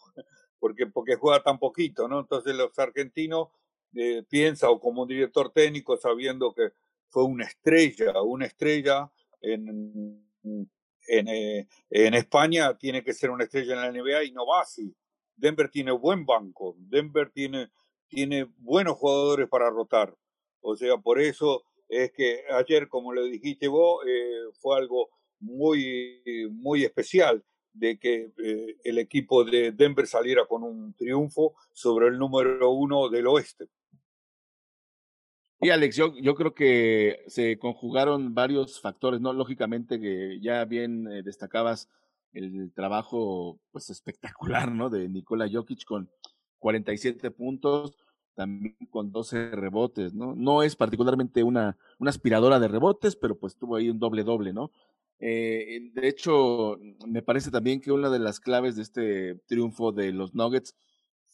porque, 0.64 0.86
porque 0.86 1.16
juega 1.16 1.42
tan 1.42 1.58
poquito, 1.58 2.08
¿no? 2.08 2.20
Entonces 2.20 2.54
los 2.54 2.78
argentinos 2.78 3.48
eh, 3.94 4.22
piensan, 4.26 4.70
o 4.70 4.80
como 4.80 5.02
un 5.02 5.08
director 5.08 5.52
técnico, 5.52 5.98
sabiendo 5.98 6.54
que 6.54 6.72
fue 7.10 7.24
una 7.24 7.44
estrella, 7.44 8.22
una 8.22 8.46
estrella 8.46 9.12
en, 9.42 10.26
en, 10.42 11.28
eh, 11.28 11.68
España, 11.90 12.78
tiene 12.78 13.04
que 13.04 13.12
ser 13.12 13.28
una 13.28 13.44
estrella 13.44 13.74
en 13.74 13.80
la 13.82 13.92
NBA 13.92 14.24
y 14.24 14.32
no 14.32 14.46
va 14.46 14.62
así. 14.62 14.96
Denver 15.36 15.68
tiene 15.68 15.92
buen 15.92 16.24
banco, 16.24 16.74
Denver 16.78 17.30
tiene 17.30 17.68
tiene 18.08 18.46
buenos 18.56 18.96
jugadores 18.96 19.46
para 19.50 19.68
rotar. 19.68 20.16
O 20.62 20.76
sea, 20.76 20.96
por 20.96 21.20
eso 21.20 21.62
es 21.90 22.10
que 22.12 22.42
ayer, 22.52 22.88
como 22.88 23.12
lo 23.12 23.22
dijiste 23.24 23.68
vos, 23.68 24.02
eh, 24.08 24.44
fue 24.62 24.78
algo 24.78 25.10
muy, 25.40 26.22
muy 26.52 26.84
especial 26.84 27.44
de 27.74 27.98
que 27.98 28.32
eh, 28.38 28.76
el 28.84 28.98
equipo 28.98 29.44
de 29.44 29.72
Denver 29.72 30.06
saliera 30.06 30.46
con 30.46 30.62
un 30.62 30.94
triunfo 30.94 31.54
sobre 31.72 32.08
el 32.08 32.18
número 32.18 32.70
uno 32.70 33.08
del 33.08 33.26
oeste. 33.26 33.68
Y 35.60 35.70
Alex, 35.70 35.96
yo, 35.96 36.14
yo 36.16 36.34
creo 36.34 36.54
que 36.54 37.24
se 37.26 37.58
conjugaron 37.58 38.34
varios 38.34 38.80
factores, 38.80 39.20
¿no? 39.20 39.32
Lógicamente 39.32 40.00
que 40.00 40.38
ya 40.40 40.64
bien 40.64 41.06
eh, 41.10 41.22
destacabas 41.22 41.88
el 42.32 42.72
trabajo 42.72 43.58
pues 43.70 43.90
espectacular, 43.90 44.70
¿no? 44.70 44.90
De 44.90 45.08
Nikola 45.08 45.48
Jokic 45.50 45.84
con 45.84 46.10
47 46.58 47.30
puntos, 47.30 47.96
también 48.34 48.76
con 48.90 49.12
12 49.12 49.50
rebotes, 49.50 50.14
¿no? 50.14 50.34
No 50.34 50.62
es 50.62 50.76
particularmente 50.76 51.42
una, 51.42 51.76
una 51.98 52.10
aspiradora 52.10 52.58
de 52.58 52.68
rebotes, 52.68 53.16
pero 53.16 53.36
pues 53.36 53.56
tuvo 53.56 53.76
ahí 53.76 53.88
un 53.88 53.98
doble-doble, 53.98 54.52
¿no? 54.52 54.70
Eh, 55.18 55.90
de 55.92 56.08
hecho, 56.08 56.78
me 57.06 57.22
parece 57.22 57.50
también 57.50 57.80
que 57.80 57.92
una 57.92 58.10
de 58.10 58.18
las 58.18 58.40
claves 58.40 58.76
de 58.76 58.82
este 58.82 59.34
triunfo 59.46 59.92
de 59.92 60.12
los 60.12 60.34
Nuggets 60.34 60.74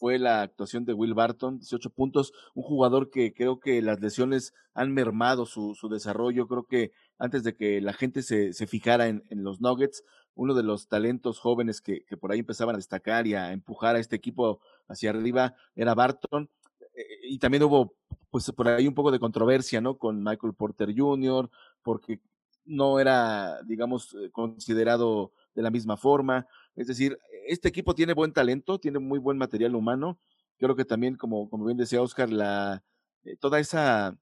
fue 0.01 0.17
la 0.17 0.41
actuación 0.41 0.83
de 0.83 0.93
Will 0.93 1.13
Barton, 1.13 1.59
18 1.59 1.91
puntos, 1.91 2.33
un 2.55 2.63
jugador 2.63 3.11
que 3.11 3.33
creo 3.33 3.59
que 3.59 3.83
las 3.83 4.01
lesiones 4.01 4.53
han 4.73 4.91
mermado 4.93 5.45
su, 5.45 5.75
su 5.75 5.89
desarrollo, 5.89 6.47
creo 6.47 6.65
que 6.65 6.91
antes 7.19 7.43
de 7.43 7.55
que 7.55 7.81
la 7.81 7.93
gente 7.93 8.23
se, 8.23 8.53
se 8.53 8.65
fijara 8.65 9.07
en, 9.09 9.23
en, 9.29 9.43
los 9.43 9.61
Nuggets, 9.61 10.03
uno 10.33 10.55
de 10.55 10.63
los 10.63 10.87
talentos 10.87 11.37
jóvenes 11.37 11.81
que, 11.81 12.03
que 12.05 12.17
por 12.17 12.31
ahí 12.31 12.39
empezaban 12.39 12.73
a 12.73 12.79
destacar 12.79 13.27
y 13.27 13.35
a 13.35 13.51
empujar 13.51 13.95
a 13.95 13.99
este 13.99 14.15
equipo 14.15 14.59
hacia 14.87 15.11
arriba 15.11 15.53
era 15.75 15.93
Barton. 15.93 16.49
Eh, 16.95 17.05
y 17.23 17.37
también 17.37 17.61
hubo, 17.61 17.93
pues, 18.31 18.51
por 18.51 18.69
ahí 18.69 18.87
un 18.87 18.95
poco 18.95 19.11
de 19.11 19.19
controversia, 19.19 19.81
¿no? 19.81 19.99
Con 19.99 20.23
Michael 20.23 20.55
Porter 20.55 20.93
Jr., 20.97 21.47
porque 21.83 22.19
no 22.65 22.99
era, 22.99 23.61
digamos, 23.63 24.13
eh, 24.15 24.29
considerado 24.31 25.33
de 25.55 25.61
la 25.61 25.71
misma 25.71 25.97
forma. 25.97 26.47
Es 26.75 26.87
decir, 26.87 27.17
este 27.47 27.67
equipo 27.69 27.95
tiene 27.95 28.13
buen 28.13 28.33
talento, 28.33 28.79
tiene 28.79 28.99
muy 28.99 29.19
buen 29.19 29.37
material 29.37 29.75
humano. 29.75 30.19
Creo 30.57 30.75
que 30.75 30.85
también, 30.85 31.15
como, 31.15 31.49
como 31.49 31.65
bien 31.65 31.77
decía 31.77 32.01
Oscar, 32.01 32.31
la, 32.31 32.83
eh, 33.23 33.35
toda 33.37 33.59
esa, 33.59 34.17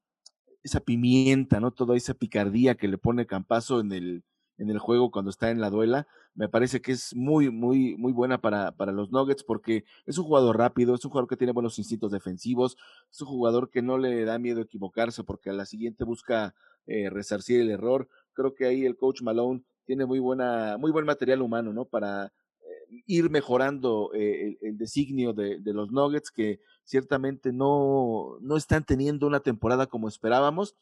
esa 0.63 0.79
pimienta, 0.79 1.59
¿no? 1.59 1.71
Toda 1.71 1.95
esa 1.95 2.13
picardía 2.13 2.75
que 2.75 2.87
le 2.87 2.97
pone 2.97 3.25
Campazo 3.25 3.79
en 3.79 3.91
el, 3.91 4.23
en 4.57 4.69
el 4.69 4.79
juego 4.79 5.11
cuando 5.11 5.31
está 5.31 5.51
en 5.51 5.61
la 5.61 5.69
duela, 5.69 6.07
me 6.35 6.49
parece 6.49 6.81
que 6.81 6.91
es 6.91 7.15
muy, 7.15 7.49
muy, 7.49 7.95
muy 7.97 8.11
buena 8.13 8.39
para, 8.39 8.71
para 8.73 8.91
los 8.91 9.11
Nuggets 9.11 9.43
porque 9.43 9.85
es 10.05 10.17
un 10.17 10.25
jugador 10.25 10.57
rápido, 10.57 10.95
es 10.95 11.03
un 11.03 11.11
jugador 11.11 11.29
que 11.29 11.37
tiene 11.37 11.53
buenos 11.53 11.79
instintos 11.79 12.11
defensivos, 12.11 12.77
es 13.11 13.21
un 13.21 13.27
jugador 13.27 13.69
que 13.69 13.81
no 13.81 13.97
le 13.97 14.23
da 14.25 14.37
miedo 14.37 14.61
equivocarse 14.61 15.23
porque 15.23 15.49
a 15.49 15.53
la 15.53 15.65
siguiente 15.65 16.03
busca 16.03 16.55
eh, 16.87 17.09
resarcir 17.09 17.61
el 17.61 17.69
error. 17.69 18.07
Creo 18.33 18.53
que 18.53 18.65
ahí 18.65 18.85
el 18.85 18.97
coach 18.97 19.21
Malone 19.21 19.63
tiene 19.85 20.05
muy 20.05 20.19
buena, 20.19 20.77
muy 20.77 20.91
buen 20.91 21.05
material 21.05 21.41
humano, 21.41 21.73
¿no? 21.73 21.85
Para 21.85 22.25
eh, 22.25 23.01
ir 23.07 23.29
mejorando 23.29 24.11
eh, 24.13 24.57
el, 24.61 24.77
designio 24.77 25.33
de, 25.33 25.59
de, 25.59 25.73
los 25.73 25.91
Nuggets 25.91 26.31
que 26.31 26.59
ciertamente 26.83 27.51
no, 27.51 28.37
no 28.41 28.57
están 28.57 28.83
teniendo 28.83 29.27
una 29.27 29.39
temporada 29.39 29.87
como 29.87 30.07
esperábamos, 30.07 30.75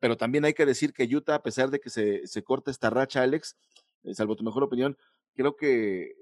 pero 0.00 0.16
también 0.16 0.44
hay 0.44 0.54
que 0.54 0.66
decir 0.66 0.92
que 0.92 1.04
Utah, 1.04 1.36
a 1.36 1.42
pesar 1.42 1.70
de 1.70 1.80
que 1.80 1.90
se, 1.90 2.26
se 2.26 2.42
corta 2.42 2.70
esta 2.70 2.90
racha, 2.90 3.22
Alex, 3.22 3.56
eh, 4.04 4.14
salvo 4.14 4.36
tu 4.36 4.44
mejor 4.44 4.62
opinión, 4.62 4.96
creo 5.34 5.56
que 5.56 6.14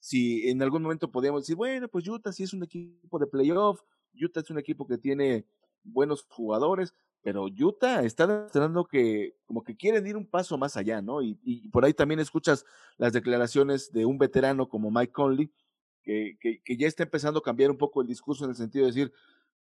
si 0.00 0.48
en 0.48 0.62
algún 0.62 0.82
momento 0.82 1.10
podíamos 1.10 1.42
decir, 1.42 1.56
bueno, 1.56 1.88
pues 1.88 2.06
Utah 2.08 2.32
sí 2.32 2.42
es 2.44 2.52
un 2.52 2.62
equipo 2.62 3.18
de 3.18 3.26
playoff, 3.26 3.80
Utah 4.20 4.40
es 4.40 4.50
un 4.50 4.58
equipo 4.58 4.86
que 4.86 4.98
tiene 4.98 5.44
buenos 5.84 6.24
jugadores, 6.28 6.94
pero 7.22 7.46
Utah 7.46 8.02
está 8.02 8.26
demostrando 8.26 8.84
que 8.84 9.34
como 9.44 9.62
que 9.62 9.76
quieren 9.76 10.06
ir 10.06 10.16
un 10.16 10.26
paso 10.26 10.56
más 10.56 10.76
allá, 10.76 11.02
¿no? 11.02 11.22
Y, 11.22 11.38
y, 11.42 11.68
por 11.68 11.84
ahí 11.84 11.92
también 11.92 12.20
escuchas 12.20 12.64
las 12.96 13.12
declaraciones 13.12 13.92
de 13.92 14.04
un 14.04 14.18
veterano 14.18 14.68
como 14.68 14.90
Mike 14.90 15.12
Conley, 15.12 15.50
que, 16.02 16.38
que, 16.40 16.62
que, 16.62 16.76
ya 16.76 16.86
está 16.86 17.02
empezando 17.02 17.40
a 17.40 17.42
cambiar 17.42 17.70
un 17.70 17.76
poco 17.76 18.00
el 18.00 18.06
discurso 18.06 18.44
en 18.44 18.50
el 18.50 18.56
sentido 18.56 18.86
de 18.86 18.92
decir, 18.92 19.12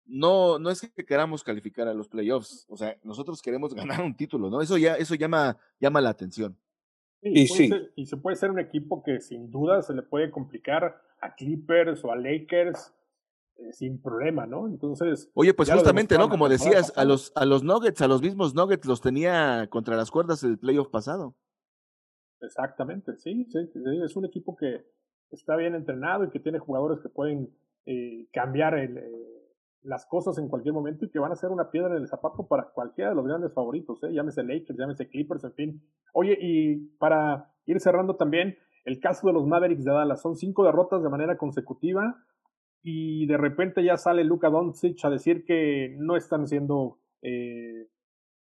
no, 0.07 0.59
no 0.59 0.71
es 0.71 0.81
que 0.81 1.05
queramos 1.05 1.45
calificar 1.45 1.87
a 1.89 1.95
los 1.95 2.09
playoffs, 2.09 2.67
o 2.69 2.77
sea, 2.77 2.97
nosotros 3.05 3.41
queremos 3.41 3.75
ganar 3.75 4.03
un 4.03 4.17
título, 4.17 4.51
¿no? 4.51 4.61
Eso 4.61 4.79
ya, 4.79 4.95
eso 4.95 5.15
llama, 5.15 5.59
llama 5.79 6.01
la 6.01 6.11
atención. 6.11 6.57
y, 7.21 7.47
sí. 7.47 7.69
Ser, 7.69 7.93
y 7.95 8.07
se 8.07 8.17
puede 8.17 8.37
ser 8.37 8.51
un 8.51 8.59
equipo 8.59 9.03
que 9.03 9.21
sin 9.21 9.51
duda 9.51 9.83
se 9.83 9.95
le 9.95 10.03
puede 10.03 10.31
complicar 10.31 11.01
a 11.21 11.35
Clippers 11.35 12.05
o 12.05 12.11
a 12.11 12.17
Lakers 12.17 12.93
sin 13.73 14.01
problema, 14.01 14.47
¿no? 14.47 14.67
Entonces. 14.67 15.31
Oye, 15.35 15.55
pues 15.55 15.71
justamente, 15.71 16.19
¿no? 16.19 16.29
Como 16.29 16.49
decías, 16.49 16.93
a 16.97 17.05
los, 17.05 17.33
a 17.35 17.45
los 17.45 17.63
Nuggets, 17.65 18.01
a 18.03 18.09
los 18.09 18.23
mismos 18.23 18.55
Nuggets 18.55 18.87
los 18.87 19.01
tenía 19.01 19.69
contra 19.71 19.97
las 19.97 20.11
cuerdas 20.11 20.43
el 20.45 20.59
playoff 20.59 20.89
pasado. 20.89 21.35
Exactamente, 22.41 23.17
sí, 23.19 23.47
sí, 23.51 23.59
sí, 23.73 23.81
es 24.05 24.17
un 24.17 24.25
equipo 24.25 24.57
que 24.57 24.85
está 25.31 25.57
bien 25.57 25.75
entrenado 25.75 26.25
y 26.25 26.31
que 26.31 26.41
tiene 26.41 26.59
jugadores 26.59 27.01
que 27.01 27.09
pueden 27.09 27.55
eh, 27.87 28.27
cambiar 28.33 28.75
el, 28.75 28.99
eh, 28.99 29.33
las 29.83 30.07
cosas 30.07 30.39
en 30.39 30.49
cualquier 30.49 30.75
momento 30.75 31.05
y 31.05 31.11
que 31.11 31.19
van 31.19 31.33
a 31.33 31.37
ser 31.37 31.51
una 31.51 31.71
piedra 31.71 31.97
en 31.97 32.03
el 32.03 32.09
zapato 32.09 32.47
para 32.47 32.71
cualquiera 32.71 33.11
de 33.11 33.17
los 33.17 33.27
grandes 33.27 33.53
favoritos, 33.53 34.03
¿eh? 34.03 34.13
llámese 34.13 34.43
Lakers, 34.43 34.79
llámese 34.79 35.09
Clippers, 35.09 35.45
en 35.45 35.53
fin. 35.53 35.83
Oye, 36.13 36.37
y 36.41 36.77
para 36.99 37.53
ir 37.67 37.81
cerrando 37.81 38.17
también, 38.17 38.57
el 38.85 38.99
caso 39.01 39.29
de 39.29 39.33
los 39.33 39.47
Mavericks 39.47 39.85
de 39.85 39.93
Dallas, 39.93 40.21
son 40.21 40.37
cinco 40.37 40.65
derrotas 40.65 41.03
de 41.03 41.09
manera 41.09 41.37
consecutiva 41.39 42.25
y 42.83 43.27
de 43.27 43.37
repente 43.37 43.85
ya 43.85 43.97
sale 43.97 44.25
Luka 44.25 44.51
Doncic 44.51 45.05
a 45.05 45.11
decir 45.11 45.45
que 45.45 45.95
no 45.99 46.17
están 46.17 46.47
siendo, 46.49 46.99
eh, 47.23 47.89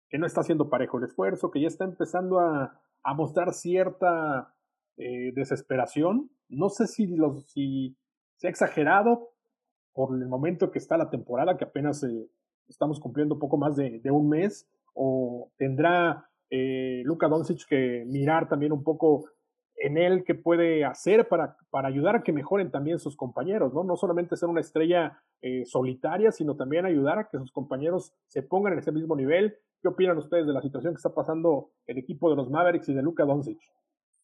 que 0.10 0.18
no 0.18 0.26
está 0.26 0.42
haciendo 0.42 0.70
parejo 0.70 0.98
el 0.98 1.06
esfuerzo, 1.06 1.52
que 1.52 1.62
ya 1.62 1.68
está 1.68 1.86
empezando 1.86 2.40
a, 2.40 2.78
mostrar 3.16 3.54
cierta 3.54 4.54
eh, 4.98 5.32
desesperación. 5.34 6.30
No 6.50 6.70
sé 6.70 6.88
si, 6.88 7.08
si 7.48 7.98
se 8.38 8.48
ha 8.48 8.50
exagerado, 8.50 9.30
por 9.94 10.16
el 10.16 10.28
momento 10.28 10.72
que 10.72 10.80
está 10.80 10.98
la 10.98 11.10
temporada, 11.10 11.58
que 11.58 11.66
apenas 11.66 12.04
eh, 12.04 12.30
estamos 12.68 13.00
cumpliendo 13.00 13.40
poco 13.40 13.58
más 13.58 13.76
de, 13.76 14.00
de, 14.00 14.12
un 14.12 14.30
mes, 14.30 14.70
o 14.94 15.52
tendrá 15.58 16.30
eh, 16.50 17.02
Luka 17.06 17.28
Doncic 17.28 17.66
que 17.68 18.04
mirar 18.08 18.48
también 18.48 18.72
un 18.72 18.84
poco 18.84 19.26
en 19.84 19.98
él 19.98 20.24
qué 20.26 20.36
puede 20.36 20.86
hacer 20.86 21.28
para, 21.28 21.58
para 21.70 21.88
ayudar 21.88 22.16
a 22.16 22.24
que 22.24 22.32
mejoren 22.32 22.72
también 22.72 23.00
sus 23.00 23.16
compañeros, 23.16 23.74
¿no? 23.74 23.84
No 23.84 23.96
solamente 23.96 24.38
ser 24.38 24.50
una 24.50 24.62
estrella 24.62 25.22
eh, 25.42 25.66
solitaria, 25.66 26.32
sino 26.32 26.56
también 26.56 26.86
ayudar 26.86 27.20
a 27.20 27.30
que 27.30 27.38
sus 27.40 27.52
compañeros 27.52 28.14
se 28.28 28.44
pongan 28.44 28.74
en 28.74 28.80
ese 28.80 28.92
mismo 28.92 29.16
nivel. 29.16 29.58
¿Qué 29.82 29.88
opinan 29.88 30.18
ustedes 30.18 30.46
de 30.46 30.54
la 30.54 30.62
situación 30.62 30.94
que 30.94 30.98
está 30.98 31.14
pasando 31.14 31.72
el 31.88 31.98
equipo 31.98 32.30
de 32.30 32.36
los 32.36 32.50
Mavericks 32.50 32.90
y 32.90 32.94
de 32.94 33.02
Luka 33.02 33.26
Doncic? 33.26 33.60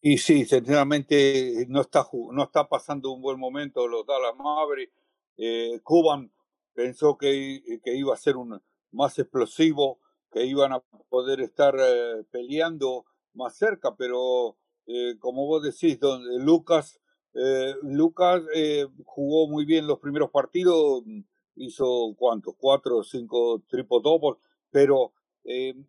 Y 0.00 0.18
sí, 0.18 0.44
sinceramente 0.44 1.66
no 1.68 1.80
está, 1.80 2.04
no 2.32 2.44
está 2.44 2.68
pasando 2.68 3.10
un 3.10 3.20
buen 3.20 3.38
momento 3.38 3.88
los 3.88 4.06
Dallas 4.06 4.36
Mavericks 4.36 4.94
eh, 5.36 5.80
Cuban 5.82 6.30
pensó 6.74 7.16
que, 7.16 7.80
que, 7.82 7.96
iba 7.96 8.14
a 8.14 8.16
ser 8.16 8.36
un 8.36 8.60
más 8.92 9.18
explosivo, 9.18 9.98
que 10.30 10.44
iban 10.44 10.72
a 10.72 10.80
poder 11.08 11.40
estar 11.40 11.74
eh, 11.76 12.24
peleando 12.30 13.04
más 13.34 13.56
cerca, 13.56 13.96
pero 13.96 14.56
eh, 14.88 15.16
como 15.20 15.46
vos 15.46 15.62
decís, 15.62 16.00
don, 16.00 16.20
Lucas, 16.44 17.00
eh, 17.34 17.74
Lucas 17.82 18.42
jugó 19.04 19.46
muy 19.46 19.64
bien 19.64 19.86
los 19.86 20.00
primeros 20.00 20.30
partidos, 20.30 21.04
hizo 21.54 22.14
cuántos, 22.16 22.56
cuatro 22.58 22.96
o 22.96 23.04
cinco 23.04 23.62
triple 23.68 23.98
doubles, 24.02 24.40
pero 24.70 25.12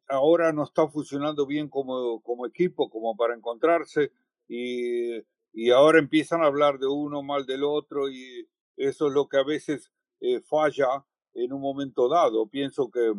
ahora 0.07 0.53
no 0.53 0.63
está 0.63 0.87
funcionando 0.87 1.47
bien 1.47 1.67
como, 1.67 2.21
como 2.21 2.45
equipo, 2.45 2.89
como 2.89 3.17
para 3.17 3.35
encontrarse, 3.35 4.11
y, 4.47 5.17
y 5.53 5.71
ahora 5.71 5.99
empiezan 5.99 6.43
a 6.43 6.47
hablar 6.47 6.79
de 6.79 6.87
uno 6.87 7.23
mal 7.23 7.45
del 7.45 7.63
otro 7.63 8.09
y 8.09 8.47
eso 8.79 9.07
es 9.07 9.13
lo 9.13 9.27
que 9.27 9.37
a 9.37 9.43
veces 9.43 9.91
eh, 10.21 10.41
falla 10.41 11.05
en 11.33 11.53
un 11.53 11.61
momento 11.61 12.07
dado. 12.07 12.47
Pienso 12.47 12.89
que 12.89 13.13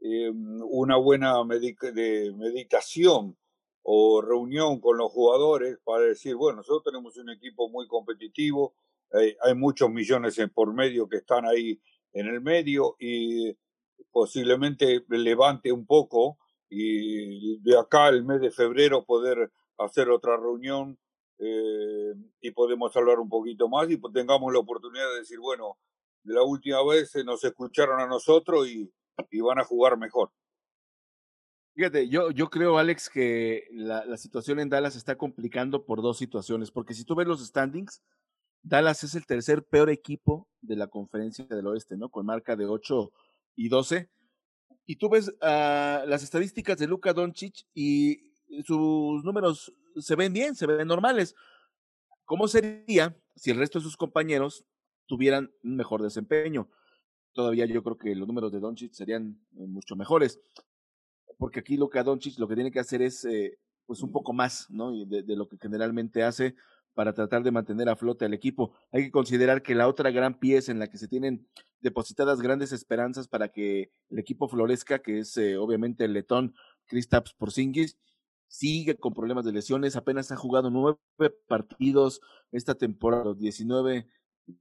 eh, 0.00 0.30
una 0.30 0.96
buena 0.96 1.44
meditación 1.44 3.36
o 3.86 4.22
reunión 4.22 4.80
con 4.80 4.96
los 4.96 5.12
jugadores 5.12 5.78
para 5.84 6.04
decir, 6.04 6.34
bueno, 6.34 6.56
nosotros 6.56 6.84
tenemos 6.84 7.16
un 7.18 7.28
equipo 7.28 7.68
muy 7.68 7.86
competitivo, 7.86 8.74
eh, 9.12 9.36
hay 9.42 9.54
muchos 9.54 9.90
millones 9.90 10.38
en 10.38 10.48
por 10.48 10.72
medio 10.72 11.06
que 11.06 11.18
están 11.18 11.44
ahí 11.44 11.78
en 12.14 12.26
el 12.26 12.40
medio 12.40 12.96
y 12.98 13.54
posiblemente 14.10 15.04
levante 15.08 15.70
un 15.70 15.86
poco 15.86 16.38
y 16.70 17.58
de 17.58 17.78
acá 17.78 18.08
el 18.08 18.24
mes 18.24 18.40
de 18.40 18.50
febrero 18.50 19.04
poder 19.04 19.52
hacer 19.76 20.08
otra 20.08 20.38
reunión 20.38 20.98
eh, 21.38 22.14
y 22.40 22.50
podemos 22.52 22.96
hablar 22.96 23.18
un 23.18 23.28
poquito 23.28 23.68
más 23.68 23.90
y 23.90 24.00
tengamos 24.14 24.50
la 24.50 24.60
oportunidad 24.60 25.10
de 25.12 25.18
decir, 25.18 25.38
bueno, 25.40 25.76
de 26.22 26.32
la 26.32 26.42
última 26.42 26.82
vez 26.84 27.14
nos 27.24 27.44
escucharon 27.44 28.00
a 28.00 28.06
nosotros 28.06 28.66
y, 28.66 28.90
y 29.30 29.40
van 29.42 29.58
a 29.58 29.64
jugar 29.64 29.98
mejor. 29.98 30.30
Fíjate, 31.74 32.08
yo, 32.08 32.30
yo 32.30 32.50
creo, 32.50 32.78
Alex, 32.78 33.10
que 33.10 33.64
la, 33.72 34.16
situación 34.16 34.60
en 34.60 34.68
Dallas 34.68 34.94
está 34.94 35.16
complicando 35.16 35.84
por 35.84 36.02
dos 36.02 36.18
situaciones, 36.18 36.70
porque 36.70 36.94
si 36.94 37.04
tú 37.04 37.16
ves 37.16 37.26
los 37.26 37.44
standings, 37.44 38.00
Dallas 38.62 39.02
es 39.02 39.16
el 39.16 39.26
tercer 39.26 39.64
peor 39.64 39.90
equipo 39.90 40.48
de 40.60 40.76
la 40.76 40.86
conferencia 40.86 41.44
del 41.44 41.66
oeste, 41.66 41.96
¿no? 41.96 42.10
Con 42.10 42.26
marca 42.26 42.54
de 42.54 42.66
8 42.66 43.12
y 43.56 43.68
12. 43.68 44.08
Y 44.86 44.96
tú 44.96 45.08
ves 45.08 45.28
uh, 45.28 46.06
las 46.06 46.22
estadísticas 46.22 46.78
de 46.78 46.86
Luka 46.86 47.12
Doncic 47.12 47.66
y 47.74 48.32
sus 48.64 49.24
números 49.24 49.74
se 49.96 50.14
ven 50.14 50.32
bien, 50.32 50.54
se 50.54 50.66
ven 50.66 50.86
normales. 50.86 51.34
¿Cómo 52.24 52.46
sería 52.46 53.16
si 53.34 53.50
el 53.50 53.58
resto 53.58 53.80
de 53.80 53.84
sus 53.84 53.96
compañeros 53.96 54.64
tuvieran 55.06 55.50
un 55.64 55.74
mejor 55.74 56.02
desempeño? 56.02 56.70
Todavía 57.32 57.66
yo 57.66 57.82
creo 57.82 57.98
que 57.98 58.14
los 58.14 58.28
números 58.28 58.52
de 58.52 58.60
Doncic 58.60 58.92
serían 58.92 59.40
eh, 59.56 59.66
mucho 59.66 59.96
mejores. 59.96 60.38
Porque 61.38 61.60
aquí 61.60 61.76
lo 61.76 61.88
que 61.88 61.98
a 61.98 62.04
Doncic 62.04 62.38
lo 62.38 62.48
que 62.48 62.54
tiene 62.54 62.70
que 62.70 62.80
hacer 62.80 63.02
es 63.02 63.24
eh, 63.24 63.58
pues 63.86 64.02
un 64.02 64.12
poco 64.12 64.32
más, 64.32 64.68
¿no? 64.70 64.92
De, 64.92 65.22
de, 65.22 65.36
lo 65.36 65.48
que 65.48 65.56
generalmente 65.60 66.22
hace 66.22 66.54
para 66.94 67.12
tratar 67.12 67.42
de 67.42 67.50
mantener 67.50 67.88
a 67.88 67.96
flote 67.96 68.24
al 68.24 68.34
equipo. 68.34 68.72
Hay 68.92 69.04
que 69.04 69.10
considerar 69.10 69.62
que 69.62 69.74
la 69.74 69.88
otra 69.88 70.10
gran 70.10 70.38
pieza 70.38 70.72
en 70.72 70.78
la 70.78 70.88
que 70.88 70.98
se 70.98 71.08
tienen 71.08 71.46
depositadas 71.80 72.40
grandes 72.40 72.72
esperanzas 72.72 73.28
para 73.28 73.48
que 73.48 73.90
el 74.10 74.18
equipo 74.18 74.48
florezca, 74.48 75.00
que 75.00 75.18
es 75.18 75.36
eh, 75.36 75.56
obviamente 75.56 76.04
el 76.04 76.12
letón 76.12 76.54
Kristaps 76.86 77.34
Porzingis, 77.34 77.98
sigue 78.46 78.96
con 78.96 79.12
problemas 79.12 79.44
de 79.44 79.52
lesiones, 79.52 79.96
apenas 79.96 80.30
ha 80.30 80.36
jugado 80.36 80.70
nueve 80.70 80.98
partidos 81.48 82.20
esta 82.52 82.74
temporada, 82.74 83.24
los 83.24 83.38
19, 83.38 84.06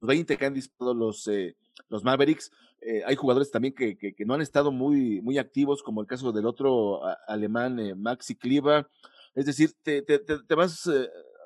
20 0.01 0.37
que 0.37 0.45
han 0.45 0.53
disputado 0.53 0.93
los, 0.93 1.27
eh, 1.27 1.55
los 1.89 2.03
Mavericks. 2.03 2.51
Eh, 2.85 3.03
hay 3.05 3.15
jugadores 3.15 3.51
también 3.51 3.73
que, 3.73 3.97
que, 3.97 4.13
que, 4.13 4.25
no 4.25 4.33
han 4.33 4.41
estado 4.41 4.71
muy, 4.71 5.21
muy 5.21 5.37
activos, 5.37 5.81
como 5.83 6.01
el 6.01 6.07
caso 6.07 6.31
del 6.31 6.45
otro 6.45 7.01
alemán, 7.27 7.79
eh, 7.79 7.95
Maxi 7.95 8.35
Kliva. 8.35 8.89
Es 9.35 9.45
decir, 9.45 9.71
te, 9.81 10.01
te, 10.01 10.19
te, 10.19 10.55
vas 10.55 10.89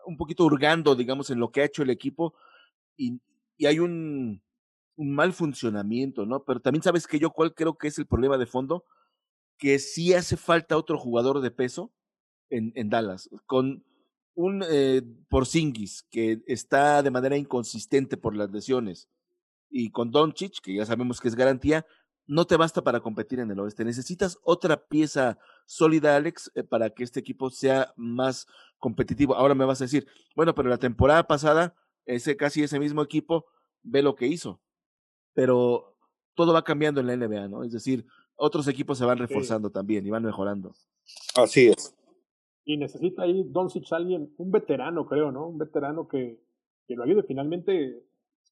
un 0.06 0.18
poquito 0.18 0.46
hurgando, 0.46 0.96
digamos, 0.96 1.30
en 1.30 1.40
lo 1.40 1.52
que 1.52 1.62
ha 1.62 1.66
hecho 1.66 1.84
el 1.84 1.90
equipo 1.90 2.34
y, 2.98 3.22
y 3.58 3.66
hay 3.66 3.80
un, 3.80 4.42
un 4.98 5.14
mal 5.14 5.32
funcionamiento, 5.32 6.26
¿no? 6.26 6.44
Pero 6.44 6.60
también 6.60 6.84
sabes 6.84 7.08
que 7.08 7.20
yo 7.20 7.30
cuál 7.30 7.54
creo 7.54 7.78
que 7.78 7.88
es 7.88 7.98
el 7.98 8.08
problema 8.08 8.38
de 8.38 8.46
fondo, 8.46 8.84
que 9.58 9.80
sí 9.80 10.14
hace 10.14 10.38
falta 10.38 10.78
otro 10.78 10.98
jugador 10.98 11.40
de 11.42 11.52
peso 11.52 11.94
en, 12.50 12.74
en 12.76 12.90
Dallas, 12.90 13.30
con 13.46 13.84
un 14.36 14.64
eh, 14.70 15.02
Porzingis 15.30 16.04
que 16.10 16.42
está 16.46 17.02
de 17.02 17.12
manera 17.12 17.38
inconsistente 17.38 18.18
por 18.18 18.36
las 18.36 18.52
lesiones 18.52 19.08
y 19.70 19.92
con 19.92 20.12
Doncic, 20.12 20.62
que 20.62 20.76
ya 20.76 20.86
sabemos 20.86 21.20
que 21.20 21.28
es 21.28 21.36
garantía, 21.36 21.86
no 22.28 22.46
te 22.46 22.58
basta 22.58 22.84
para 22.84 23.00
competir 23.00 23.40
en 23.40 23.50
el 23.52 23.60
oeste. 23.60 23.86
Necesitas 23.86 24.38
otra 24.44 24.88
pieza 24.88 25.40
sólida, 25.66 26.16
Alex, 26.16 26.52
eh, 26.56 26.64
para 26.64 26.90
que 26.90 27.04
este 27.04 27.20
equipo 27.20 27.50
sea 27.50 27.94
más 27.96 28.48
competitivo. 28.78 29.36
Ahora 29.36 29.56
me 29.56 29.66
vas 29.66 29.82
a 29.82 29.86
decir, 29.86 30.08
bueno, 30.36 30.54
pero 30.54 30.70
la 30.70 30.78
temporada 30.78 31.26
pasada, 31.26 31.76
ese 32.06 32.36
casi 32.36 32.64
ese 32.64 32.80
mismo 32.80 33.02
equipo 33.02 33.46
ve 33.82 34.02
lo 34.02 34.16
que 34.16 34.28
hizo. 34.28 34.62
Pero 35.34 35.96
todo 36.36 36.54
va 36.54 36.64
cambiando 36.64 37.00
en 37.00 37.08
la 37.08 37.16
NBA, 37.16 37.48
¿no? 37.48 37.64
Es 37.64 37.72
decir, 37.72 38.06
otros 38.36 38.68
equipos 38.68 38.98
se 38.98 39.06
van 39.06 39.18
reforzando 39.18 39.72
también 39.72 40.06
y 40.06 40.10
van 40.10 40.24
mejorando. 40.24 40.76
Así 41.36 41.68
es. 41.68 41.96
Y 42.66 42.78
necesita 42.78 43.24
ahí 43.24 43.46
Doncic 43.48 43.86
alguien, 43.92 44.34
un 44.38 44.52
veterano, 44.52 45.08
creo, 45.08 45.32
¿no? 45.32 45.48
Un 45.48 45.58
veterano 45.58 46.08
que, 46.08 46.44
que 46.86 46.96
lo 46.96 47.04
ayude. 47.04 47.24
Finalmente 47.24 48.04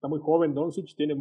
está 0.05 0.07
muy 0.07 0.19
joven 0.19 0.53
Doncic, 0.53 0.95
tiene, 0.95 1.15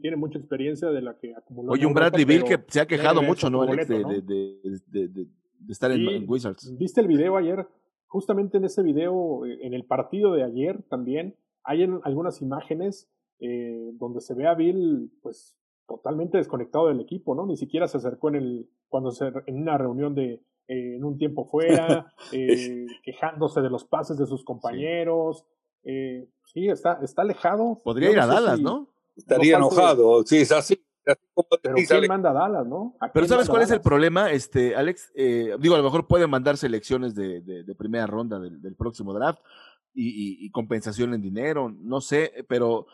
tiene 0.00 0.16
mucha 0.16 0.38
experiencia 0.38 0.88
de 0.90 1.00
la 1.02 1.16
que 1.16 1.34
acumuló. 1.34 1.72
Oye, 1.72 1.86
un 1.86 1.94
Bradley 1.94 2.24
Bill 2.24 2.42
que 2.44 2.58
se 2.66 2.80
ha 2.80 2.86
quejado 2.86 3.22
mucho, 3.22 3.48
¿no? 3.48 3.60
De, 3.62 3.66
boleto, 3.68 3.98
¿no? 3.98 4.08
de, 4.08 4.20
de, 4.22 5.08
de- 5.08 5.26
de 5.66 5.72
estar 5.72 5.90
en, 5.92 6.28
Wizards. 6.28 6.76
¿Viste 6.76 7.00
el 7.00 7.06
video 7.06 7.36
ayer? 7.36 7.66
Justamente 8.06 8.58
en 8.58 8.64
ese 8.64 8.82
video, 8.82 9.46
eh, 9.46 9.58
en 9.62 9.72
el 9.72 9.86
partido 9.86 10.32
de 10.34 10.42
ayer 10.42 10.82
también, 10.90 11.36
hay 11.62 11.84
en- 11.84 12.00
algunas 12.02 12.42
imágenes 12.42 13.08
eh, 13.40 13.92
donde 13.94 14.20
se 14.20 14.34
ve 14.34 14.46
a 14.46 14.54
Bill, 14.54 15.10
pues, 15.22 15.56
totalmente 15.86 16.36
desconectado 16.38 16.88
del 16.88 17.00
equipo, 17.00 17.34
¿no? 17.34 17.46
Ni 17.46 17.56
siquiera 17.56 17.86
se 17.88 17.96
acercó 17.98 18.28
en 18.28 18.34
el, 18.36 18.68
cuando 18.88 19.10
se, 19.10 19.26
en 19.46 19.62
una 19.62 19.78
reunión 19.78 20.14
de, 20.14 20.34
eh, 20.68 20.96
en 20.96 21.04
un 21.04 21.16
tiempo 21.18 21.44
fuera, 21.46 22.12
eh, 22.32 22.86
quejándose 23.02 23.60
de 23.62 23.70
los 23.70 23.84
pases 23.84 24.18
de 24.18 24.26
sus 24.26 24.44
compañeros. 24.44 25.46
Eh, 25.84 26.28
sí, 26.52 26.68
está, 26.68 26.98
está 27.02 27.22
alejado. 27.22 27.80
Podría 27.84 28.10
ir 28.10 28.16
no 28.16 28.22
a 28.22 28.26
Dallas, 28.26 28.56
si- 28.58 28.62
¿no? 28.62 28.88
Estaría 29.16 29.58
No 29.58 29.70
falte- 29.70 29.80
enojado, 29.80 30.22
sí, 30.26 30.38
es 30.38 30.52
así. 30.52 30.84
Pero 31.04 31.18
decís, 31.74 31.88
¿quién 31.88 31.98
Alex. 31.98 32.08
manda 32.08 32.30
a 32.30 32.32
Dallas, 32.32 32.66
no? 32.66 32.96
¿A 32.98 33.12
Pero 33.12 33.26
¿sabes 33.28 33.48
cuál 33.48 33.62
es 33.62 33.70
el 33.70 33.80
problema, 33.82 34.30
este, 34.32 34.74
Alex? 34.74 35.12
Eh, 35.14 35.54
digo, 35.60 35.74
a 35.74 35.78
lo 35.78 35.84
mejor 35.84 36.06
pueden 36.06 36.30
mandar 36.30 36.56
selecciones 36.56 37.14
de, 37.14 37.42
de, 37.42 37.62
de 37.62 37.74
primera 37.74 38.06
ronda 38.06 38.38
del, 38.40 38.60
del 38.62 38.74
próximo 38.74 39.12
draft 39.12 39.40
y, 39.92 40.08
y- 40.08 40.46
y 40.46 40.50
compensación 40.50 41.12
en 41.12 41.20
dinero, 41.20 41.68
no 41.78 42.00
sé, 42.00 42.32
pero 42.48 42.86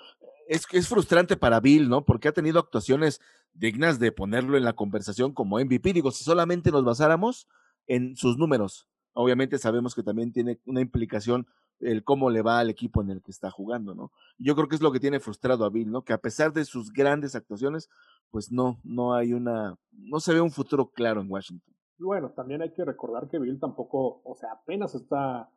es, 0.48 0.66
es 0.72 0.88
frustrante 0.88 1.36
para 1.36 1.60
Bill, 1.60 1.88
¿no? 1.88 2.04
Porque 2.04 2.26
ha 2.28 2.32
tenido 2.32 2.58
actuaciones 2.58 3.20
dignas 3.54 4.00
de 4.00 4.10
ponerlo 4.10 4.56
en 4.56 4.64
la 4.64 4.72
conversación 4.72 5.32
como 5.32 5.58
MVP. 5.60 5.92
Digo, 5.92 6.10
si 6.10 6.24
solamente 6.24 6.72
nos 6.72 6.84
basáramos 6.84 7.46
en 7.86 8.16
sus 8.16 8.36
números, 8.36 8.88
obviamente 9.12 9.56
sabemos 9.58 9.94
que 9.94 10.02
también 10.02 10.32
tiene 10.32 10.58
una 10.66 10.80
implicación 10.80 11.46
el 11.80 12.04
cómo 12.04 12.30
le 12.30 12.42
va 12.42 12.58
al 12.58 12.70
equipo 12.70 13.00
en 13.02 13.10
el 13.10 13.22
que 13.22 13.30
está 13.30 13.50
jugando, 13.50 13.94
¿no? 13.94 14.12
Yo 14.38 14.54
creo 14.54 14.68
que 14.68 14.74
es 14.74 14.82
lo 14.82 14.92
que 14.92 15.00
tiene 15.00 15.20
frustrado 15.20 15.64
a 15.64 15.70
Bill, 15.70 15.90
¿no? 15.90 16.02
Que 16.02 16.12
a 16.12 16.18
pesar 16.18 16.52
de 16.52 16.64
sus 16.64 16.92
grandes 16.92 17.34
actuaciones, 17.34 17.88
pues 18.30 18.52
no, 18.52 18.78
no 18.84 19.14
hay 19.14 19.32
una, 19.32 19.78
no 19.90 20.20
se 20.20 20.34
ve 20.34 20.40
un 20.40 20.50
futuro 20.50 20.90
claro 20.90 21.20
en 21.20 21.30
Washington. 21.30 21.74
Bueno, 21.98 22.30
también 22.30 22.62
hay 22.62 22.72
que 22.72 22.84
recordar 22.84 23.28
que 23.28 23.38
Bill 23.38 23.58
tampoco, 23.58 24.22
o 24.24 24.34
sea, 24.34 24.52
apenas 24.52 24.94
está. 24.94 25.50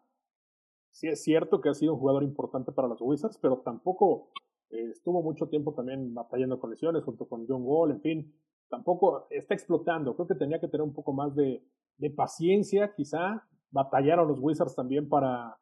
Sí, 0.92 1.08
es 1.08 1.24
cierto 1.24 1.62
que 1.62 1.70
ha 1.70 1.74
sido 1.74 1.94
un 1.94 2.00
jugador 2.00 2.24
importante 2.24 2.72
para 2.72 2.88
los 2.88 3.02
Wizards, 3.02 3.40
pero 3.42 3.62
tampoco 3.62 4.32
eh, 4.70 4.90
estuvo 4.92 5.24
mucho 5.24 5.48
tiempo 5.48 5.74
también 5.74 6.14
batallando 6.14 6.60
con 6.60 6.70
lesiones 6.70 7.04
junto 7.04 7.28
con 7.28 7.48
John 7.48 7.64
Wall, 7.64 7.92
en 7.92 8.02
fin, 8.02 8.36
tampoco 8.70 9.26
está 9.30 9.54
explotando. 9.54 10.16
Creo 10.16 10.28
que 10.28 10.36
tenía 10.36 10.60
que 10.60 10.68
tener 10.68 10.84
un 10.84 10.94
poco 10.94 11.14
más 11.14 11.36
de, 11.36 11.66
de 11.98 12.10
paciencia, 12.10 12.94
quizá. 12.94 13.48
Batallaron 13.72 14.28
los 14.28 14.40
Wizards 14.40 14.76
también 14.76 15.10
para, 15.10 15.58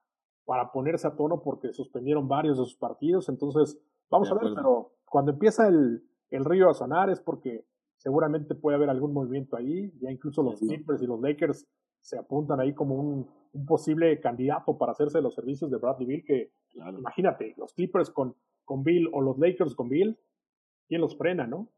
para 0.45 0.71
ponerse 0.71 1.07
a 1.07 1.15
tono 1.15 1.41
porque 1.41 1.71
suspendieron 1.73 2.27
varios 2.27 2.57
de 2.57 2.65
sus 2.65 2.75
partidos. 2.75 3.29
Entonces, 3.29 3.79
vamos 4.09 4.27
De 4.29 4.33
a 4.33 4.37
ver, 4.37 4.47
acuerdo. 4.51 4.55
pero 4.55 4.91
cuando 5.09 5.31
empieza 5.31 5.67
el, 5.67 6.03
el 6.29 6.45
río 6.45 6.69
a 6.69 6.73
sonar 6.73 7.09
es 7.09 7.19
porque 7.21 7.65
seguramente 7.97 8.55
puede 8.55 8.75
haber 8.77 8.89
algún 8.89 9.13
movimiento 9.13 9.55
ahí. 9.55 9.91
Ya 9.99 10.11
incluso 10.11 10.41
los 10.43 10.59
Sí. 10.59 10.67
Clippers 10.67 11.01
y 11.01 11.07
los 11.07 11.19
Lakers 11.21 11.67
se 11.99 12.17
apuntan 12.17 12.59
ahí 12.59 12.73
como 12.73 12.95
un, 12.95 13.29
un 13.53 13.65
posible 13.65 14.19
candidato 14.19 14.77
para 14.77 14.93
hacerse 14.93 15.19
de 15.19 15.21
los 15.21 15.35
servicios 15.35 15.69
de 15.69 15.77
Bradley 15.77 16.07
Bill, 16.07 16.23
que 16.25 16.51
imagínate, 16.73 17.53
los 17.57 17.73
Clippers 17.73 18.09
con, 18.09 18.35
con 18.65 18.83
Bill 18.83 19.07
o 19.13 19.21
los 19.21 19.37
Lakers 19.37 19.75
con 19.75 19.87
Bill, 19.89 20.17
¿quién 20.87 21.01
los 21.01 21.15
frena, 21.17 21.45
no? 21.45 21.69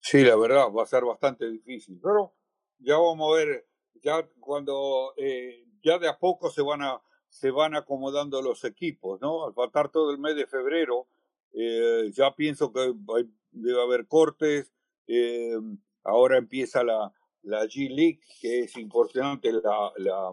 Sí, 0.00 0.22
la 0.24 0.36
verdad, 0.36 0.72
va 0.74 0.82
a 0.84 0.86
ser 0.86 1.04
bastante 1.04 1.50
difícil. 1.50 2.00
Pero 2.02 2.32
ya 2.78 2.96
vamos 2.96 3.30
a 3.32 3.36
ver, 3.36 3.66
ya 4.02 4.26
cuando 4.40 5.12
eh, 5.16 5.66
ya 5.82 5.98
de 5.98 6.08
a 6.08 6.18
poco 6.18 6.48
se 6.48 6.62
van 6.62 6.80
a 6.82 7.00
se 7.38 7.50
van 7.50 7.74
acomodando 7.74 8.40
los 8.40 8.64
equipos, 8.64 9.20
¿no? 9.20 9.44
Al 9.46 9.52
faltar 9.54 9.90
todo 9.90 10.10
el 10.10 10.18
mes 10.18 10.36
de 10.36 10.46
febrero, 10.46 11.06
eh, 11.52 12.10
ya 12.12 12.34
pienso 12.34 12.72
que 12.72 12.80
hay- 12.80 13.30
debe 13.52 13.82
haber 13.82 14.06
cortes. 14.06 14.72
eh, 15.08 15.56
ahora 16.02 16.36
empieza 16.38 16.82
la, 16.82 17.12
la 17.42 17.64
G 17.66 17.88
League, 17.90 18.20
que 18.40 18.60
es 18.60 18.76
importante, 18.76 19.52
la, 19.52 19.92
la, 19.98 20.32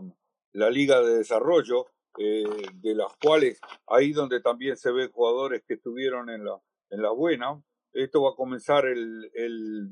la 0.54 0.70
Liga 0.72 1.00
de 1.02 1.18
Desarrollo, 1.18 1.86
eh, 2.18 2.44
de 2.76 2.96
las 2.96 3.12
cuales 3.22 3.60
ahí 3.88 4.13
donde 4.13 4.39
también 4.42 4.78
se 4.78 4.92
ven 4.92 5.12
jugadores 5.12 5.63
que 5.68 5.76
estuvieron 5.76 6.30
en 6.30 6.44
la, 6.46 6.60
en 6.89 7.02
la 7.04 7.12
buena. 7.12 7.62
Esto 7.92 8.24
va 8.24 8.32
a 8.32 8.36
comenzar 8.36 8.86
el, 8.88 9.30
el, 9.36 9.89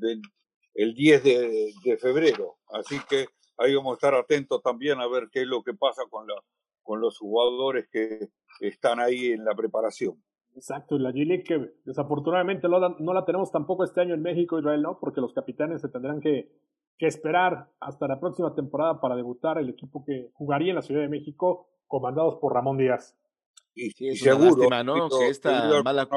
el 0.74 0.94
10 0.94 1.22
de, 1.22 1.72
de 1.84 1.96
febrero, 1.98 2.56
así 2.72 2.98
que 3.08 3.26
ahí 3.58 3.74
vamos 3.74 3.92
a 3.92 3.94
estar 3.98 4.14
atentos 4.14 4.60
también 4.62 4.98
a 5.00 5.06
ver 5.06 5.28
qué 5.30 5.42
es 5.42 5.46
lo 5.46 5.62
que 5.62 5.74
pasa 5.74 6.02
con, 6.10 6.26
la, 6.26 6.34
con 6.82 7.00
los 7.00 7.18
jugadores 7.18 7.88
que 7.90 8.28
están 8.60 9.00
ahí 9.00 9.32
en 9.32 9.44
la 9.44 9.54
preparación. 9.54 10.22
Exacto, 10.54 10.96
y 10.96 10.98
la 10.98 11.12
G-League 11.12 11.44
que 11.44 11.72
desafortunadamente 11.84 12.68
no 12.68 12.78
la, 12.78 12.94
no 12.98 13.14
la 13.14 13.24
tenemos 13.24 13.50
tampoco 13.50 13.84
este 13.84 14.02
año 14.02 14.14
en 14.14 14.22
México, 14.22 14.58
Israel, 14.58 14.82
¿no? 14.82 14.98
Porque 15.00 15.20
los 15.20 15.32
capitanes 15.32 15.80
se 15.80 15.88
tendrán 15.88 16.20
que, 16.20 16.52
que 16.98 17.06
esperar 17.06 17.70
hasta 17.80 18.06
la 18.06 18.20
próxima 18.20 18.54
temporada 18.54 19.00
para 19.00 19.16
debutar 19.16 19.58
el 19.58 19.70
equipo 19.70 20.04
que 20.04 20.30
jugaría 20.34 20.70
en 20.70 20.76
la 20.76 20.82
Ciudad 20.82 21.00
de 21.00 21.08
México, 21.08 21.68
comandados 21.86 22.36
por 22.36 22.52
Ramón 22.52 22.76
Díaz. 22.76 23.16
Y, 23.74 23.90
Sí, 23.92 24.04
y 24.04 24.08
es 24.10 24.22
una 24.22 24.32
seguro, 24.32 24.68
lástima, 24.68 24.84
¿no? 24.84 25.08
Que 25.08 25.28
esta 25.28 25.82
mala-. 25.82 26.08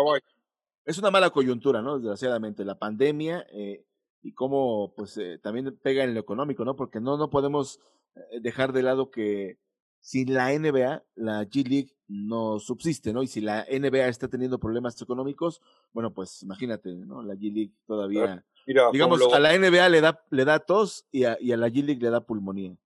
Es 0.86 1.00
una 1.00 1.12
mala 1.12 1.30
coyuntura, 1.30 1.82
¿no? 1.82 1.98
Desgraciadamente, 1.98 2.66
la 2.66 2.78
pandemia 2.78 3.48
eh, 3.52 3.86
y 4.22 4.34
cómo 4.34 4.94
pues 4.96 5.18
eh, 5.18 5.40
también 5.42 5.78
pega 5.82 6.04
en 6.04 6.14
lo 6.14 6.20
económico, 6.20 6.66
¿no? 6.66 6.76
Porque 6.76 7.00
no, 7.00 7.18
no 7.18 7.30
podemos 7.30 7.80
eh, 8.16 8.40
dejar 8.42 8.74
de 8.74 8.84
lado 8.84 9.10
que 9.10 9.58
sin 10.06 10.36
la 10.36 10.54
NBA, 10.54 11.04
la 11.16 11.44
G 11.46 11.68
League 11.68 11.96
no 12.08 12.60
subsiste, 12.60 13.12
¿no? 13.12 13.24
Y 13.24 13.28
si 13.28 13.42
la 13.42 13.66
NBA 13.68 14.08
está 14.08 14.28
teniendo 14.28 14.60
problemas 14.60 15.02
económicos, 15.02 15.64
bueno, 15.94 16.14
pues 16.14 16.44
imagínate, 16.44 16.94
¿no? 16.94 17.24
La 17.24 17.34
G 17.34 17.52
League 17.52 17.74
todavía, 17.88 18.46
Mira, 18.68 18.92
digamos, 18.92 19.18
lo- 19.20 19.34
a 19.34 19.40
la 19.40 19.56
NBA 19.58 19.90
le 19.90 20.02
da, 20.02 20.24
le 20.30 20.46
da 20.46 20.60
tos 20.60 21.08
y 21.12 21.24
a, 21.24 21.38
y 21.42 21.52
a 21.54 21.58
la 21.58 21.70
G 21.70 21.84
League 21.84 22.00
le 22.04 22.12
da 22.12 22.22
pulmonía. 22.24 22.78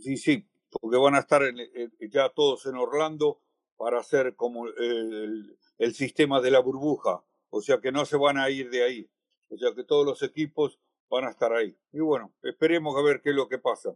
Sí, 0.00 0.16
sí, 0.16 0.46
porque 0.80 0.96
van 0.96 1.14
a 1.16 1.18
estar 1.18 1.42
en- 1.42 1.58
en- 1.58 1.92
ya 2.10 2.30
todos 2.30 2.64
en 2.64 2.76
Orlando 2.76 3.42
para 3.76 4.00
hacer 4.00 4.34
como 4.34 4.66
el, 4.66 5.58
el 5.76 5.94
sistema 5.94 6.40
de 6.40 6.50
la 6.50 6.60
burbuja, 6.60 7.22
o 7.50 7.60
sea 7.60 7.78
que 7.78 7.92
no 7.92 8.06
se 8.06 8.16
van 8.16 8.38
a 8.38 8.48
ir 8.48 8.70
de 8.70 8.84
ahí, 8.84 9.10
o 9.50 9.58
sea 9.58 9.74
que 9.74 9.84
todos 9.84 10.06
los 10.06 10.22
equipos 10.22 10.78
van 11.10 11.24
a 11.24 11.30
estar 11.30 11.52
ahí. 11.52 11.76
Y 11.92 12.00
bueno, 12.00 12.32
esperemos 12.42 12.96
a 12.96 13.02
ver 13.02 13.20
qué 13.20 13.30
es 13.30 13.36
lo 13.36 13.50
que 13.50 13.58
pasa. 13.58 13.94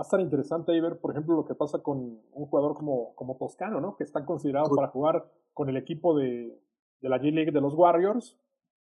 Va 0.00 0.02
a 0.02 0.08
estar 0.08 0.20
interesante 0.20 0.72
ahí 0.72 0.80
ver, 0.80 0.98
por 0.98 1.10
ejemplo, 1.10 1.36
lo 1.36 1.44
que 1.44 1.54
pasa 1.54 1.82
con 1.82 1.98
un 2.32 2.46
jugador 2.46 2.74
como, 2.74 3.14
como 3.16 3.36
Toscano, 3.36 3.82
¿no? 3.82 3.98
Que 3.98 4.04
está 4.04 4.24
considerado 4.24 4.74
para 4.74 4.88
jugar 4.88 5.30
con 5.52 5.68
el 5.68 5.76
equipo 5.76 6.16
de, 6.16 6.58
de 7.02 7.08
la 7.10 7.18
G-League 7.18 7.52
de 7.52 7.60
los 7.60 7.74
Warriors. 7.74 8.34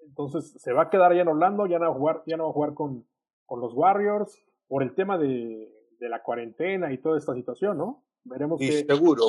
Entonces, 0.01 0.53
se 0.61 0.75
va 0.75 0.83
a 0.83 0.91
quedar 0.91 1.13
allá 1.13 1.23
en 1.23 1.29
Orlando, 1.29 1.65
ya 1.65 1.79
no 1.79 1.87
va 1.87 1.91
a 1.93 1.99
jugar, 1.99 2.23
ya 2.27 2.37
no 2.37 2.45
va 2.45 2.51
a 2.51 2.53
jugar 2.53 2.75
con, 2.75 3.07
con 3.47 3.63
los 3.63 3.73
Warriors 3.73 4.45
por 4.69 4.83
el 4.83 4.95
tema 4.95 5.17
de, 5.17 5.73
de 5.99 6.09
la 6.11 6.23
cuarentena 6.23 6.93
y 6.93 6.99
toda 6.99 7.17
esta 7.17 7.35
situación, 7.35 7.79
¿no? 7.79 8.05
Veremos 8.25 8.61
Y 8.61 8.69
qué, 8.69 8.85
seguro. 8.85 9.25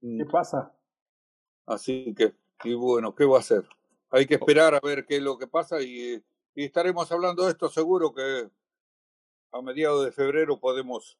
qué 0.00 0.24
pasa. 0.24 0.72
Así 1.66 2.14
que, 2.14 2.32
y 2.64 2.72
bueno, 2.72 3.14
¿qué 3.14 3.26
va 3.26 3.36
a 3.36 3.40
hacer? 3.40 3.64
Hay 4.08 4.24
que 4.24 4.36
esperar 4.36 4.74
a 4.74 4.80
ver 4.82 5.04
qué 5.04 5.16
es 5.16 5.22
lo 5.22 5.36
que 5.36 5.46
pasa 5.46 5.82
y, 5.82 6.24
y 6.54 6.64
estaremos 6.64 7.12
hablando 7.12 7.44
de 7.44 7.50
esto 7.50 7.68
seguro 7.68 8.14
que 8.14 8.48
a 9.52 9.62
mediados 9.62 10.04
de 10.04 10.12
febrero 10.12 10.58
podemos, 10.58 11.18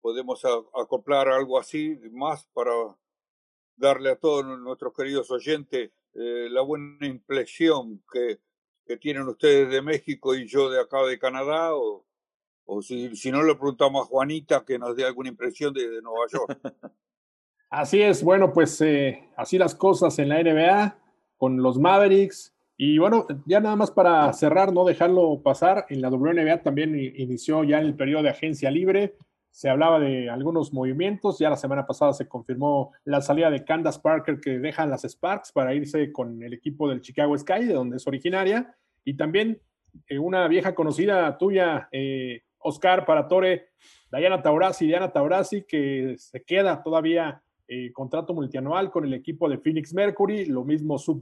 podemos 0.00 0.42
acoplar 0.74 1.28
algo 1.28 1.58
así 1.58 1.98
más 2.12 2.46
para 2.52 2.72
darle 3.76 4.10
a 4.10 4.16
todos 4.16 4.44
nuestros 4.58 4.94
queridos 4.94 5.30
oyentes 5.30 5.90
eh, 6.14 6.48
la 6.50 6.62
buena 6.62 7.06
impresión 7.06 8.02
que, 8.10 8.40
que 8.86 8.96
tienen 8.96 9.28
ustedes 9.28 9.70
de 9.70 9.82
México 9.82 10.34
y 10.34 10.46
yo 10.46 10.70
de 10.70 10.80
acá 10.80 11.02
de 11.04 11.18
Canadá 11.18 11.74
o, 11.74 12.06
o 12.64 12.82
si, 12.82 13.14
si 13.14 13.30
no 13.30 13.42
le 13.42 13.54
preguntamos 13.54 14.02
a 14.02 14.08
Juanita 14.08 14.64
que 14.64 14.78
nos 14.78 14.96
dé 14.96 15.04
alguna 15.04 15.28
impresión 15.28 15.74
de, 15.74 15.88
de 15.88 16.02
Nueva 16.02 16.26
York. 16.32 16.58
Así 17.70 18.00
es, 18.00 18.22
bueno, 18.22 18.52
pues 18.52 18.80
eh, 18.80 19.28
así 19.36 19.58
las 19.58 19.74
cosas 19.74 20.18
en 20.18 20.28
la 20.28 20.42
NBA 20.42 20.98
con 21.36 21.62
los 21.62 21.78
Mavericks. 21.78 22.55
Y 22.76 22.98
bueno, 22.98 23.26
ya 23.46 23.60
nada 23.60 23.74
más 23.74 23.90
para 23.90 24.30
cerrar, 24.34 24.72
no 24.72 24.84
dejarlo 24.84 25.40
pasar, 25.42 25.86
en 25.88 26.02
la 26.02 26.10
WNBA 26.10 26.62
también 26.62 26.94
inició 26.94 27.64
ya 27.64 27.78
el 27.78 27.94
periodo 27.94 28.24
de 28.24 28.30
agencia 28.30 28.70
libre. 28.70 29.14
Se 29.50 29.70
hablaba 29.70 29.98
de 29.98 30.28
algunos 30.28 30.74
movimientos, 30.74 31.38
ya 31.38 31.48
la 31.48 31.56
semana 31.56 31.86
pasada 31.86 32.12
se 32.12 32.28
confirmó 32.28 32.92
la 33.04 33.22
salida 33.22 33.50
de 33.50 33.64
Candace 33.64 34.00
Parker 34.02 34.38
que 34.40 34.58
deja 34.58 34.84
las 34.84 35.04
Sparks 35.04 35.52
para 35.52 35.74
irse 35.74 36.12
con 36.12 36.42
el 36.42 36.52
equipo 36.52 36.90
del 36.90 37.00
Chicago 37.00 37.36
Sky, 37.38 37.64
de 37.64 37.72
donde 37.72 37.96
es 37.96 38.06
originaria. 38.06 38.74
Y 39.02 39.16
también 39.16 39.58
eh, 40.08 40.18
una 40.18 40.46
vieja 40.46 40.74
conocida 40.74 41.38
tuya, 41.38 41.88
eh, 41.90 42.42
Oscar 42.58 43.06
Paratore, 43.06 43.70
Diana 44.12 44.42
Taurasi, 44.42 44.86
Diana 44.86 45.10
Taurasi, 45.10 45.62
que 45.62 46.16
se 46.18 46.42
queda 46.42 46.82
todavía 46.82 47.42
eh, 47.68 47.92
contrato 47.92 48.34
multianual 48.34 48.90
con 48.90 49.04
el 49.06 49.14
equipo 49.14 49.48
de 49.48 49.58
Phoenix 49.58 49.94
Mercury, 49.94 50.44
lo 50.44 50.64
mismo 50.64 50.98
Sue 50.98 51.16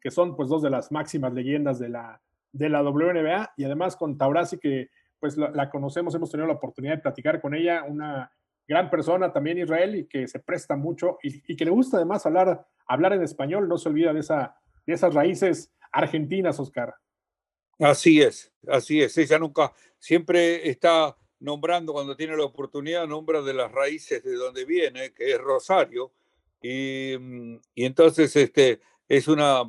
que 0.00 0.10
son 0.10 0.36
pues 0.36 0.48
dos 0.48 0.62
de 0.62 0.70
las 0.70 0.90
máximas 0.90 1.32
leyendas 1.32 1.78
de 1.78 1.88
la, 1.88 2.20
de 2.52 2.68
la 2.68 2.82
WNBA, 2.82 3.52
y 3.56 3.64
además 3.64 3.96
con 3.96 4.16
Taurasi, 4.16 4.58
que 4.58 4.90
pues 5.18 5.36
la, 5.36 5.68
conocemos, 5.68 6.14
hemos 6.14 6.30
tenido 6.30 6.46
la 6.46 6.54
oportunidad 6.54 6.94
de 6.94 7.02
platicar 7.02 7.40
con 7.40 7.54
ella, 7.54 7.84
una 7.86 8.32
gran 8.66 8.88
persona 8.88 9.32
también 9.32 9.58
Israel 9.58 9.94
y 9.96 10.06
que 10.06 10.26
se 10.26 10.38
presta 10.40 10.76
mucho 10.76 11.18
y, 11.22 11.54
que 11.56 11.64
le 11.64 11.70
gusta 11.70 11.98
además 11.98 12.24
hablar, 12.24 12.66
hablar 12.86 13.12
en 13.12 13.22
español, 13.22 13.68
no 13.68 13.76
se 13.76 13.90
olvida 13.90 14.12
de, 14.14 14.20
esa, 14.20 14.56
de 14.86 14.94
esas 14.94 15.12
raíces 15.12 15.70
argentinas, 15.92 16.58
Oscar. 16.58 16.94
Así 17.78 18.22
es, 18.22 18.52
así 18.68 19.02
es. 19.02 19.16
Ella 19.18 19.38
nunca, 19.38 19.72
siempre 19.98 20.68
está 20.68 21.16
nombrando, 21.40 21.92
cuando 21.92 22.16
tiene 22.16 22.36
la 22.36 22.44
oportunidad, 22.44 23.06
nombra 23.06 23.42
de 23.42 23.54
las 23.54 23.70
raíces 23.72 24.22
de 24.22 24.34
donde 24.34 24.64
viene, 24.64 25.12
que 25.12 25.32
es 25.32 25.38
Rosario. 25.38 26.12
Y, 26.62 27.16
mm, 27.18 27.60
y 27.74 27.84
entonces 27.84 28.34
este, 28.36 28.80
es 29.08 29.28
una, 29.28 29.64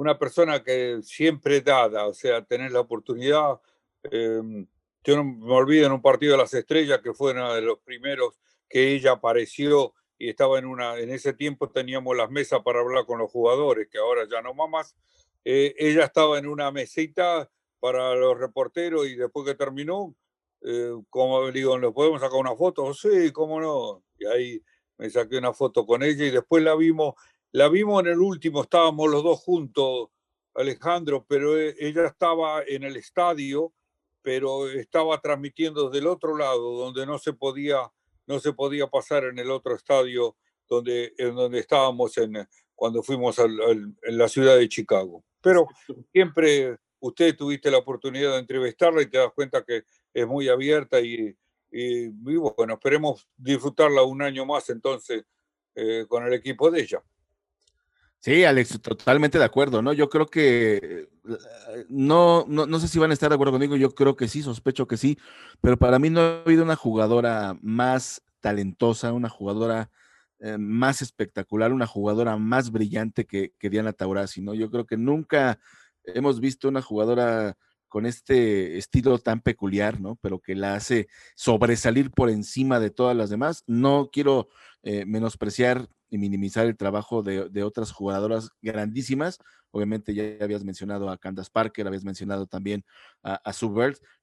una 0.00 0.18
persona 0.18 0.64
que 0.64 1.00
siempre 1.02 1.60
dada, 1.60 2.06
o 2.06 2.14
sea, 2.14 2.42
tener 2.42 2.72
la 2.72 2.80
oportunidad. 2.80 3.60
Em, 4.04 4.66
yo 5.04 5.16
no 5.16 5.24
me 5.24 5.52
olvido 5.52 5.86
en 5.86 5.92
un 5.92 6.00
partido 6.00 6.32
de 6.32 6.38
las 6.38 6.54
estrellas, 6.54 7.00
que 7.02 7.12
fue 7.12 7.32
uno 7.32 7.52
de 7.52 7.60
los 7.60 7.80
primeros 7.80 8.40
que 8.66 8.94
ella 8.94 9.12
apareció 9.12 9.92
y 10.16 10.30
estaba 10.30 10.58
en 10.58 10.64
una, 10.64 10.98
en 10.98 11.10
ese 11.10 11.34
tiempo 11.34 11.68
teníamos 11.68 12.16
las 12.16 12.30
mesas 12.30 12.60
para 12.64 12.80
hablar 12.80 13.04
con 13.04 13.18
los 13.18 13.30
jugadores, 13.30 13.88
que 13.90 13.98
ahora 13.98 14.26
ya 14.30 14.40
no 14.40 14.54
más. 14.54 14.96
Eh, 15.44 15.74
ella 15.76 16.04
estaba 16.04 16.38
en 16.38 16.46
una 16.46 16.70
mesita 16.70 17.50
para 17.78 18.14
los 18.14 18.38
reporteros 18.38 19.06
y 19.06 19.16
después 19.16 19.46
que 19.46 19.54
terminó, 19.54 20.14
eh, 20.62 20.92
como 21.10 21.50
digo, 21.50 21.76
¿le 21.76 21.90
podemos 21.90 22.22
sacar 22.22 22.38
una 22.38 22.56
foto? 22.56 22.94
Sí, 22.94 23.32
cómo 23.32 23.60
no. 23.60 24.02
Y 24.18 24.24
ahí 24.24 24.62
me 24.96 25.10
saqué 25.10 25.36
una 25.36 25.52
foto 25.52 25.84
con 25.84 26.02
ella 26.02 26.24
y 26.24 26.30
después 26.30 26.62
la 26.62 26.74
vimos, 26.74 27.14
la 27.52 27.68
vimos 27.68 28.02
en 28.02 28.12
el 28.12 28.18
último, 28.18 28.62
estábamos 28.62 29.10
los 29.10 29.22
dos 29.22 29.40
juntos, 29.40 30.08
Alejandro, 30.54 31.24
pero 31.28 31.58
e, 31.58 31.74
ella 31.78 32.06
estaba 32.06 32.62
en 32.66 32.84
el 32.84 32.96
estadio, 32.96 33.72
pero 34.22 34.68
estaba 34.68 35.20
transmitiendo 35.20 35.88
desde 35.88 36.00
el 36.00 36.06
otro 36.06 36.36
lado, 36.36 36.72
donde 36.78 37.06
no 37.06 37.18
se 37.18 37.32
podía, 37.32 37.90
no 38.26 38.38
se 38.38 38.52
podía 38.52 38.86
pasar 38.86 39.24
en 39.24 39.38
el 39.38 39.50
otro 39.50 39.74
estadio 39.74 40.36
donde, 40.68 41.14
en 41.18 41.34
donde 41.34 41.58
estábamos 41.58 42.16
en, 42.18 42.46
cuando 42.74 43.02
fuimos 43.02 43.38
en 43.38 44.18
la 44.18 44.28
ciudad 44.28 44.56
de 44.56 44.68
Chicago. 44.68 45.24
Pero 45.40 45.66
siempre 46.12 46.78
usted 47.00 47.36
tuviste 47.36 47.70
la 47.70 47.78
oportunidad 47.78 48.32
de 48.32 48.38
entrevistarla 48.38 49.02
y 49.02 49.06
te 49.06 49.18
das 49.18 49.32
cuenta 49.34 49.64
que 49.64 49.84
es 50.14 50.26
muy 50.26 50.48
abierta 50.48 51.00
y, 51.00 51.36
y, 51.70 52.08
bueno, 52.08 52.74
esperemos 52.74 53.28
disfrutarla 53.36 54.02
un 54.02 54.22
año 54.22 54.44
más 54.44 54.70
entonces 54.70 55.24
eh, 55.74 56.04
con 56.08 56.26
el 56.26 56.34
equipo 56.34 56.70
de 56.70 56.82
ella. 56.82 57.02
Sí, 58.22 58.44
Alex, 58.44 58.80
totalmente 58.82 59.38
de 59.38 59.44
acuerdo, 59.44 59.80
¿no? 59.80 59.94
Yo 59.94 60.10
creo 60.10 60.26
que 60.26 60.76
eh, 60.76 61.86
no, 61.88 62.44
no, 62.48 62.66
no, 62.66 62.78
sé 62.78 62.86
si 62.86 62.98
van 62.98 63.10
a 63.10 63.14
estar 63.14 63.30
de 63.30 63.34
acuerdo 63.34 63.52
conmigo, 63.52 63.76
yo 63.76 63.94
creo 63.94 64.14
que 64.14 64.28
sí, 64.28 64.42
sospecho 64.42 64.86
que 64.86 64.98
sí, 64.98 65.18
pero 65.62 65.78
para 65.78 65.98
mí 65.98 66.10
no 66.10 66.20
ha 66.20 66.42
habido 66.42 66.62
una 66.62 66.76
jugadora 66.76 67.56
más 67.62 68.22
talentosa, 68.40 69.14
una 69.14 69.30
jugadora 69.30 69.90
eh, 70.38 70.58
más 70.58 71.00
espectacular, 71.00 71.72
una 71.72 71.86
jugadora 71.86 72.36
más 72.36 72.70
brillante 72.70 73.24
que, 73.24 73.54
que 73.58 73.70
Diana 73.70 73.94
Taurasi, 73.94 74.42
¿no? 74.42 74.52
Yo 74.54 74.70
creo 74.70 74.86
que 74.86 74.98
nunca 74.98 75.58
hemos 76.04 76.40
visto 76.40 76.68
una 76.68 76.82
jugadora 76.82 77.56
con 77.88 78.06
este 78.06 78.78
estilo 78.78 79.18
tan 79.18 79.40
peculiar, 79.40 80.00
¿no? 80.00 80.16
Pero 80.22 80.40
que 80.40 80.54
la 80.54 80.74
hace 80.74 81.08
sobresalir 81.34 82.10
por 82.10 82.30
encima 82.30 82.80
de 82.80 82.90
todas 82.90 83.16
las 83.16 83.30
demás. 83.30 83.64
No 83.66 84.10
quiero 84.12 84.48
eh, 84.82 85.04
menospreciar 85.06 85.88
y 86.10 86.18
minimizar 86.18 86.66
el 86.66 86.76
trabajo 86.76 87.22
de, 87.22 87.62
otras 87.62 87.92
jugadoras 87.92 88.50
grandísimas. 88.60 89.38
Obviamente 89.70 90.12
ya 90.12 90.44
habías 90.44 90.64
mencionado 90.64 91.08
a 91.08 91.16
Candace 91.16 91.50
Parker, 91.52 91.86
habías 91.86 92.04
mencionado 92.04 92.46
también 92.46 92.84
a, 93.22 93.40
a 93.44 93.52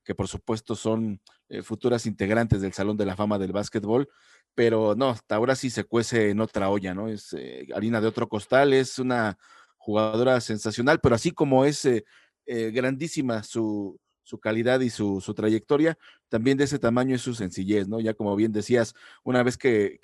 que 0.04 0.14
por 0.14 0.28
supuesto 0.28 0.76
son 0.76 1.22
eh, 1.50 1.62
futuras 1.62 2.06
integrantes 2.06 2.62
del 2.62 2.74
Salón 2.74 2.98
de 2.98 3.06
la 3.06 3.16
Fama 3.16 3.40
del 3.40 3.54
Básquetbol, 3.54 4.10
pero 4.54 4.96
no, 4.96 5.16
ahora 5.30 5.56
sí 5.56 5.70
se 5.70 5.86
cuece 5.86 6.30
en 6.30 6.42
otra 6.42 6.70
olla, 6.70 6.94
¿no? 6.94 7.08
Es 7.08 7.34
eh, 7.34 7.68
harina 7.74 8.02
de 8.02 8.08
otro 8.08 8.28
costal, 8.28 8.74
es 8.74 9.00
una 9.00 9.38
jugadora 9.78 10.42
sensacional, 10.42 11.00
pero 11.00 11.16
así 11.16 11.32
como 11.32 11.64
es 11.64 11.86
eh, 11.86 12.04
grandísima 12.46 13.44
su, 13.44 14.00
su, 14.24 14.40
calidad 14.40 14.82
y 14.82 14.90
su, 14.90 15.22
su, 15.22 15.34
trayectoria, 15.34 15.98
también 16.28 16.58
de 16.58 16.66
ese 16.66 16.80
tamaño 16.80 17.16
es 17.16 17.22
su 17.22 17.34
sencillez, 17.34 17.88
¿no? 17.88 18.02
Ya 18.02 18.14
como 18.14 18.36
bien 18.36 18.52
decías, 18.52 18.94
una 19.24 19.44
vez 19.44 19.58
que, 19.58 20.00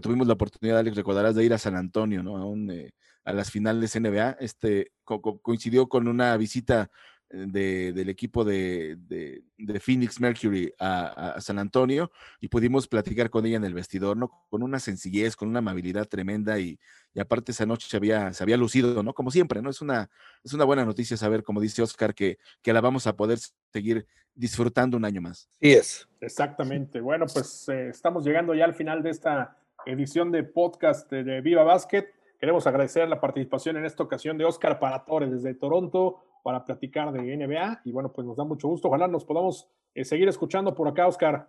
tuvimos 0.00 0.26
la 0.26 0.34
oportunidad, 0.34 0.78
Alex, 0.78 0.96
recordarás 0.96 1.34
de 1.34 1.44
ir 1.44 1.52
a 1.52 1.58
San 1.58 1.76
Antonio, 1.76 2.22
¿no? 2.22 2.36
A, 2.36 2.46
un, 2.46 2.70
eh, 2.70 2.92
a 3.24 3.32
las 3.32 3.50
finales 3.50 3.94
NBA, 3.98 4.36
este, 4.40 4.92
co 5.04 5.20
coincidió 5.40 5.88
con 5.88 6.08
una 6.08 6.36
visita 6.36 6.90
del 7.32 8.08
equipo 8.10 8.44
de, 8.44 8.96
de, 8.98 9.80
Phoenix 9.80 10.20
Mercury 10.20 10.72
a, 10.78 11.36
San 11.40 11.58
Antonio 11.58 12.12
y 12.40 12.48
pudimos 12.48 12.86
platicar 12.86 13.30
con 13.30 13.46
ella 13.46 13.56
en 13.56 13.64
el 13.64 13.74
vestidor, 13.74 14.16
¿no? 14.16 14.30
Con 14.50 14.62
una 14.62 14.78
sencillez, 14.78 15.34
con 15.34 15.48
una 15.48 15.60
amabilidad 15.60 16.06
tremenda 16.06 16.58
y, 16.58 16.78
y, 17.14 17.20
aparte 17.20 17.52
esa 17.52 17.64
noche 17.64 17.88
se 17.88 17.96
había, 17.96 18.32
se 18.34 18.42
había 18.42 18.58
lucido, 18.58 19.02
¿no? 19.02 19.14
Como 19.14 19.30
siempre, 19.30 19.62
¿no? 19.62 19.70
Es 19.70 19.80
una, 19.80 20.10
es 20.44 20.52
una 20.52 20.64
buena 20.64 20.84
noticia 20.84 21.16
saber, 21.16 21.42
como 21.42 21.60
dice 21.60 21.82
Oscar, 21.82 22.14
que, 22.14 22.38
que 22.60 22.72
la 22.72 22.82
vamos 22.82 23.06
a 23.06 23.16
poder 23.16 23.38
seguir 23.72 24.06
disfrutando 24.34 24.96
un 24.96 25.04
año 25.04 25.22
más. 25.22 25.48
Sí 25.60 25.72
es. 25.72 26.08
Exactamente. 26.20 27.00
Bueno, 27.00 27.26
pues 27.32 27.68
eh, 27.68 27.88
estamos 27.88 28.24
llegando 28.24 28.54
ya 28.54 28.64
al 28.64 28.74
final 28.74 29.02
de 29.02 29.10
esta 29.10 29.56
edición 29.86 30.30
de 30.30 30.42
podcast 30.44 31.10
de, 31.10 31.40
Viva 31.40 31.62
Basket. 31.62 32.06
Queremos 32.38 32.66
agradecer 32.66 33.08
la 33.08 33.20
participación 33.20 33.76
en 33.76 33.84
esta 33.84 34.02
ocasión 34.02 34.36
de 34.38 34.44
Oscar 34.44 34.78
Paratore 34.78 35.28
desde 35.28 35.54
Toronto 35.54 36.18
para 36.42 36.64
platicar 36.64 37.12
de 37.12 37.36
NBA. 37.36 37.82
Y 37.84 37.92
bueno, 37.92 38.12
pues 38.12 38.26
nos 38.26 38.36
da 38.36 38.44
mucho 38.44 38.68
gusto. 38.68 38.88
Ojalá 38.88 39.08
nos 39.08 39.24
podamos 39.24 39.68
eh, 39.94 40.04
seguir 40.04 40.28
escuchando 40.28 40.74
por 40.74 40.88
acá, 40.88 41.06
Oscar. 41.06 41.48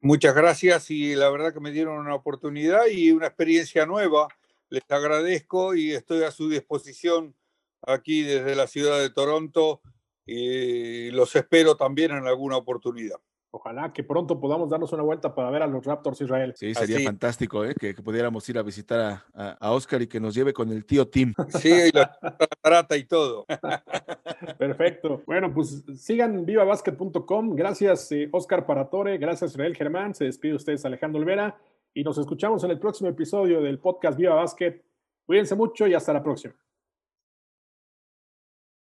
Muchas 0.00 0.34
gracias 0.34 0.90
y 0.90 1.14
la 1.14 1.30
verdad 1.30 1.52
que 1.52 1.60
me 1.60 1.72
dieron 1.72 1.98
una 1.98 2.14
oportunidad 2.14 2.86
y 2.90 3.12
una 3.12 3.26
experiencia 3.26 3.86
nueva. 3.86 4.28
Les 4.68 4.82
agradezco 4.88 5.74
y 5.74 5.92
estoy 5.92 6.22
a 6.22 6.30
su 6.30 6.48
disposición 6.48 7.34
aquí 7.82 8.22
desde 8.22 8.54
la 8.54 8.66
ciudad 8.66 8.98
de 8.98 9.10
Toronto 9.10 9.80
y 10.24 11.10
los 11.10 11.34
espero 11.36 11.76
también 11.76 12.12
en 12.12 12.26
alguna 12.26 12.56
oportunidad. 12.56 13.16
Ojalá 13.52 13.92
que 13.92 14.04
pronto 14.04 14.38
podamos 14.38 14.70
darnos 14.70 14.92
una 14.92 15.02
vuelta 15.02 15.34
para 15.34 15.50
ver 15.50 15.62
a 15.62 15.66
los 15.66 15.84
Raptors 15.84 16.20
Israel. 16.20 16.54
Sí, 16.56 16.72
sería 16.72 16.96
Así. 16.96 17.04
fantástico 17.04 17.64
¿eh? 17.64 17.74
que, 17.74 17.96
que, 17.96 18.02
pudiéramos 18.02 18.48
ir 18.48 18.56
a 18.58 18.62
visitar 18.62 19.00
a, 19.00 19.26
a, 19.34 19.50
a, 19.58 19.72
Oscar 19.72 20.00
y 20.02 20.06
que 20.06 20.20
nos 20.20 20.34
lleve 20.34 20.52
con 20.52 20.70
el 20.70 20.84
tío 20.84 21.08
Tim. 21.08 21.34
Sí, 21.60 21.68
y 21.68 21.90
la 21.90 22.16
trata 22.62 22.96
y 22.96 23.04
todo. 23.04 23.46
Perfecto. 24.58 25.22
Bueno, 25.26 25.52
pues 25.52 25.82
sigan 25.96 26.46
vivabasket.com. 26.46 27.56
Gracias, 27.56 28.12
eh, 28.12 28.28
Oscar 28.30 28.64
Paratore. 28.66 29.18
Gracias, 29.18 29.50
Israel 29.50 29.74
Germán. 29.74 30.14
Se 30.14 30.26
despide 30.26 30.54
ustedes, 30.54 30.84
Alejandro 30.84 31.20
Olvera. 31.20 31.58
Y 31.92 32.04
nos 32.04 32.18
escuchamos 32.18 32.62
en 32.62 32.70
el 32.70 32.78
próximo 32.78 33.10
episodio 33.10 33.60
del 33.60 33.80
podcast 33.80 34.16
Viva 34.16 34.36
Basket. 34.36 34.80
Cuídense 35.26 35.56
mucho 35.56 35.88
y 35.88 35.94
hasta 35.94 36.12
la 36.12 36.22
próxima. 36.22 36.54